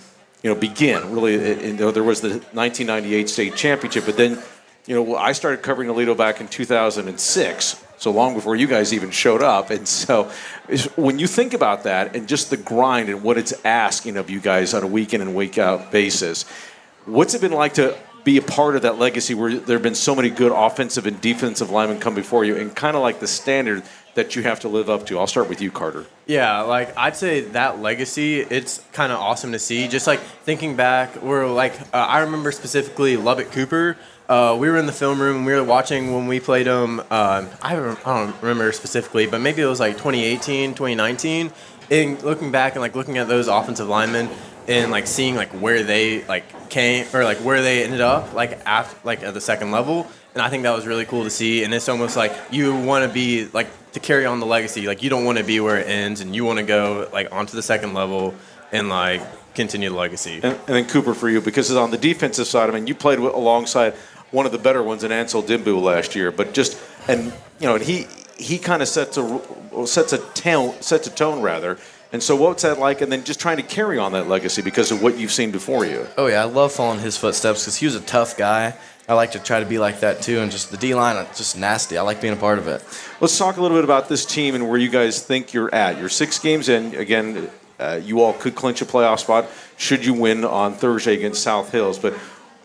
you 0.43 0.51
know, 0.51 0.55
begin. 0.55 1.13
Really, 1.13 1.67
you 1.67 1.75
know, 1.75 1.91
there 1.91 2.03
was 2.03 2.23
the 2.23 2.31
1998 2.31 3.29
state 3.29 3.57
championship, 3.57 4.07
but 4.07 4.17
then, 4.17 4.39
you 4.87 4.95
know, 4.95 5.15
I 5.15 5.33
started 5.33 5.63
covering 5.63 5.91
Aledo 5.91 6.17
back 6.17 6.41
in 6.41 6.49
2006, 6.49 7.85
so 7.99 8.11
long 8.11 8.33
before 8.33 8.57
you 8.57 8.69
guys 8.69 8.95
even 8.95 9.11
showed 9.11 9.43
up. 9.43 9.69
And 9.69 9.87
so, 9.87 10.31
when 10.97 11.19
you 11.19 11.27
think 11.27 11.53
about 11.53 11.83
that 11.83 12.17
and 12.17 12.27
just 12.27 12.49
the 12.49 12.57
grind 12.57 13.11
and 13.11 13.23
what 13.23 13.37
it's 13.37 13.53
asking 13.67 14.17
of 14.17 14.31
you 14.31 14.41
guys 14.41 14.73
on 14.73 14.83
a 14.83 14.87
week 14.87 15.13
in 15.13 15.21
and 15.21 15.35
week 15.35 15.59
out 15.59 15.93
basis 15.93 16.47
What's 17.07 17.35
it 17.35 17.41
been 17.41 17.53
like 17.53 17.75
to 17.75 17.97
be 18.25 18.37
a 18.37 18.43
part 18.43 18.75
of 18.75 18.83
that 18.83 18.99
legacy 18.99 19.33
where 19.35 19.57
there 19.57 19.77
have 19.77 19.83
been 19.85 19.95
so 19.95 20.13
many 20.13 20.29
good 20.29 20.51
offensive 20.53 21.07
and 21.07 21.21
defensive 21.21 21.71
linemen 21.71 22.01
come 22.01 22.17
before 22.17 22.45
you 22.45 22.57
and 22.57 22.75
kind 22.75 22.97
of 22.97 23.03
like 23.03 23.21
the 23.21 23.29
standard 23.29 23.85
that 24.15 24.35
you 24.35 24.43
have 24.43 24.59
to 24.61 24.69
live 24.69 24.91
up 24.91 25.07
to? 25.07 25.17
I'll 25.17 25.29
start 25.29 25.49
with 25.49 25.61
you, 25.61 25.71
Carter. 25.71 26.07
Yeah, 26.27 26.63
like 26.63 26.97
I'd 26.99 27.15
say 27.15 27.43
that 27.43 27.81
legacy, 27.81 28.41
it's 28.41 28.83
kind 28.93 29.13
of 29.13 29.21
awesome 29.21 29.53
to 29.53 29.61
see. 29.61 29.87
Just 29.87 30.09
like 30.09 30.19
thinking 30.19 30.75
back, 30.75 31.23
we're 31.23 31.47
like, 31.47 31.81
uh, 31.95 31.99
I 31.99 32.23
remember 32.23 32.51
specifically 32.51 33.17
Lubbock 33.17 33.53
Cooper. 33.53 33.97
Uh, 34.29 34.57
we 34.59 34.69
were 34.69 34.77
in 34.77 34.87
the 34.87 34.93
film 34.93 35.23
room. 35.23 35.37
And 35.37 35.47
we 35.47 35.53
were 35.53 35.63
watching 35.63 36.13
when 36.13 36.27
we 36.27 36.41
played 36.41 36.67
him. 36.67 36.99
Uh, 37.09 37.47
I, 37.63 37.77
I 37.77 37.95
don't 38.05 38.43
remember 38.43 38.73
specifically, 38.73 39.27
but 39.29 39.41
maybe 39.41 39.63
it 39.63 39.67
was 39.67 39.79
like 39.79 39.93
2018, 39.93 40.71
2019. 40.71 41.53
And 41.93 42.21
looking 42.25 42.51
back 42.51 42.73
and 42.73 42.81
like 42.81 42.97
looking 42.97 43.19
at 43.19 43.29
those 43.29 43.47
offensive 43.47 43.87
linemen, 43.89 44.29
and 44.69 44.91
like 44.91 45.07
seeing 45.07 45.37
like 45.37 45.51
where 45.51 45.83
they 45.85 46.25
like 46.25 46.45
came 46.71 47.07
or 47.13 47.25
like 47.25 47.39
where 47.39 47.63
they 47.63 47.85
ended 47.85 48.01
up 48.01 48.33
like 48.33 48.59
after 48.67 48.97
like 49.05 49.23
at 49.23 49.35
the 49.35 49.41
second 49.41 49.71
level 49.71 50.07
and 50.35 50.43
i 50.43 50.49
think 50.49 50.63
that 50.63 50.75
was 50.75 50.87
really 50.87 51.05
cool 51.05 51.25
to 51.25 51.31
see 51.31 51.65
and 51.65 51.73
it's 51.73 51.89
almost 51.89 52.17
like 52.17 52.33
you 52.51 52.75
want 52.75 53.07
to 53.07 53.13
be 53.13 53.47
like 53.53 53.69
to 53.93 54.01
carry 54.01 54.27
on 54.27 54.41
the 54.41 54.47
legacy 54.47 54.87
like 54.87 55.03
you 55.03 55.11
don't 55.11 55.25
want 55.25 55.39
to 55.39 55.45
be 55.45 55.61
where 55.61 55.79
it 55.79 55.87
ends 55.87 56.21
and 56.21 56.35
you 56.35 56.45
want 56.45 56.59
to 56.59 56.65
go 56.65 57.09
like 57.13 57.33
onto 57.33 57.55
the 57.57 57.63
second 57.63 57.95
level 57.95 58.35
and 58.73 58.89
like 58.89 59.23
continue 59.55 59.89
the 59.89 59.97
legacy. 59.97 60.35
And, 60.35 60.45
and 60.45 60.77
then 60.77 60.87
cooper 60.87 61.15
for 61.15 61.31
you 61.31 61.41
because 61.41 61.75
on 61.75 61.91
the 61.91 61.99
defensive 61.99 62.47
side 62.47 62.69
i 62.69 62.73
mean 62.73 62.87
you 62.87 62.95
played 62.95 63.19
alongside 63.19 63.95
one 64.31 64.47
of 64.47 64.53
the 64.53 64.59
better 64.59 64.83
ones 64.83 65.05
in 65.05 65.13
ansel 65.13 65.43
dimbu 65.43 65.81
last 65.81 66.15
year 66.15 66.31
but 66.31 66.53
just 66.53 66.79
and 67.09 67.33
you 67.61 67.67
know 67.67 67.77
and 67.77 67.85
he 67.85 68.07
he 68.37 68.59
kind 68.59 68.83
of 68.83 68.89
sets 68.89 69.17
a 69.17 69.87
sets 69.87 70.13
a 70.13 70.19
tone 70.19 70.75
sets 70.83 71.07
a 71.07 71.11
tone 71.11 71.41
rather 71.41 71.79
and 72.13 72.23
so, 72.23 72.37
what's 72.37 72.63
that 72.63 72.79
like? 72.79 73.01
And 73.01 73.11
then 73.11 73.25
just 73.25 73.41
trying 73.41 73.57
to 73.57 73.63
carry 73.63 73.99
on 73.99 74.13
that 74.13 74.29
legacy 74.29 74.63
because 74.63 74.91
of 74.91 75.03
what 75.03 75.19
you've 75.19 75.33
seen 75.33 75.51
before 75.51 75.85
you. 75.85 76.07
Oh 76.17 76.27
yeah, 76.27 76.43
I 76.43 76.45
love 76.45 76.73
following 76.73 77.01
his 77.01 77.17
footsteps 77.17 77.63
because 77.63 77.77
he 77.77 77.87
was 77.87 77.95
a 77.95 78.01
tough 78.01 78.37
guy. 78.37 78.75
I 79.09 79.15
like 79.15 79.33
to 79.33 79.39
try 79.39 79.61
to 79.61 79.67
be 79.67 79.79
like 79.79 80.01
that 80.01 80.23
too, 80.23 80.41
and 80.41 80.51
just 80.51 80.71
the 80.71 80.77
D 80.77 80.95
line, 80.95 81.25
just 81.37 81.57
nasty. 81.57 81.97
I 81.97 82.03
like 82.03 82.21
being 82.21 82.33
a 82.33 82.37
part 82.37 82.59
of 82.59 82.69
it. 82.69 82.83
Let's 83.21 83.37
talk 83.39 83.57
a 83.57 83.63
little 83.63 83.77
bit 83.77 83.85
about 83.85 84.09
this 84.09 84.25
team 84.25 84.55
and 84.55 84.69
where 84.69 84.79
you 84.79 84.89
guys 84.89 85.23
think 85.23 85.53
you're 85.53 85.73
at. 85.75 85.99
You're 85.99 86.09
six 86.09 86.39
games 86.39 86.69
in. 86.69 86.95
Again, 86.95 87.51
uh, 87.79 88.01
you 88.03 88.21
all 88.21 88.33
could 88.33 88.55
clinch 88.55 88.83
a 88.83 88.87
playoff 88.87 89.21
spot 89.21 89.47
should 89.77 90.05
you 90.05 90.15
win 90.15 90.45
on 90.45 90.75
Thursday 90.75 91.15
against 91.15 91.43
South 91.43 91.71
Hills. 91.71 91.99
But 91.99 92.15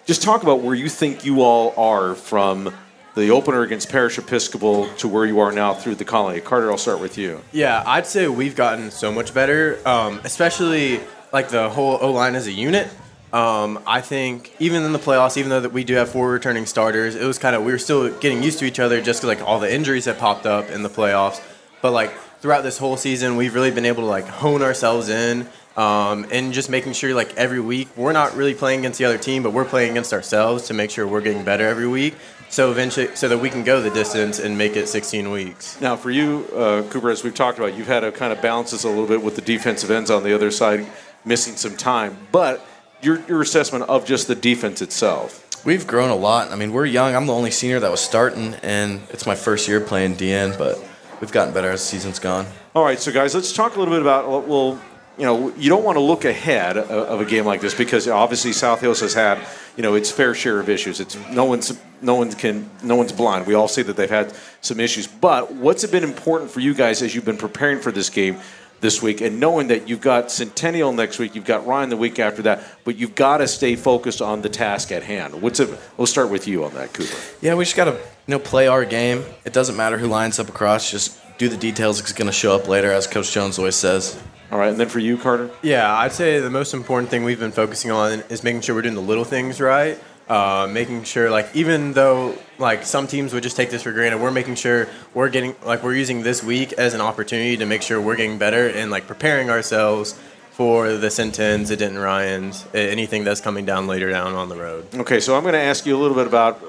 just 0.05 0.23
talk 0.23 0.43
about 0.43 0.61
where 0.61 0.75
you 0.75 0.89
think 0.89 1.25
you 1.25 1.41
all 1.41 1.73
are 1.77 2.15
from 2.15 2.73
the 3.15 3.29
opener 3.31 3.61
against 3.61 3.89
Parish 3.89 4.17
Episcopal 4.17 4.87
to 4.95 5.07
where 5.07 5.25
you 5.25 5.39
are 5.39 5.51
now 5.51 5.73
through 5.73 5.95
the 5.95 6.05
colony. 6.05 6.39
Carter, 6.39 6.71
I'll 6.71 6.77
start 6.77 6.99
with 6.99 7.17
you. 7.17 7.41
Yeah, 7.51 7.83
I'd 7.85 8.07
say 8.07 8.27
we've 8.27 8.55
gotten 8.55 8.91
so 8.91 9.11
much 9.11 9.33
better, 9.33 9.79
um, 9.85 10.21
especially 10.23 11.01
like 11.33 11.49
the 11.49 11.69
whole 11.69 11.97
O 12.01 12.11
line 12.11 12.35
as 12.35 12.47
a 12.47 12.51
unit. 12.51 12.87
Um, 13.33 13.79
I 13.87 14.01
think 14.01 14.53
even 14.59 14.83
in 14.83 14.91
the 14.91 14.99
playoffs, 14.99 15.37
even 15.37 15.49
though 15.49 15.61
that 15.61 15.71
we 15.71 15.83
do 15.83 15.95
have 15.95 16.09
four 16.09 16.29
returning 16.29 16.65
starters, 16.65 17.15
it 17.15 17.25
was 17.25 17.37
kind 17.37 17.55
of 17.55 17.63
we 17.63 17.71
were 17.71 17.77
still 17.77 18.11
getting 18.19 18.43
used 18.43 18.59
to 18.59 18.65
each 18.65 18.79
other 18.79 19.01
just 19.01 19.21
because 19.21 19.39
like 19.39 19.47
all 19.47 19.59
the 19.59 19.73
injuries 19.73 20.05
that 20.05 20.17
popped 20.17 20.45
up 20.45 20.69
in 20.69 20.83
the 20.83 20.89
playoffs. 20.89 21.41
But 21.81 21.91
like 21.91 22.13
throughout 22.41 22.63
this 22.63 22.77
whole 22.77 22.97
season, 22.97 23.37
we've 23.37 23.55
really 23.55 23.71
been 23.71 23.85
able 23.85 24.03
to 24.03 24.09
like 24.09 24.27
hone 24.27 24.61
ourselves 24.61 25.07
in 25.07 25.47
um, 25.77 26.25
and 26.31 26.53
just 26.53 26.69
making 26.69 26.93
sure 26.93 27.13
like 27.13 27.35
every 27.37 27.59
week 27.59 27.87
we're 27.95 28.11
not 28.11 28.35
really 28.35 28.53
playing 28.53 28.79
against 28.79 28.99
the 28.99 29.05
other 29.05 29.17
team, 29.17 29.43
but 29.43 29.53
we're 29.53 29.65
playing 29.65 29.91
against 29.91 30.13
ourselves 30.13 30.67
to 30.67 30.73
make 30.73 30.91
sure 30.91 31.07
we're 31.07 31.21
getting 31.21 31.43
better 31.43 31.67
every 31.67 31.87
week. 31.87 32.15
So 32.49 32.69
eventually, 32.69 33.15
so 33.15 33.29
that 33.29 33.37
we 33.37 33.49
can 33.49 33.63
go 33.63 33.81
the 33.81 33.89
distance 33.89 34.39
and 34.39 34.57
make 34.57 34.75
it 34.75 34.87
16 34.87 35.31
weeks. 35.31 35.79
Now, 35.79 35.95
for 35.95 36.11
you, 36.11 36.45
uh, 36.53 36.83
Cooper, 36.89 37.09
as 37.09 37.23
we've 37.23 37.33
talked 37.33 37.57
about, 37.57 37.75
you've 37.75 37.87
had 37.87 38.01
to 38.01 38.11
kind 38.11 38.33
of 38.33 38.41
balance 38.41 38.71
this 38.71 38.83
a 38.83 38.89
little 38.89 39.07
bit 39.07 39.23
with 39.23 39.35
the 39.35 39.41
defensive 39.41 39.89
ends 39.89 40.11
on 40.11 40.23
the 40.23 40.35
other 40.35 40.51
side 40.51 40.85
missing 41.23 41.55
some 41.55 41.77
time. 41.77 42.17
But 42.31 42.65
your 43.01 43.21
your 43.27 43.41
assessment 43.41 43.85
of 43.85 44.05
just 44.05 44.27
the 44.27 44.35
defense 44.35 44.81
itself. 44.81 45.47
We've 45.65 45.85
grown 45.85 46.09
a 46.09 46.15
lot. 46.15 46.51
I 46.51 46.55
mean, 46.55 46.73
we're 46.73 46.85
young. 46.85 47.15
I'm 47.15 47.27
the 47.27 47.33
only 47.33 47.51
senior 47.51 47.79
that 47.79 47.91
was 47.91 48.01
starting, 48.01 48.55
and 48.63 49.01
it's 49.09 49.27
my 49.27 49.35
first 49.35 49.67
year 49.67 49.79
playing 49.79 50.15
DN, 50.15 50.57
but 50.57 50.83
we've 51.19 51.31
gotten 51.31 51.53
better 51.53 51.69
as 51.69 51.81
the 51.81 51.85
season's 51.85 52.17
gone. 52.17 52.47
All 52.73 52.83
right, 52.83 52.99
so 52.99 53.11
guys, 53.11 53.35
let's 53.35 53.53
talk 53.53 53.75
a 53.75 53.79
little 53.79 53.93
bit 53.93 54.01
about 54.01 54.47
well 54.47 54.81
you 55.21 55.27
know, 55.27 55.53
you 55.55 55.69
don't 55.69 55.83
want 55.83 55.97
to 55.97 55.99
look 55.99 56.25
ahead 56.25 56.77
of 56.77 57.21
a 57.21 57.25
game 57.25 57.45
like 57.45 57.61
this 57.61 57.75
because 57.75 58.07
obviously 58.07 58.53
South 58.53 58.81
Hills 58.81 59.01
has 59.01 59.13
had, 59.13 59.37
you 59.77 59.83
know, 59.83 59.93
its 59.93 60.09
fair 60.09 60.33
share 60.33 60.59
of 60.59 60.67
issues. 60.67 60.99
It's 60.99 61.15
no 61.29 61.45
one's 61.45 61.79
no 62.01 62.15
one 62.15 62.31
can 62.31 62.67
no 62.81 62.95
one's 62.95 63.11
blind. 63.11 63.45
We 63.45 63.53
all 63.53 63.67
see 63.67 63.83
that 63.83 63.95
they've 63.95 64.09
had 64.09 64.33
some 64.61 64.79
issues. 64.79 65.05
But 65.05 65.53
what's 65.53 65.85
been 65.85 66.03
important 66.03 66.49
for 66.49 66.59
you 66.59 66.73
guys 66.73 67.03
as 67.03 67.13
you've 67.13 67.23
been 67.23 67.37
preparing 67.37 67.81
for 67.81 67.91
this 67.91 68.09
game 68.09 68.39
this 68.79 68.99
week 68.99 69.21
and 69.21 69.39
knowing 69.39 69.67
that 69.67 69.87
you've 69.87 70.01
got 70.01 70.31
Centennial 70.31 70.91
next 70.91 71.19
week, 71.19 71.35
you've 71.35 71.45
got 71.45 71.67
Ryan 71.67 71.91
the 71.91 71.97
week 71.97 72.17
after 72.17 72.41
that, 72.41 72.63
but 72.83 72.95
you've 72.95 73.13
got 73.13 73.37
to 73.37 73.47
stay 73.47 73.75
focused 73.75 74.23
on 74.23 74.41
the 74.41 74.49
task 74.49 74.91
at 74.91 75.03
hand. 75.03 75.39
What's 75.39 75.59
it? 75.59 75.69
We'll 75.97 76.07
start 76.07 76.31
with 76.31 76.47
you 76.47 76.65
on 76.65 76.73
that, 76.73 76.93
Cooper. 76.93 77.15
Yeah, 77.41 77.53
we 77.53 77.63
just 77.63 77.75
got 77.75 77.85
to 77.85 77.91
you 77.91 77.99
know 78.27 78.39
play 78.39 78.65
our 78.65 78.85
game. 78.85 79.23
It 79.45 79.53
doesn't 79.53 79.77
matter 79.77 79.99
who 79.99 80.07
lines 80.07 80.39
up 80.39 80.49
across. 80.49 80.89
Just 80.89 81.15
do 81.41 81.49
the 81.49 81.57
details. 81.57 81.99
It's 81.99 82.13
going 82.13 82.27
to 82.27 82.31
show 82.31 82.55
up 82.55 82.67
later, 82.67 82.91
as 82.91 83.07
Coach 83.07 83.31
Jones 83.31 83.57
always 83.57 83.75
says. 83.75 84.21
All 84.51 84.59
right, 84.59 84.69
and 84.69 84.79
then 84.79 84.89
for 84.89 84.99
you, 84.99 85.17
Carter? 85.17 85.49
Yeah, 85.63 85.91
I'd 85.91 86.11
say 86.11 86.39
the 86.39 86.51
most 86.51 86.73
important 86.75 87.09
thing 87.09 87.23
we've 87.23 87.39
been 87.39 87.51
focusing 87.51 87.89
on 87.89 88.21
is 88.29 88.43
making 88.43 88.61
sure 88.61 88.75
we're 88.75 88.83
doing 88.83 88.93
the 88.93 89.01
little 89.01 89.23
things 89.23 89.59
right. 89.59 89.97
Uh, 90.29 90.69
making 90.71 91.03
sure, 91.03 91.31
like, 91.31 91.49
even 91.55 91.93
though 91.93 92.37
like 92.59 92.83
some 92.83 93.07
teams 93.07 93.33
would 93.33 93.41
just 93.41 93.57
take 93.57 93.71
this 93.71 93.81
for 93.81 93.91
granted, 93.91 94.21
we're 94.21 94.31
making 94.31 94.55
sure 94.55 94.87
we're 95.15 95.29
getting 95.29 95.55
like 95.65 95.83
we're 95.83 95.95
using 95.95 96.21
this 96.21 96.43
week 96.43 96.73
as 96.73 96.93
an 96.93 97.01
opportunity 97.01 97.57
to 97.57 97.65
make 97.65 97.81
sure 97.81 97.99
we're 97.99 98.15
getting 98.15 98.37
better 98.37 98.69
and 98.69 98.91
like 98.91 99.07
preparing 99.07 99.49
ourselves 99.49 100.17
for 100.51 100.93
the 100.93 101.07
Centens, 101.07 101.69
the 101.69 101.75
Denton 101.75 101.99
Ryans, 101.99 102.65
anything 102.73 103.23
that's 103.23 103.41
coming 103.41 103.65
down 103.65 103.87
later 103.87 104.09
down 104.11 104.35
on 104.35 104.47
the 104.47 104.55
road. 104.55 104.85
Okay, 104.93 105.19
so 105.19 105.35
I'm 105.35 105.41
going 105.41 105.53
to 105.53 105.59
ask 105.59 105.85
you 105.85 105.97
a 105.97 105.99
little 105.99 106.15
bit 106.15 106.27
about 106.27 106.61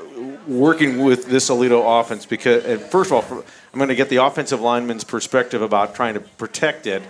working 0.47 1.05
with 1.05 1.27
this 1.27 1.51
Aledo 1.51 2.01
offense 2.01 2.27
because, 2.27 2.63
first 2.91 3.13
of 3.13 3.31
all, 3.31 3.45
I'm 3.73 3.79
going 3.79 3.89
to 3.89 3.95
get 3.95 4.09
the 4.09 4.17
offensive 4.17 4.61
lineman's 4.61 5.05
perspective 5.05 5.63
about 5.63 5.95
trying 5.95 6.15
to 6.15 6.21
protect 6.21 6.87
it 6.87 7.03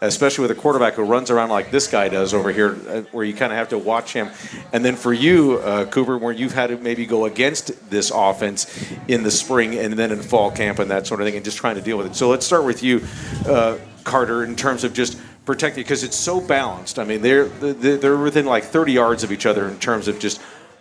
especially 0.00 0.42
with 0.42 0.50
a 0.50 0.60
quarterback 0.60 0.94
who 0.94 1.02
runs 1.02 1.30
around 1.30 1.48
like 1.48 1.70
this 1.70 1.88
guy 1.88 2.08
does 2.08 2.32
over 2.32 2.52
here, 2.52 2.78
uh, 2.88 3.02
where 3.12 3.24
you 3.24 3.34
kind 3.34 3.52
of 3.52 3.58
have 3.58 3.70
to 3.70 3.78
watch 3.78 4.12
him. 4.12 4.30
And 4.72 4.84
then 4.84 4.96
for 4.96 5.12
you, 5.12 5.58
uh, 5.58 5.86
Cooper, 5.86 6.16
where 6.18 6.32
you've 6.32 6.54
had 6.54 6.68
to 6.68 6.76
maybe 6.76 7.06
go 7.06 7.24
against 7.24 7.90
this 7.90 8.10
offense 8.14 8.66
in 9.08 9.22
the 9.22 9.30
spring 9.30 9.76
and 9.76 9.94
then 9.94 10.12
in 10.12 10.22
fall 10.22 10.50
camp 10.50 10.78
and 10.78 10.90
that 10.90 11.06
sort 11.06 11.20
of 11.20 11.26
thing, 11.26 11.36
and 11.36 11.44
just 11.44 11.58
trying 11.58 11.76
to 11.76 11.82
deal 11.82 11.98
with 11.98 12.06
it. 12.06 12.14
So 12.14 12.28
let's 12.28 12.46
start 12.46 12.64
with 12.64 12.82
you, 12.82 13.04
uh, 13.46 13.78
Carter, 14.04 14.44
in 14.44 14.54
terms 14.54 14.84
of 14.84 14.92
just 14.92 15.18
protecting 15.44 15.82
because 15.82 16.04
it's 16.04 16.16
so 16.16 16.40
balanced. 16.40 16.98
I 16.98 17.04
mean, 17.04 17.22
they're 17.22 17.48
they're 17.48 18.16
within 18.16 18.46
like 18.46 18.64
30 18.64 18.92
yards 18.92 19.24
of 19.24 19.32
each 19.32 19.46
other 19.46 19.68
in 19.68 19.78
terms 19.78 20.06
of 20.06 20.18
just 20.18 20.40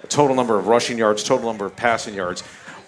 total 0.10 0.36
number 0.36 0.58
of 0.58 0.68
rushing 0.68 0.98
yards, 0.98 1.24
total 1.24 1.48
number 1.48 1.66
of 1.66 1.76
passing 1.76 2.14
yards. 2.14 2.42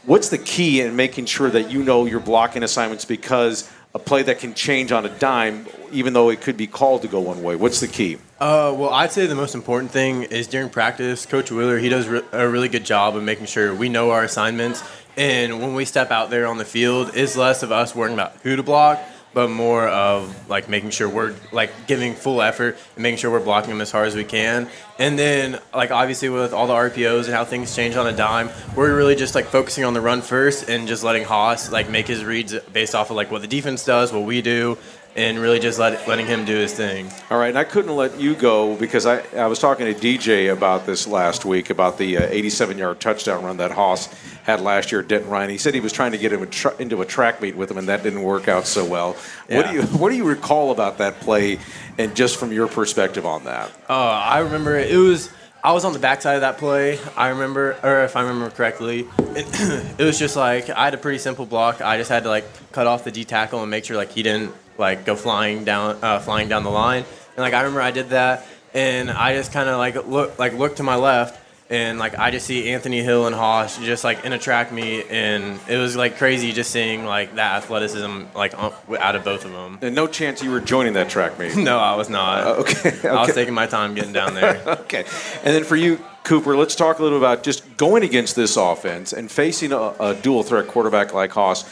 What's 0.05 0.29
the 0.29 0.37
key 0.37 0.81
in 0.81 0.95
making 0.95 1.25
sure 1.25 1.49
that 1.49 1.69
you 1.69 1.83
know 1.83 2.05
your 2.05 2.19
blocking 2.19 2.63
assignments 2.63 3.05
because 3.05 3.69
a 3.93 3.99
play 3.99 4.21
that 4.23 4.39
can 4.39 4.53
change 4.53 4.91
on 4.91 5.05
a 5.05 5.09
dime, 5.09 5.67
even 5.91 6.13
though 6.13 6.29
it 6.29 6.41
could 6.41 6.57
be 6.57 6.67
called 6.67 7.01
to 7.01 7.07
go 7.07 7.19
one 7.19 7.41
way? 7.41 7.55
What's 7.55 7.79
the 7.79 7.87
key? 7.87 8.17
Uh, 8.39 8.73
well, 8.77 8.91
I'd 8.91 9.11
say 9.11 9.25
the 9.25 9.35
most 9.35 9.55
important 9.55 9.91
thing 9.91 10.23
is 10.23 10.47
during 10.47 10.69
practice, 10.69 11.25
Coach 11.25 11.51
Wheeler, 11.51 11.77
he 11.77 11.89
does 11.89 12.07
re- 12.07 12.21
a 12.31 12.47
really 12.47 12.69
good 12.69 12.85
job 12.85 13.15
of 13.15 13.23
making 13.23 13.47
sure 13.47 13.73
we 13.73 13.89
know 13.89 14.11
our 14.11 14.23
assignments. 14.23 14.83
And 15.17 15.59
when 15.59 15.75
we 15.75 15.85
step 15.85 16.11
out 16.11 16.29
there 16.29 16.47
on 16.47 16.57
the 16.57 16.65
field, 16.65 17.11
it's 17.13 17.35
less 17.35 17.63
of 17.63 17.71
us 17.71 17.93
worrying 17.93 18.13
about 18.13 18.33
who 18.43 18.55
to 18.55 18.63
block, 18.63 19.01
but 19.33 19.49
more 19.49 19.87
of 19.87 20.49
like 20.49 20.69
making 20.69 20.89
sure 20.89 21.07
we're 21.07 21.35
like 21.51 21.71
giving 21.87 22.13
full 22.13 22.41
effort 22.41 22.77
and 22.95 23.03
making 23.03 23.17
sure 23.17 23.31
we're 23.31 23.39
blocking 23.43 23.69
them 23.69 23.81
as 23.81 23.91
hard 23.91 24.07
as 24.07 24.15
we 24.15 24.23
can. 24.23 24.67
And 24.97 25.17
then 25.17 25.59
like 25.73 25.91
obviously 25.91 26.29
with 26.29 26.53
all 26.53 26.67
the 26.67 26.73
RPOs 26.73 27.25
and 27.25 27.33
how 27.33 27.45
things 27.45 27.75
change 27.75 27.95
on 27.95 28.07
a 28.07 28.15
dime, 28.15 28.49
we're 28.75 28.95
really 28.95 29.15
just 29.15 29.35
like 29.35 29.45
focusing 29.45 29.83
on 29.83 29.93
the 29.93 30.01
run 30.01 30.21
first 30.21 30.69
and 30.69 30.87
just 30.87 31.03
letting 31.03 31.23
Hauss 31.23 31.71
like 31.71 31.89
make 31.89 32.07
his 32.07 32.25
reads 32.25 32.57
based 32.73 32.95
off 32.95 33.09
of 33.09 33.15
like 33.15 33.31
what 33.31 33.41
the 33.41 33.47
defense 33.47 33.85
does, 33.85 34.11
what 34.11 34.23
we 34.23 34.41
do, 34.41 34.77
and 35.15 35.39
really 35.39 35.59
just 35.59 35.79
let, 35.79 36.07
letting 36.07 36.25
him 36.25 36.45
do 36.45 36.55
his 36.55 36.73
thing. 36.73 37.09
All 37.29 37.37
right, 37.37 37.49
and 37.49 37.57
I 37.57 37.63
couldn't 37.63 37.95
let 37.95 38.19
you 38.19 38.35
go 38.35 38.75
because 38.75 39.05
I, 39.05 39.21
I 39.35 39.47
was 39.47 39.59
talking 39.59 39.93
to 39.93 39.99
DJ 39.99 40.51
about 40.51 40.85
this 40.85 41.07
last 41.07 41.45
week 41.45 41.69
about 41.69 41.97
the 41.97 42.17
87 42.17 42.75
uh, 42.75 42.79
yard 42.79 42.99
touchdown 42.99 43.43
run 43.43 43.57
that 43.57 43.71
Hauss 43.71 44.07
had 44.43 44.61
last 44.61 44.91
year 44.91 45.01
at 45.01 45.07
Denton 45.07 45.29
Ryan. 45.29 45.49
He 45.49 45.57
said 45.57 45.73
he 45.73 45.79
was 45.79 45.93
trying 45.93 46.11
to 46.11 46.17
get 46.17 46.31
him 46.31 46.43
a 46.43 46.47
tr- 46.47 46.79
into 46.79 47.01
a 47.01 47.05
track 47.05 47.41
meet 47.41 47.55
with 47.55 47.69
him, 47.71 47.77
and 47.77 47.87
that 47.89 48.03
didn't 48.03 48.23
work 48.23 48.47
out 48.47 48.67
so 48.67 48.85
well. 48.85 49.15
Yeah. 49.47 49.57
What 49.57 49.67
do 49.67 49.73
you 49.73 49.81
What 49.97 50.09
do 50.09 50.15
you 50.15 50.25
recall 50.25 50.71
about 50.71 50.99
that 50.99 51.19
play, 51.19 51.59
and 51.97 52.15
just 52.15 52.37
from 52.37 52.51
your 52.51 52.67
perspective 52.67 53.25
on 53.25 53.45
that? 53.45 53.71
Uh, 53.89 53.93
I 53.93 54.39
remember 54.39 54.77
it 54.77 54.95
was. 54.95 55.29
I 55.61 55.73
was 55.73 55.83
on 55.83 55.91
the 55.91 55.99
backside 55.99 56.35
of 56.35 56.41
that 56.41 56.57
play. 56.57 56.97
I 57.17 57.29
remember, 57.29 57.75
or 57.83 58.05
if 58.05 58.15
I 58.15 58.21
remember 58.21 58.49
correctly, 58.49 59.05
it, 59.35 59.45
it 59.99 60.03
was 60.05 60.17
just 60.17 60.37
like 60.37 60.69
I 60.69 60.85
had 60.85 60.93
a 60.93 60.97
pretty 60.97 61.17
simple 61.17 61.45
block. 61.45 61.81
I 61.81 61.97
just 61.97 62.09
had 62.09 62.23
to 62.23 62.29
like 62.29 62.45
cut 62.71 62.87
off 62.87 63.03
the 63.03 63.11
D 63.11 63.25
tackle 63.25 63.61
and 63.61 63.69
make 63.69 63.83
sure 63.83 63.97
like 63.97 64.11
he 64.11 64.23
didn't 64.23 64.53
like 64.79 65.05
go 65.05 65.15
flying 65.15 65.65
down 65.65 65.99
uh, 66.01 66.19
flying 66.19 66.49
down 66.49 66.63
the 66.63 66.71
line. 66.71 67.03
And 67.35 67.37
like 67.37 67.53
I 67.53 67.61
remember 67.61 67.81
I 67.81 67.91
did 67.91 68.09
that, 68.09 68.45
and 68.73 69.11
I 69.11 69.35
just 69.35 69.51
kind 69.51 69.69
of 69.69 69.77
like 69.77 70.07
look 70.07 70.39
like 70.39 70.53
look 70.53 70.77
to 70.77 70.83
my 70.83 70.95
left, 70.95 71.39
and 71.69 71.99
like 71.99 72.17
I 72.17 72.31
just 72.31 72.47
see 72.47 72.71
Anthony 72.71 73.01
Hill 73.03 73.27
and 73.27 73.35
Hauss 73.35 73.77
just 73.77 74.03
like 74.03 74.25
in 74.25 74.33
a 74.33 74.39
track 74.39 74.71
meet, 74.71 75.05
and 75.09 75.59
it 75.67 75.77
was 75.77 75.95
like 75.95 76.17
crazy 76.17 76.51
just 76.51 76.71
seeing 76.71 77.05
like 77.05 77.35
that 77.35 77.57
athleticism 77.63 78.23
like 78.35 78.53
out 78.55 79.15
of 79.15 79.23
both 79.23 79.45
of 79.45 79.51
them. 79.51 79.77
And 79.81 79.93
no 79.93 80.07
chance 80.07 80.41
you 80.41 80.49
were 80.49 80.61
joining 80.61 80.93
that 80.93 81.09
track 81.09 81.37
meet. 81.37 81.55
no, 81.57 81.77
I 81.77 81.95
was 81.95 82.09
not. 82.09 82.43
Uh, 82.43 82.49
okay, 82.61 82.89
okay, 82.97 83.09
I 83.09 83.21
was 83.21 83.35
taking 83.35 83.53
my 83.53 83.67
time 83.67 83.93
getting 83.93 84.13
down 84.13 84.33
there. 84.33 84.63
okay, 84.67 85.05
and 85.43 85.55
then 85.55 85.63
for 85.63 85.75
you. 85.75 86.03
Cooper, 86.25 86.55
let's 86.55 86.75
talk 86.75 86.99
a 86.99 87.01
little 87.01 87.17
about 87.17 87.41
just 87.41 87.75
going 87.75 88.03
against 88.03 88.35
this 88.35 88.55
offense 88.55 89.13
and 89.13 89.31
facing 89.31 89.71
a, 89.71 89.95
a 89.99 90.15
dual 90.21 90.43
threat 90.43 90.67
quarterback 90.67 91.11
like 91.11 91.31
Hauss 91.31 91.63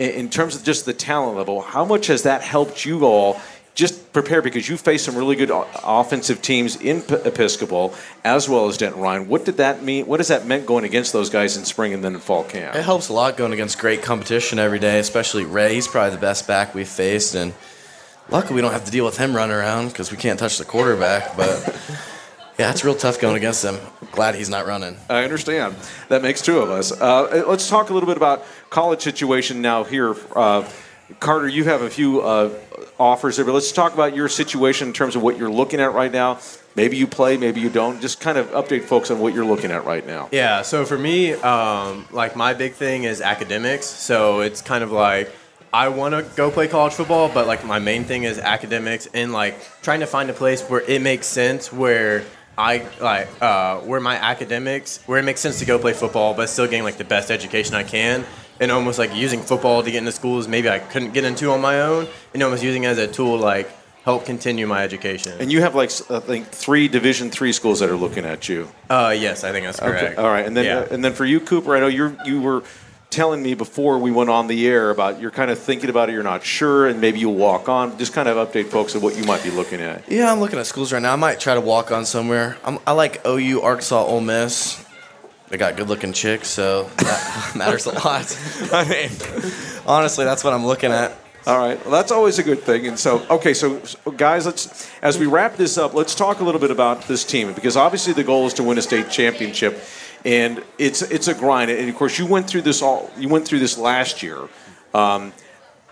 in 0.00 0.30
terms 0.30 0.56
of 0.56 0.64
just 0.64 0.86
the 0.86 0.94
talent 0.94 1.36
level, 1.36 1.60
how 1.60 1.84
much 1.84 2.06
has 2.06 2.22
that 2.22 2.42
helped 2.42 2.84
you 2.84 3.04
all 3.04 3.40
just 3.74 4.12
prepare 4.12 4.42
because 4.42 4.68
you 4.68 4.76
faced 4.76 5.04
some 5.04 5.16
really 5.16 5.36
good 5.36 5.50
offensive 5.52 6.42
teams 6.42 6.76
in 6.76 7.02
Episcopal 7.24 7.94
as 8.24 8.48
well 8.48 8.66
as 8.68 8.76
Denton 8.76 9.00
Ryan. 9.00 9.28
What 9.28 9.44
did 9.44 9.58
that 9.58 9.82
mean? 9.82 10.06
What 10.06 10.16
does 10.16 10.28
that 10.28 10.46
mean 10.46 10.64
going 10.64 10.84
against 10.84 11.12
those 11.12 11.30
guys 11.30 11.56
in 11.56 11.64
spring 11.64 11.94
and 11.94 12.02
then 12.02 12.14
in 12.14 12.20
fall 12.20 12.44
camp? 12.44 12.74
It 12.74 12.82
helps 12.82 13.08
a 13.08 13.12
lot 13.12 13.36
going 13.36 13.52
against 13.52 13.78
great 13.78 14.02
competition 14.02 14.58
every 14.58 14.80
day, 14.80 14.98
especially 14.98 15.44
Ray. 15.44 15.74
He's 15.74 15.86
probably 15.86 16.14
the 16.14 16.20
best 16.20 16.48
back 16.48 16.74
we've 16.74 16.88
faced, 16.88 17.34
and 17.34 17.54
luckily 18.28 18.56
we 18.56 18.60
don't 18.60 18.72
have 18.72 18.84
to 18.84 18.90
deal 18.90 19.04
with 19.04 19.16
him 19.16 19.34
running 19.34 19.56
around 19.56 19.88
because 19.88 20.10
we 20.10 20.16
can't 20.16 20.38
touch 20.38 20.58
the 20.58 20.64
quarterback. 20.64 21.36
But 21.36 21.74
yeah, 22.60 22.70
it's 22.70 22.84
real 22.84 22.94
tough 22.94 23.18
going 23.18 23.36
against 23.36 23.64
him. 23.64 23.78
Glad 24.12 24.34
he's 24.34 24.50
not 24.50 24.66
running. 24.66 24.94
I 25.08 25.24
understand. 25.24 25.74
That 26.10 26.20
makes 26.20 26.42
two 26.42 26.58
of 26.58 26.68
us. 26.68 26.92
Uh, 26.92 27.44
let's 27.48 27.70
talk 27.70 27.88
a 27.88 27.94
little 27.94 28.06
bit 28.06 28.18
about 28.18 28.44
college 28.68 29.00
situation 29.00 29.62
now 29.62 29.82
here. 29.82 30.14
Uh, 30.36 30.68
Carter, 31.20 31.48
you 31.48 31.64
have 31.64 31.80
a 31.80 31.88
few 31.88 32.20
uh, 32.20 32.54
offers 32.98 33.36
there, 33.36 33.46
but 33.46 33.54
let's 33.54 33.72
talk 33.72 33.94
about 33.94 34.14
your 34.14 34.28
situation 34.28 34.88
in 34.88 34.92
terms 34.92 35.16
of 35.16 35.22
what 35.22 35.38
you're 35.38 35.50
looking 35.50 35.80
at 35.80 35.94
right 35.94 36.12
now. 36.12 36.38
Maybe 36.76 36.98
you 36.98 37.06
play, 37.06 37.38
maybe 37.38 37.62
you 37.62 37.70
don't. 37.70 37.98
Just 37.98 38.20
kind 38.20 38.36
of 38.36 38.50
update 38.50 38.84
folks 38.84 39.10
on 39.10 39.20
what 39.20 39.32
you're 39.32 39.46
looking 39.46 39.70
at 39.70 39.86
right 39.86 40.06
now. 40.06 40.28
Yeah. 40.30 40.60
So 40.60 40.84
for 40.84 40.98
me, 40.98 41.32
um, 41.32 42.06
like 42.10 42.36
my 42.36 42.52
big 42.52 42.74
thing 42.74 43.04
is 43.04 43.22
academics. 43.22 43.86
So 43.86 44.40
it's 44.40 44.60
kind 44.60 44.84
of 44.84 44.92
like 44.92 45.32
I 45.72 45.88
want 45.88 46.14
to 46.14 46.30
go 46.36 46.50
play 46.50 46.68
college 46.68 46.92
football, 46.92 47.30
but 47.32 47.46
like 47.46 47.64
my 47.64 47.78
main 47.78 48.04
thing 48.04 48.24
is 48.24 48.38
academics 48.38 49.06
and 49.14 49.32
like 49.32 49.56
trying 49.80 50.00
to 50.00 50.06
find 50.06 50.28
a 50.28 50.34
place 50.34 50.62
where 50.62 50.82
it 50.82 51.00
makes 51.00 51.26
sense 51.26 51.72
where 51.72 52.24
I 52.58 52.86
like 53.00 53.28
uh, 53.42 53.78
where 53.78 54.00
my 54.00 54.16
academics, 54.16 55.00
where 55.06 55.18
it 55.18 55.24
makes 55.24 55.40
sense 55.40 55.58
to 55.60 55.64
go 55.64 55.78
play 55.78 55.92
football, 55.92 56.34
but 56.34 56.48
still 56.48 56.66
getting 56.66 56.84
like 56.84 56.98
the 56.98 57.04
best 57.04 57.30
education 57.30 57.74
I 57.74 57.84
can, 57.84 58.24
and 58.60 58.70
almost 58.70 58.98
like 58.98 59.14
using 59.14 59.40
football 59.40 59.82
to 59.82 59.90
get 59.90 59.98
into 59.98 60.12
schools 60.12 60.46
maybe 60.46 60.68
I 60.68 60.78
couldn't 60.78 61.12
get 61.12 61.24
into 61.24 61.50
on 61.50 61.60
my 61.60 61.80
own, 61.80 62.06
and 62.34 62.42
almost 62.42 62.62
using 62.62 62.84
it 62.84 62.88
as 62.88 62.98
a 62.98 63.06
tool 63.06 63.38
like 63.38 63.70
help 64.04 64.24
continue 64.24 64.66
my 64.66 64.82
education. 64.82 65.32
And 65.40 65.52
you 65.52 65.60
have 65.60 65.74
like 65.74 65.90
I 66.10 66.20
think 66.20 66.48
three 66.48 66.88
Division 66.88 67.30
three 67.30 67.52
schools 67.52 67.80
that 67.80 67.90
are 67.90 67.96
looking 67.96 68.24
at 68.24 68.48
you. 68.48 68.68
Uh, 68.88 69.14
yes, 69.16 69.44
I 69.44 69.52
think 69.52 69.66
that's 69.66 69.80
correct. 69.80 70.12
Okay. 70.12 70.14
All 70.16 70.28
right, 70.28 70.44
and 70.44 70.56
then 70.56 70.64
yeah. 70.64 70.78
uh, 70.78 70.94
and 70.94 71.04
then 71.04 71.12
for 71.12 71.24
you, 71.24 71.40
Cooper, 71.40 71.76
I 71.76 71.80
know 71.80 71.88
you 71.88 72.16
you 72.24 72.40
were 72.40 72.62
telling 73.10 73.42
me 73.42 73.54
before 73.54 73.98
we 73.98 74.12
went 74.12 74.30
on 74.30 74.46
the 74.46 74.66
air 74.66 74.90
about 74.90 75.20
you're 75.20 75.32
kind 75.32 75.50
of 75.50 75.58
thinking 75.58 75.90
about 75.90 76.08
it, 76.08 76.12
you're 76.12 76.22
not 76.22 76.44
sure, 76.44 76.86
and 76.86 77.00
maybe 77.00 77.18
you'll 77.18 77.34
walk 77.34 77.68
on. 77.68 77.98
Just 77.98 78.12
kind 78.12 78.28
of 78.28 78.48
update 78.48 78.66
folks 78.66 78.94
of 78.94 79.02
what 79.02 79.16
you 79.16 79.24
might 79.24 79.42
be 79.42 79.50
looking 79.50 79.80
at. 79.80 80.10
Yeah, 80.10 80.32
I'm 80.32 80.38
looking 80.38 80.58
at 80.58 80.66
schools 80.66 80.92
right 80.92 81.02
now. 81.02 81.12
I 81.12 81.16
might 81.16 81.40
try 81.40 81.54
to 81.54 81.60
walk 81.60 81.90
on 81.90 82.04
somewhere. 82.06 82.56
I'm, 82.64 82.78
i 82.86 82.92
like 82.92 83.26
OU, 83.26 83.62
Arkansas, 83.62 84.04
Ole 84.04 84.20
Miss. 84.20 84.84
They 85.48 85.56
got 85.56 85.76
good-looking 85.76 86.12
chicks, 86.12 86.46
so 86.46 86.84
that 86.98 87.52
matters 87.56 87.86
a 87.86 87.92
lot. 87.92 88.38
I 88.72 88.88
mean, 88.88 89.10
honestly, 89.84 90.24
that's 90.24 90.44
what 90.44 90.52
I'm 90.52 90.64
looking 90.64 90.92
at. 90.92 91.16
All 91.46 91.58
right, 91.58 91.82
well, 91.82 91.92
that's 91.92 92.12
always 92.12 92.38
a 92.38 92.42
good 92.42 92.60
thing. 92.60 92.86
And 92.86 92.98
so, 92.98 93.26
okay, 93.28 93.54
so, 93.54 93.82
so 93.82 94.10
guys, 94.12 94.46
let's 94.46 94.88
as 95.02 95.18
we 95.18 95.26
wrap 95.26 95.56
this 95.56 95.78
up, 95.78 95.94
let's 95.94 96.14
talk 96.14 96.40
a 96.40 96.44
little 96.44 96.60
bit 96.60 96.70
about 96.70 97.08
this 97.08 97.24
team 97.24 97.54
because 97.54 97.76
obviously 97.76 98.12
the 98.12 98.22
goal 98.22 98.46
is 98.46 98.54
to 98.54 98.62
win 98.62 98.76
a 98.76 98.82
state 98.82 99.10
championship 99.10 99.80
and 100.24 100.62
it's 100.78 101.02
it's 101.02 101.28
a 101.28 101.34
grind. 101.34 101.70
And 101.70 101.88
of 101.88 101.96
course, 101.96 102.18
you 102.18 102.26
went 102.26 102.48
through 102.48 102.62
this 102.62 102.82
all. 102.82 103.10
You 103.18 103.28
went 103.28 103.46
through 103.46 103.60
this 103.60 103.78
last 103.78 104.22
year. 104.22 104.38
Um, 104.94 105.32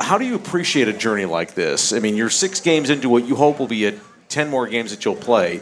how 0.01 0.19
do 0.19 0.25
you 0.25 0.35
appreciate 0.35 0.89
a 0.89 0.93
journey 0.93 1.25
like 1.25 1.55
this? 1.55 1.93
I 1.93 1.99
mean, 1.99 2.17
you're 2.17 2.31
six 2.31 2.61
games 2.61 2.91
into 2.91 3.09
what 3.09 3.27
you 3.27 3.35
hope 3.35 3.59
will 3.59 3.67
be 3.67 3.87
a 3.87 3.99
ten 4.29 4.49
more 4.49 4.67
games 4.67 4.91
that 4.91 5.05
you'll 5.05 5.17
play. 5.17 5.61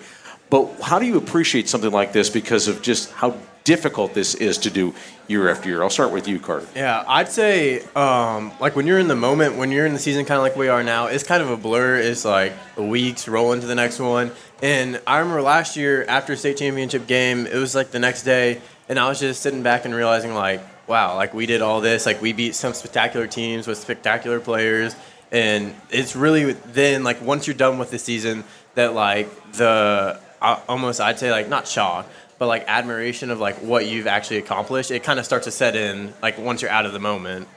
But 0.50 0.80
how 0.80 0.98
do 0.98 1.06
you 1.06 1.16
appreciate 1.16 1.68
something 1.68 1.90
like 1.90 2.12
this 2.12 2.30
because 2.30 2.68
of 2.68 2.82
just 2.82 3.10
how 3.12 3.36
difficult 3.66 4.14
this 4.14 4.34
is 4.36 4.56
to 4.58 4.70
do 4.70 4.94
year 5.28 5.50
after 5.50 5.68
year? 5.68 5.82
I'll 5.82 5.90
start 5.90 6.12
with 6.12 6.26
you, 6.26 6.38
Carter. 6.38 6.66
Yeah, 6.74 7.04
I'd 7.06 7.28
say 7.28 7.82
um, 7.94 8.52
like 8.60 8.76
when 8.76 8.86
you're 8.86 8.98
in 8.98 9.08
the 9.08 9.16
moment, 9.16 9.56
when 9.56 9.70
you're 9.70 9.84
in 9.84 9.92
the 9.92 9.98
season, 9.98 10.24
kind 10.24 10.38
of 10.38 10.42
like 10.42 10.56
we 10.56 10.68
are 10.68 10.82
now, 10.82 11.08
it's 11.08 11.24
kind 11.24 11.42
of 11.42 11.50
a 11.50 11.56
blur. 11.56 11.96
It's 11.96 12.24
like 12.24 12.54
weeks 12.78 13.28
roll 13.28 13.52
into 13.52 13.66
the 13.66 13.74
next 13.74 13.98
one. 13.98 14.30
And 14.62 15.02
I 15.06 15.18
remember 15.18 15.42
last 15.42 15.76
year 15.76 16.06
after 16.06 16.34
state 16.36 16.56
championship 16.56 17.06
game, 17.06 17.46
it 17.46 17.56
was 17.56 17.74
like 17.74 17.90
the 17.90 17.98
next 17.98 18.22
day, 18.22 18.62
and 18.88 18.98
I 18.98 19.08
was 19.08 19.20
just 19.20 19.42
sitting 19.42 19.62
back 19.62 19.84
and 19.84 19.94
realizing 19.94 20.32
like, 20.32 20.62
wow, 20.88 21.16
like 21.16 21.34
we 21.34 21.44
did 21.44 21.60
all 21.60 21.80
this, 21.80 22.06
like 22.06 22.22
we 22.22 22.32
beat 22.32 22.54
some 22.54 22.72
spectacular 22.72 23.26
teams 23.26 23.66
with 23.66 23.78
spectacular 23.78 24.40
players. 24.40 24.94
And 25.32 25.74
it's 25.90 26.14
really 26.14 26.52
then 26.52 27.02
like 27.02 27.20
once 27.20 27.48
you're 27.48 27.56
done 27.56 27.78
with 27.78 27.90
the 27.90 27.98
season 27.98 28.44
that 28.76 28.94
like 28.94 29.28
the 29.52 30.20
almost 30.68 31.00
I'd 31.00 31.18
say 31.18 31.30
like 31.30 31.48
not 31.48 31.66
shock, 31.68 32.08
but 32.38 32.46
like 32.46 32.64
admiration 32.66 33.30
of 33.30 33.40
like 33.40 33.56
what 33.56 33.86
you've 33.86 34.06
actually 34.06 34.38
accomplished, 34.38 34.90
it 34.90 35.02
kind 35.02 35.18
of 35.18 35.24
starts 35.24 35.44
to 35.46 35.50
set 35.50 35.76
in 35.76 36.12
like 36.22 36.38
once 36.38 36.62
you're 36.62 36.70
out 36.70 36.86
of 36.86 36.92
the 36.92 36.98
moment. 36.98 37.48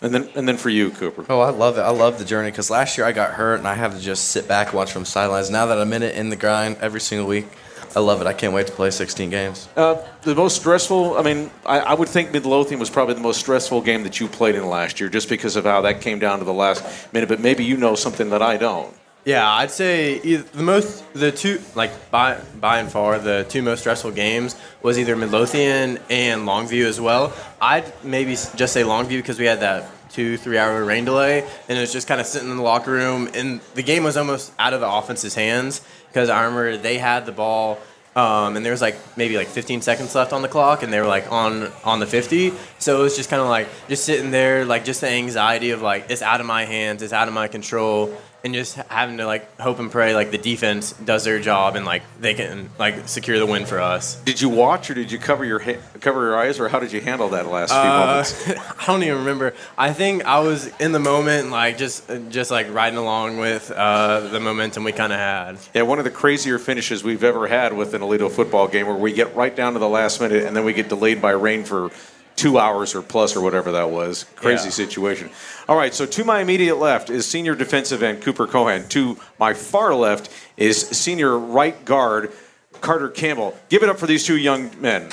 And 0.00 0.14
then, 0.14 0.28
and 0.36 0.46
then 0.46 0.56
for 0.56 0.70
you, 0.70 0.90
Cooper. 0.90 1.26
Oh, 1.28 1.40
I 1.40 1.50
love 1.50 1.76
it. 1.76 1.80
I 1.80 1.90
love 1.90 2.18
the 2.18 2.24
journey 2.24 2.50
because 2.50 2.70
last 2.70 2.96
year 2.96 3.06
I 3.06 3.10
got 3.10 3.32
hurt 3.32 3.58
and 3.58 3.66
I 3.66 3.74
had 3.74 3.92
to 3.92 3.98
just 3.98 4.26
sit 4.26 4.46
back 4.46 4.68
and 4.68 4.76
watch 4.76 4.92
from 4.92 5.04
sidelines. 5.04 5.50
Now 5.50 5.66
that 5.66 5.78
I'm 5.78 5.92
in 5.92 6.04
it 6.04 6.14
in 6.14 6.30
the 6.30 6.36
grind 6.36 6.76
every 6.80 7.00
single 7.00 7.26
week, 7.26 7.46
I 7.96 8.00
love 8.00 8.20
it. 8.20 8.26
I 8.28 8.32
can't 8.32 8.52
wait 8.52 8.68
to 8.68 8.72
play 8.72 8.90
16 8.90 9.30
games. 9.30 9.68
Uh, 9.76 9.96
the 10.22 10.36
most 10.36 10.56
stressful, 10.56 11.18
I 11.18 11.22
mean, 11.22 11.50
I, 11.66 11.80
I, 11.80 11.94
would 11.94 12.08
think 12.08 12.32
Midlothian 12.32 12.78
was 12.78 12.90
probably 12.90 13.14
the 13.14 13.20
most 13.20 13.40
stressful 13.40 13.80
game 13.80 14.04
that 14.04 14.20
you 14.20 14.28
played 14.28 14.54
in 14.54 14.68
last 14.68 15.00
year 15.00 15.08
just 15.08 15.28
because 15.28 15.56
of 15.56 15.64
how 15.64 15.80
that 15.80 16.00
came 16.00 16.18
down 16.18 16.38
to 16.38 16.44
the 16.44 16.52
last 16.52 17.12
minute, 17.12 17.28
but 17.28 17.40
maybe 17.40 17.64
you 17.64 17.76
know 17.76 17.94
something 17.94 18.30
that 18.30 18.42
I 18.42 18.56
don't. 18.56 18.94
Yeah, 19.28 19.46
I'd 19.46 19.70
say 19.70 20.20
the 20.20 20.62
most, 20.62 21.04
the 21.12 21.30
two, 21.30 21.60
like 21.74 22.10
by 22.10 22.40
by 22.58 22.78
and 22.78 22.90
far, 22.90 23.18
the 23.18 23.44
two 23.46 23.60
most 23.60 23.80
stressful 23.80 24.12
games 24.12 24.56
was 24.82 24.98
either 24.98 25.16
Midlothian 25.16 25.98
and 26.08 26.48
Longview 26.48 26.86
as 26.86 26.98
well. 26.98 27.34
I'd 27.60 27.92
maybe 28.02 28.30
just 28.30 28.72
say 28.72 28.84
Longview 28.84 29.18
because 29.18 29.38
we 29.38 29.44
had 29.44 29.60
that 29.60 29.90
two, 30.08 30.38
three 30.38 30.56
hour 30.56 30.82
rain 30.82 31.04
delay, 31.04 31.46
and 31.68 31.76
it 31.76 31.80
was 31.82 31.92
just 31.92 32.08
kind 32.08 32.22
of 32.22 32.26
sitting 32.26 32.50
in 32.50 32.56
the 32.56 32.62
locker 32.62 32.90
room, 32.90 33.28
and 33.34 33.60
the 33.74 33.82
game 33.82 34.02
was 34.02 34.16
almost 34.16 34.50
out 34.58 34.72
of 34.72 34.80
the 34.80 34.90
offense's 34.90 35.34
hands 35.34 35.82
because 36.06 36.30
I 36.30 36.44
remember 36.44 36.78
they 36.78 36.96
had 36.96 37.26
the 37.26 37.32
ball. 37.32 37.78
Um, 38.16 38.56
and 38.56 38.64
there 38.64 38.72
was 38.72 38.80
like 38.80 38.96
maybe 39.16 39.36
like 39.36 39.46
15 39.46 39.82
seconds 39.82 40.12
left 40.14 40.32
on 40.32 40.40
the 40.40 40.48
clock, 40.48 40.82
and 40.82 40.90
they 40.90 41.00
were 41.00 41.06
like 41.06 41.30
on 41.30 41.70
on 41.84 42.00
the 42.00 42.06
50. 42.06 42.54
So 42.78 42.98
it 42.98 43.02
was 43.02 43.14
just 43.14 43.28
kind 43.28 43.42
of 43.42 43.48
like 43.48 43.68
just 43.88 44.04
sitting 44.06 44.30
there, 44.30 44.64
like 44.64 44.86
just 44.86 45.02
the 45.02 45.10
anxiety 45.10 45.70
of 45.72 45.82
like 45.82 46.06
it's 46.08 46.22
out 46.22 46.40
of 46.40 46.46
my 46.46 46.64
hands, 46.64 47.02
it's 47.02 47.12
out 47.12 47.28
of 47.28 47.34
my 47.34 47.46
control, 47.46 48.10
and 48.44 48.54
just 48.54 48.76
having 48.76 49.16
to 49.18 49.26
like 49.26 49.58
hope 49.58 49.80
and 49.80 49.90
pray 49.90 50.14
like 50.14 50.30
the 50.30 50.38
defense 50.38 50.92
does 50.92 51.24
their 51.24 51.40
job 51.40 51.74
and 51.74 51.84
like 51.84 52.02
they 52.20 52.34
can 52.34 52.70
like 52.78 53.08
secure 53.08 53.38
the 53.38 53.46
win 53.46 53.66
for 53.66 53.80
us. 53.80 54.14
Did 54.20 54.40
you 54.40 54.48
watch 54.48 54.88
or 54.90 54.94
did 54.94 55.10
you 55.10 55.18
cover 55.18 55.44
your 55.44 55.58
ha- 55.58 55.80
cover 56.00 56.20
your 56.22 56.38
eyes 56.38 56.60
or 56.60 56.68
how 56.68 56.78
did 56.78 56.92
you 56.92 57.00
handle 57.00 57.30
that 57.30 57.46
last 57.48 57.70
few 57.70 57.78
Uh, 57.80 58.06
moments? 58.06 58.48
I 58.80 58.86
don't 58.86 59.02
even 59.02 59.18
remember. 59.18 59.54
I 59.76 59.92
think 59.92 60.24
I 60.24 60.38
was 60.40 60.70
in 60.78 60.92
the 60.92 61.00
moment, 61.00 61.50
like 61.50 61.78
just 61.78 62.08
just 62.30 62.50
like 62.52 62.72
riding 62.72 62.98
along 62.98 63.38
with 63.38 63.70
uh, 63.72 64.20
the 64.28 64.38
momentum 64.40 64.84
we 64.84 64.92
kind 64.92 65.12
of 65.12 65.18
had. 65.18 65.58
Yeah, 65.74 65.82
one 65.82 65.98
of 65.98 66.04
the 66.04 66.10
crazier 66.12 66.58
finishes 66.60 67.02
we've 67.02 67.24
ever 67.24 67.48
had 67.48 67.72
with 67.72 67.92
an 67.94 68.02
Aledo 68.02 68.30
football 68.30 68.68
game 68.68 68.86
where 68.86 68.94
we 68.96 69.12
get 69.12 69.34
right 69.34 69.54
down 69.54 69.72
to 69.72 69.78
the 69.80 69.88
last 69.88 70.20
minute 70.20 70.44
and 70.44 70.56
then 70.56 70.64
we 70.64 70.72
get 70.72 70.88
delayed 70.88 71.20
by 71.20 71.32
rain 71.32 71.64
for 71.64 71.90
two 72.38 72.58
hours 72.58 72.94
or 72.94 73.02
plus 73.02 73.34
or 73.36 73.40
whatever 73.40 73.72
that 73.72 73.90
was. 73.90 74.24
Crazy 74.36 74.64
Yeah. 74.66 74.70
situation. 74.70 75.30
All 75.68 75.76
right, 75.76 75.92
so 75.92 76.06
to 76.06 76.24
my 76.24 76.40
immediate 76.40 76.76
left 76.76 77.10
is 77.10 77.26
senior 77.26 77.54
defensive 77.54 78.02
end 78.02 78.22
Cooper 78.22 78.46
Cohan. 78.46 78.88
To 78.90 79.18
my 79.40 79.52
far 79.54 79.94
left 79.94 80.30
is 80.56 80.80
senior 80.88 81.36
right 81.36 81.84
guard 81.84 82.32
Carter 82.80 83.08
Campbell. 83.08 83.58
Give 83.68 83.82
it 83.82 83.88
up 83.88 83.98
for 83.98 84.06
these 84.06 84.24
two 84.24 84.36
young 84.36 84.70
men. 84.80 85.08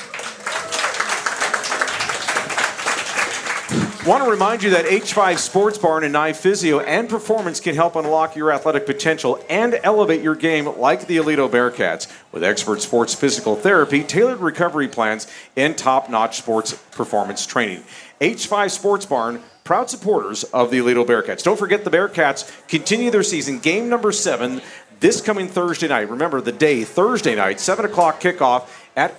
Want 4.06 4.22
to 4.22 4.30
remind 4.30 4.62
you 4.62 4.70
that 4.70 4.84
H5 4.84 5.36
Sports 5.38 5.78
Barn 5.78 6.04
and 6.04 6.12
Nye 6.12 6.32
Physio 6.32 6.78
and 6.78 7.08
Performance 7.08 7.58
can 7.58 7.74
help 7.74 7.96
unlock 7.96 8.36
your 8.36 8.52
athletic 8.52 8.86
potential 8.86 9.44
and 9.50 9.80
elevate 9.82 10.22
your 10.22 10.36
game 10.36 10.78
like 10.78 11.08
the 11.08 11.16
Aledo 11.16 11.50
Bearcats 11.50 12.06
with 12.30 12.44
expert 12.44 12.80
sports 12.80 13.16
physical 13.16 13.56
therapy, 13.56 14.04
tailored 14.04 14.38
recovery 14.38 14.86
plans, 14.86 15.26
and 15.56 15.76
top 15.76 16.08
notch 16.08 16.38
sports 16.38 16.74
performance 16.92 17.44
training. 17.46 17.82
H5 18.20 18.70
Sports 18.70 19.06
Barn, 19.06 19.42
proud 19.64 19.90
supporters 19.90 20.44
of 20.44 20.70
the 20.70 20.78
Aledo 20.78 21.04
Bearcats. 21.04 21.42
Don't 21.42 21.58
forget 21.58 21.82
the 21.82 21.90
Bearcats 21.90 22.48
continue 22.68 23.10
their 23.10 23.24
season. 23.24 23.58
Game 23.58 23.88
number 23.88 24.12
seven 24.12 24.62
this 25.00 25.20
coming 25.20 25.48
Thursday 25.48 25.88
night. 25.88 26.08
Remember 26.08 26.40
the 26.40 26.52
day, 26.52 26.84
Thursday 26.84 27.34
night, 27.34 27.58
7 27.58 27.84
o'clock 27.84 28.20
kickoff 28.20 28.68
at 28.94 29.16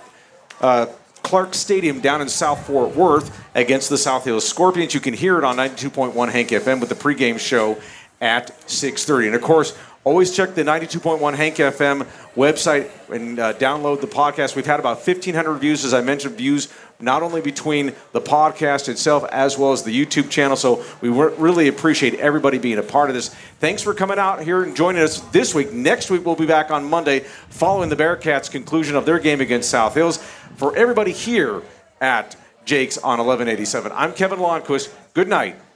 uh, 0.62 0.86
Clark 1.28 1.52
Stadium 1.52 2.00
down 2.00 2.22
in 2.22 2.28
South 2.30 2.66
Fort 2.66 2.96
Worth 2.96 3.38
against 3.54 3.90
the 3.90 3.98
South 3.98 4.24
Hills 4.24 4.48
Scorpions. 4.48 4.94
You 4.94 5.00
can 5.00 5.12
hear 5.12 5.36
it 5.36 5.44
on 5.44 5.56
92.1 5.56 6.30
Hank 6.30 6.48
FM 6.48 6.80
with 6.80 6.88
the 6.88 6.94
pregame 6.94 7.38
show 7.38 7.76
at 8.18 8.58
6:30. 8.66 9.26
And 9.26 9.34
of 9.34 9.42
course, 9.42 9.76
always 10.08 10.34
check 10.34 10.54
the 10.54 10.64
92.1 10.64 11.34
Hank 11.34 11.56
FM 11.56 12.06
website 12.34 12.90
and 13.12 13.38
uh, 13.38 13.52
download 13.54 14.00
the 14.00 14.06
podcast. 14.06 14.56
We've 14.56 14.64
had 14.64 14.80
about 14.80 15.06
1,500 15.06 15.58
views, 15.58 15.84
as 15.84 15.92
I 15.92 16.00
mentioned, 16.00 16.36
views 16.36 16.72
not 16.98 17.22
only 17.22 17.42
between 17.42 17.92
the 18.12 18.20
podcast 18.20 18.88
itself 18.88 19.24
as 19.30 19.58
well 19.58 19.72
as 19.72 19.82
the 19.82 19.92
YouTube 19.92 20.30
channel. 20.30 20.56
So 20.56 20.82
we 21.02 21.10
really 21.10 21.68
appreciate 21.68 22.14
everybody 22.14 22.56
being 22.56 22.78
a 22.78 22.82
part 22.82 23.10
of 23.10 23.14
this. 23.14 23.28
Thanks 23.60 23.82
for 23.82 23.92
coming 23.92 24.18
out 24.18 24.42
here 24.42 24.62
and 24.62 24.74
joining 24.74 25.02
us 25.02 25.20
this 25.30 25.54
week. 25.54 25.74
Next 25.74 26.10
week, 26.10 26.24
we'll 26.24 26.36
be 26.36 26.46
back 26.46 26.70
on 26.70 26.88
Monday 26.88 27.20
following 27.50 27.90
the 27.90 27.96
Bearcats' 27.96 28.50
conclusion 28.50 28.96
of 28.96 29.04
their 29.04 29.18
game 29.18 29.42
against 29.42 29.68
South 29.68 29.94
Hills. 29.94 30.16
For 30.56 30.74
everybody 30.74 31.12
here 31.12 31.62
at 32.00 32.34
Jake's 32.64 32.96
on 32.96 33.18
1187, 33.18 33.92
I'm 33.94 34.14
Kevin 34.14 34.38
Lonnquist. 34.38 34.90
Good 35.12 35.28
night. 35.28 35.67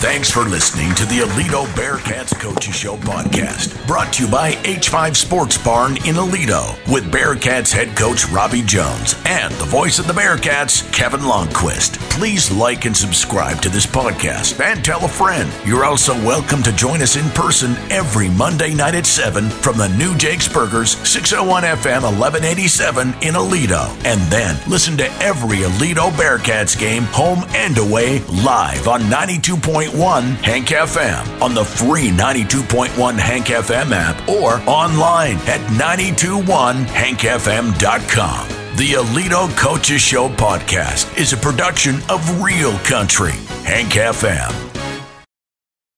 Thanks 0.00 0.30
for 0.30 0.44
listening 0.44 0.94
to 0.94 1.04
the 1.04 1.18
Aledo 1.18 1.66
Bearcats 1.74 2.34
Coaches 2.40 2.74
Show 2.74 2.96
podcast, 2.96 3.86
brought 3.86 4.14
to 4.14 4.24
you 4.24 4.30
by 4.30 4.52
H5 4.52 5.14
Sports 5.14 5.58
Barn 5.58 5.98
in 5.98 6.14
Aledo, 6.14 6.74
with 6.90 7.12
Bearcats 7.12 7.70
head 7.70 7.94
coach 7.94 8.26
Robby 8.30 8.62
Jones 8.62 9.14
and 9.26 9.52
the 9.56 9.66
voice 9.66 9.98
of 9.98 10.06
the 10.06 10.14
Bearcats, 10.14 10.90
Kevin 10.90 11.20
Lonnquist. 11.20 11.98
Please 12.08 12.50
like 12.50 12.86
and 12.86 12.96
subscribe 12.96 13.60
to 13.60 13.68
this 13.68 13.84
podcast 13.84 14.58
and 14.64 14.82
tell 14.82 15.04
a 15.04 15.08
friend. 15.08 15.52
You're 15.66 15.84
also 15.84 16.14
welcome 16.24 16.62
to 16.62 16.72
join 16.72 17.02
us 17.02 17.16
in 17.16 17.28
person 17.32 17.72
every 17.90 18.30
Monday 18.30 18.72
night 18.72 18.94
at 18.94 19.04
7 19.04 19.50
from 19.50 19.76
the 19.76 19.88
new 19.90 20.16
Jake's 20.16 20.48
Burgers, 20.48 20.96
601 21.06 21.62
FM 21.64 22.04
1187 22.04 23.08
in 23.20 23.34
Aledo. 23.34 23.86
And 24.06 24.22
then 24.32 24.58
listen 24.66 24.96
to 24.96 25.12
every 25.20 25.58
Aledo 25.58 26.10
Bearcats 26.12 26.78
game, 26.78 27.02
home 27.02 27.44
and 27.50 27.76
away, 27.76 28.20
live 28.20 28.88
on 28.88 29.02
92.1 29.02 29.89
Hank 29.92 30.68
FM, 30.68 31.42
on 31.42 31.54
the 31.54 31.64
free 31.64 32.10
92.1 32.10 33.18
Hank 33.18 33.46
FM 33.46 33.90
app, 33.92 34.28
or 34.28 34.60
online 34.68 35.36
at 35.48 35.60
921hankfm.com. 35.70 38.48
The 38.76 38.92
Aledo 38.92 39.48
Coaches 39.58 40.00
Show 40.00 40.28
podcast 40.28 41.18
is 41.18 41.32
a 41.32 41.36
production 41.36 41.96
of 42.08 42.40
Real 42.42 42.78
Country, 42.78 43.32
Hank 43.64 43.90
FM. 43.90 44.69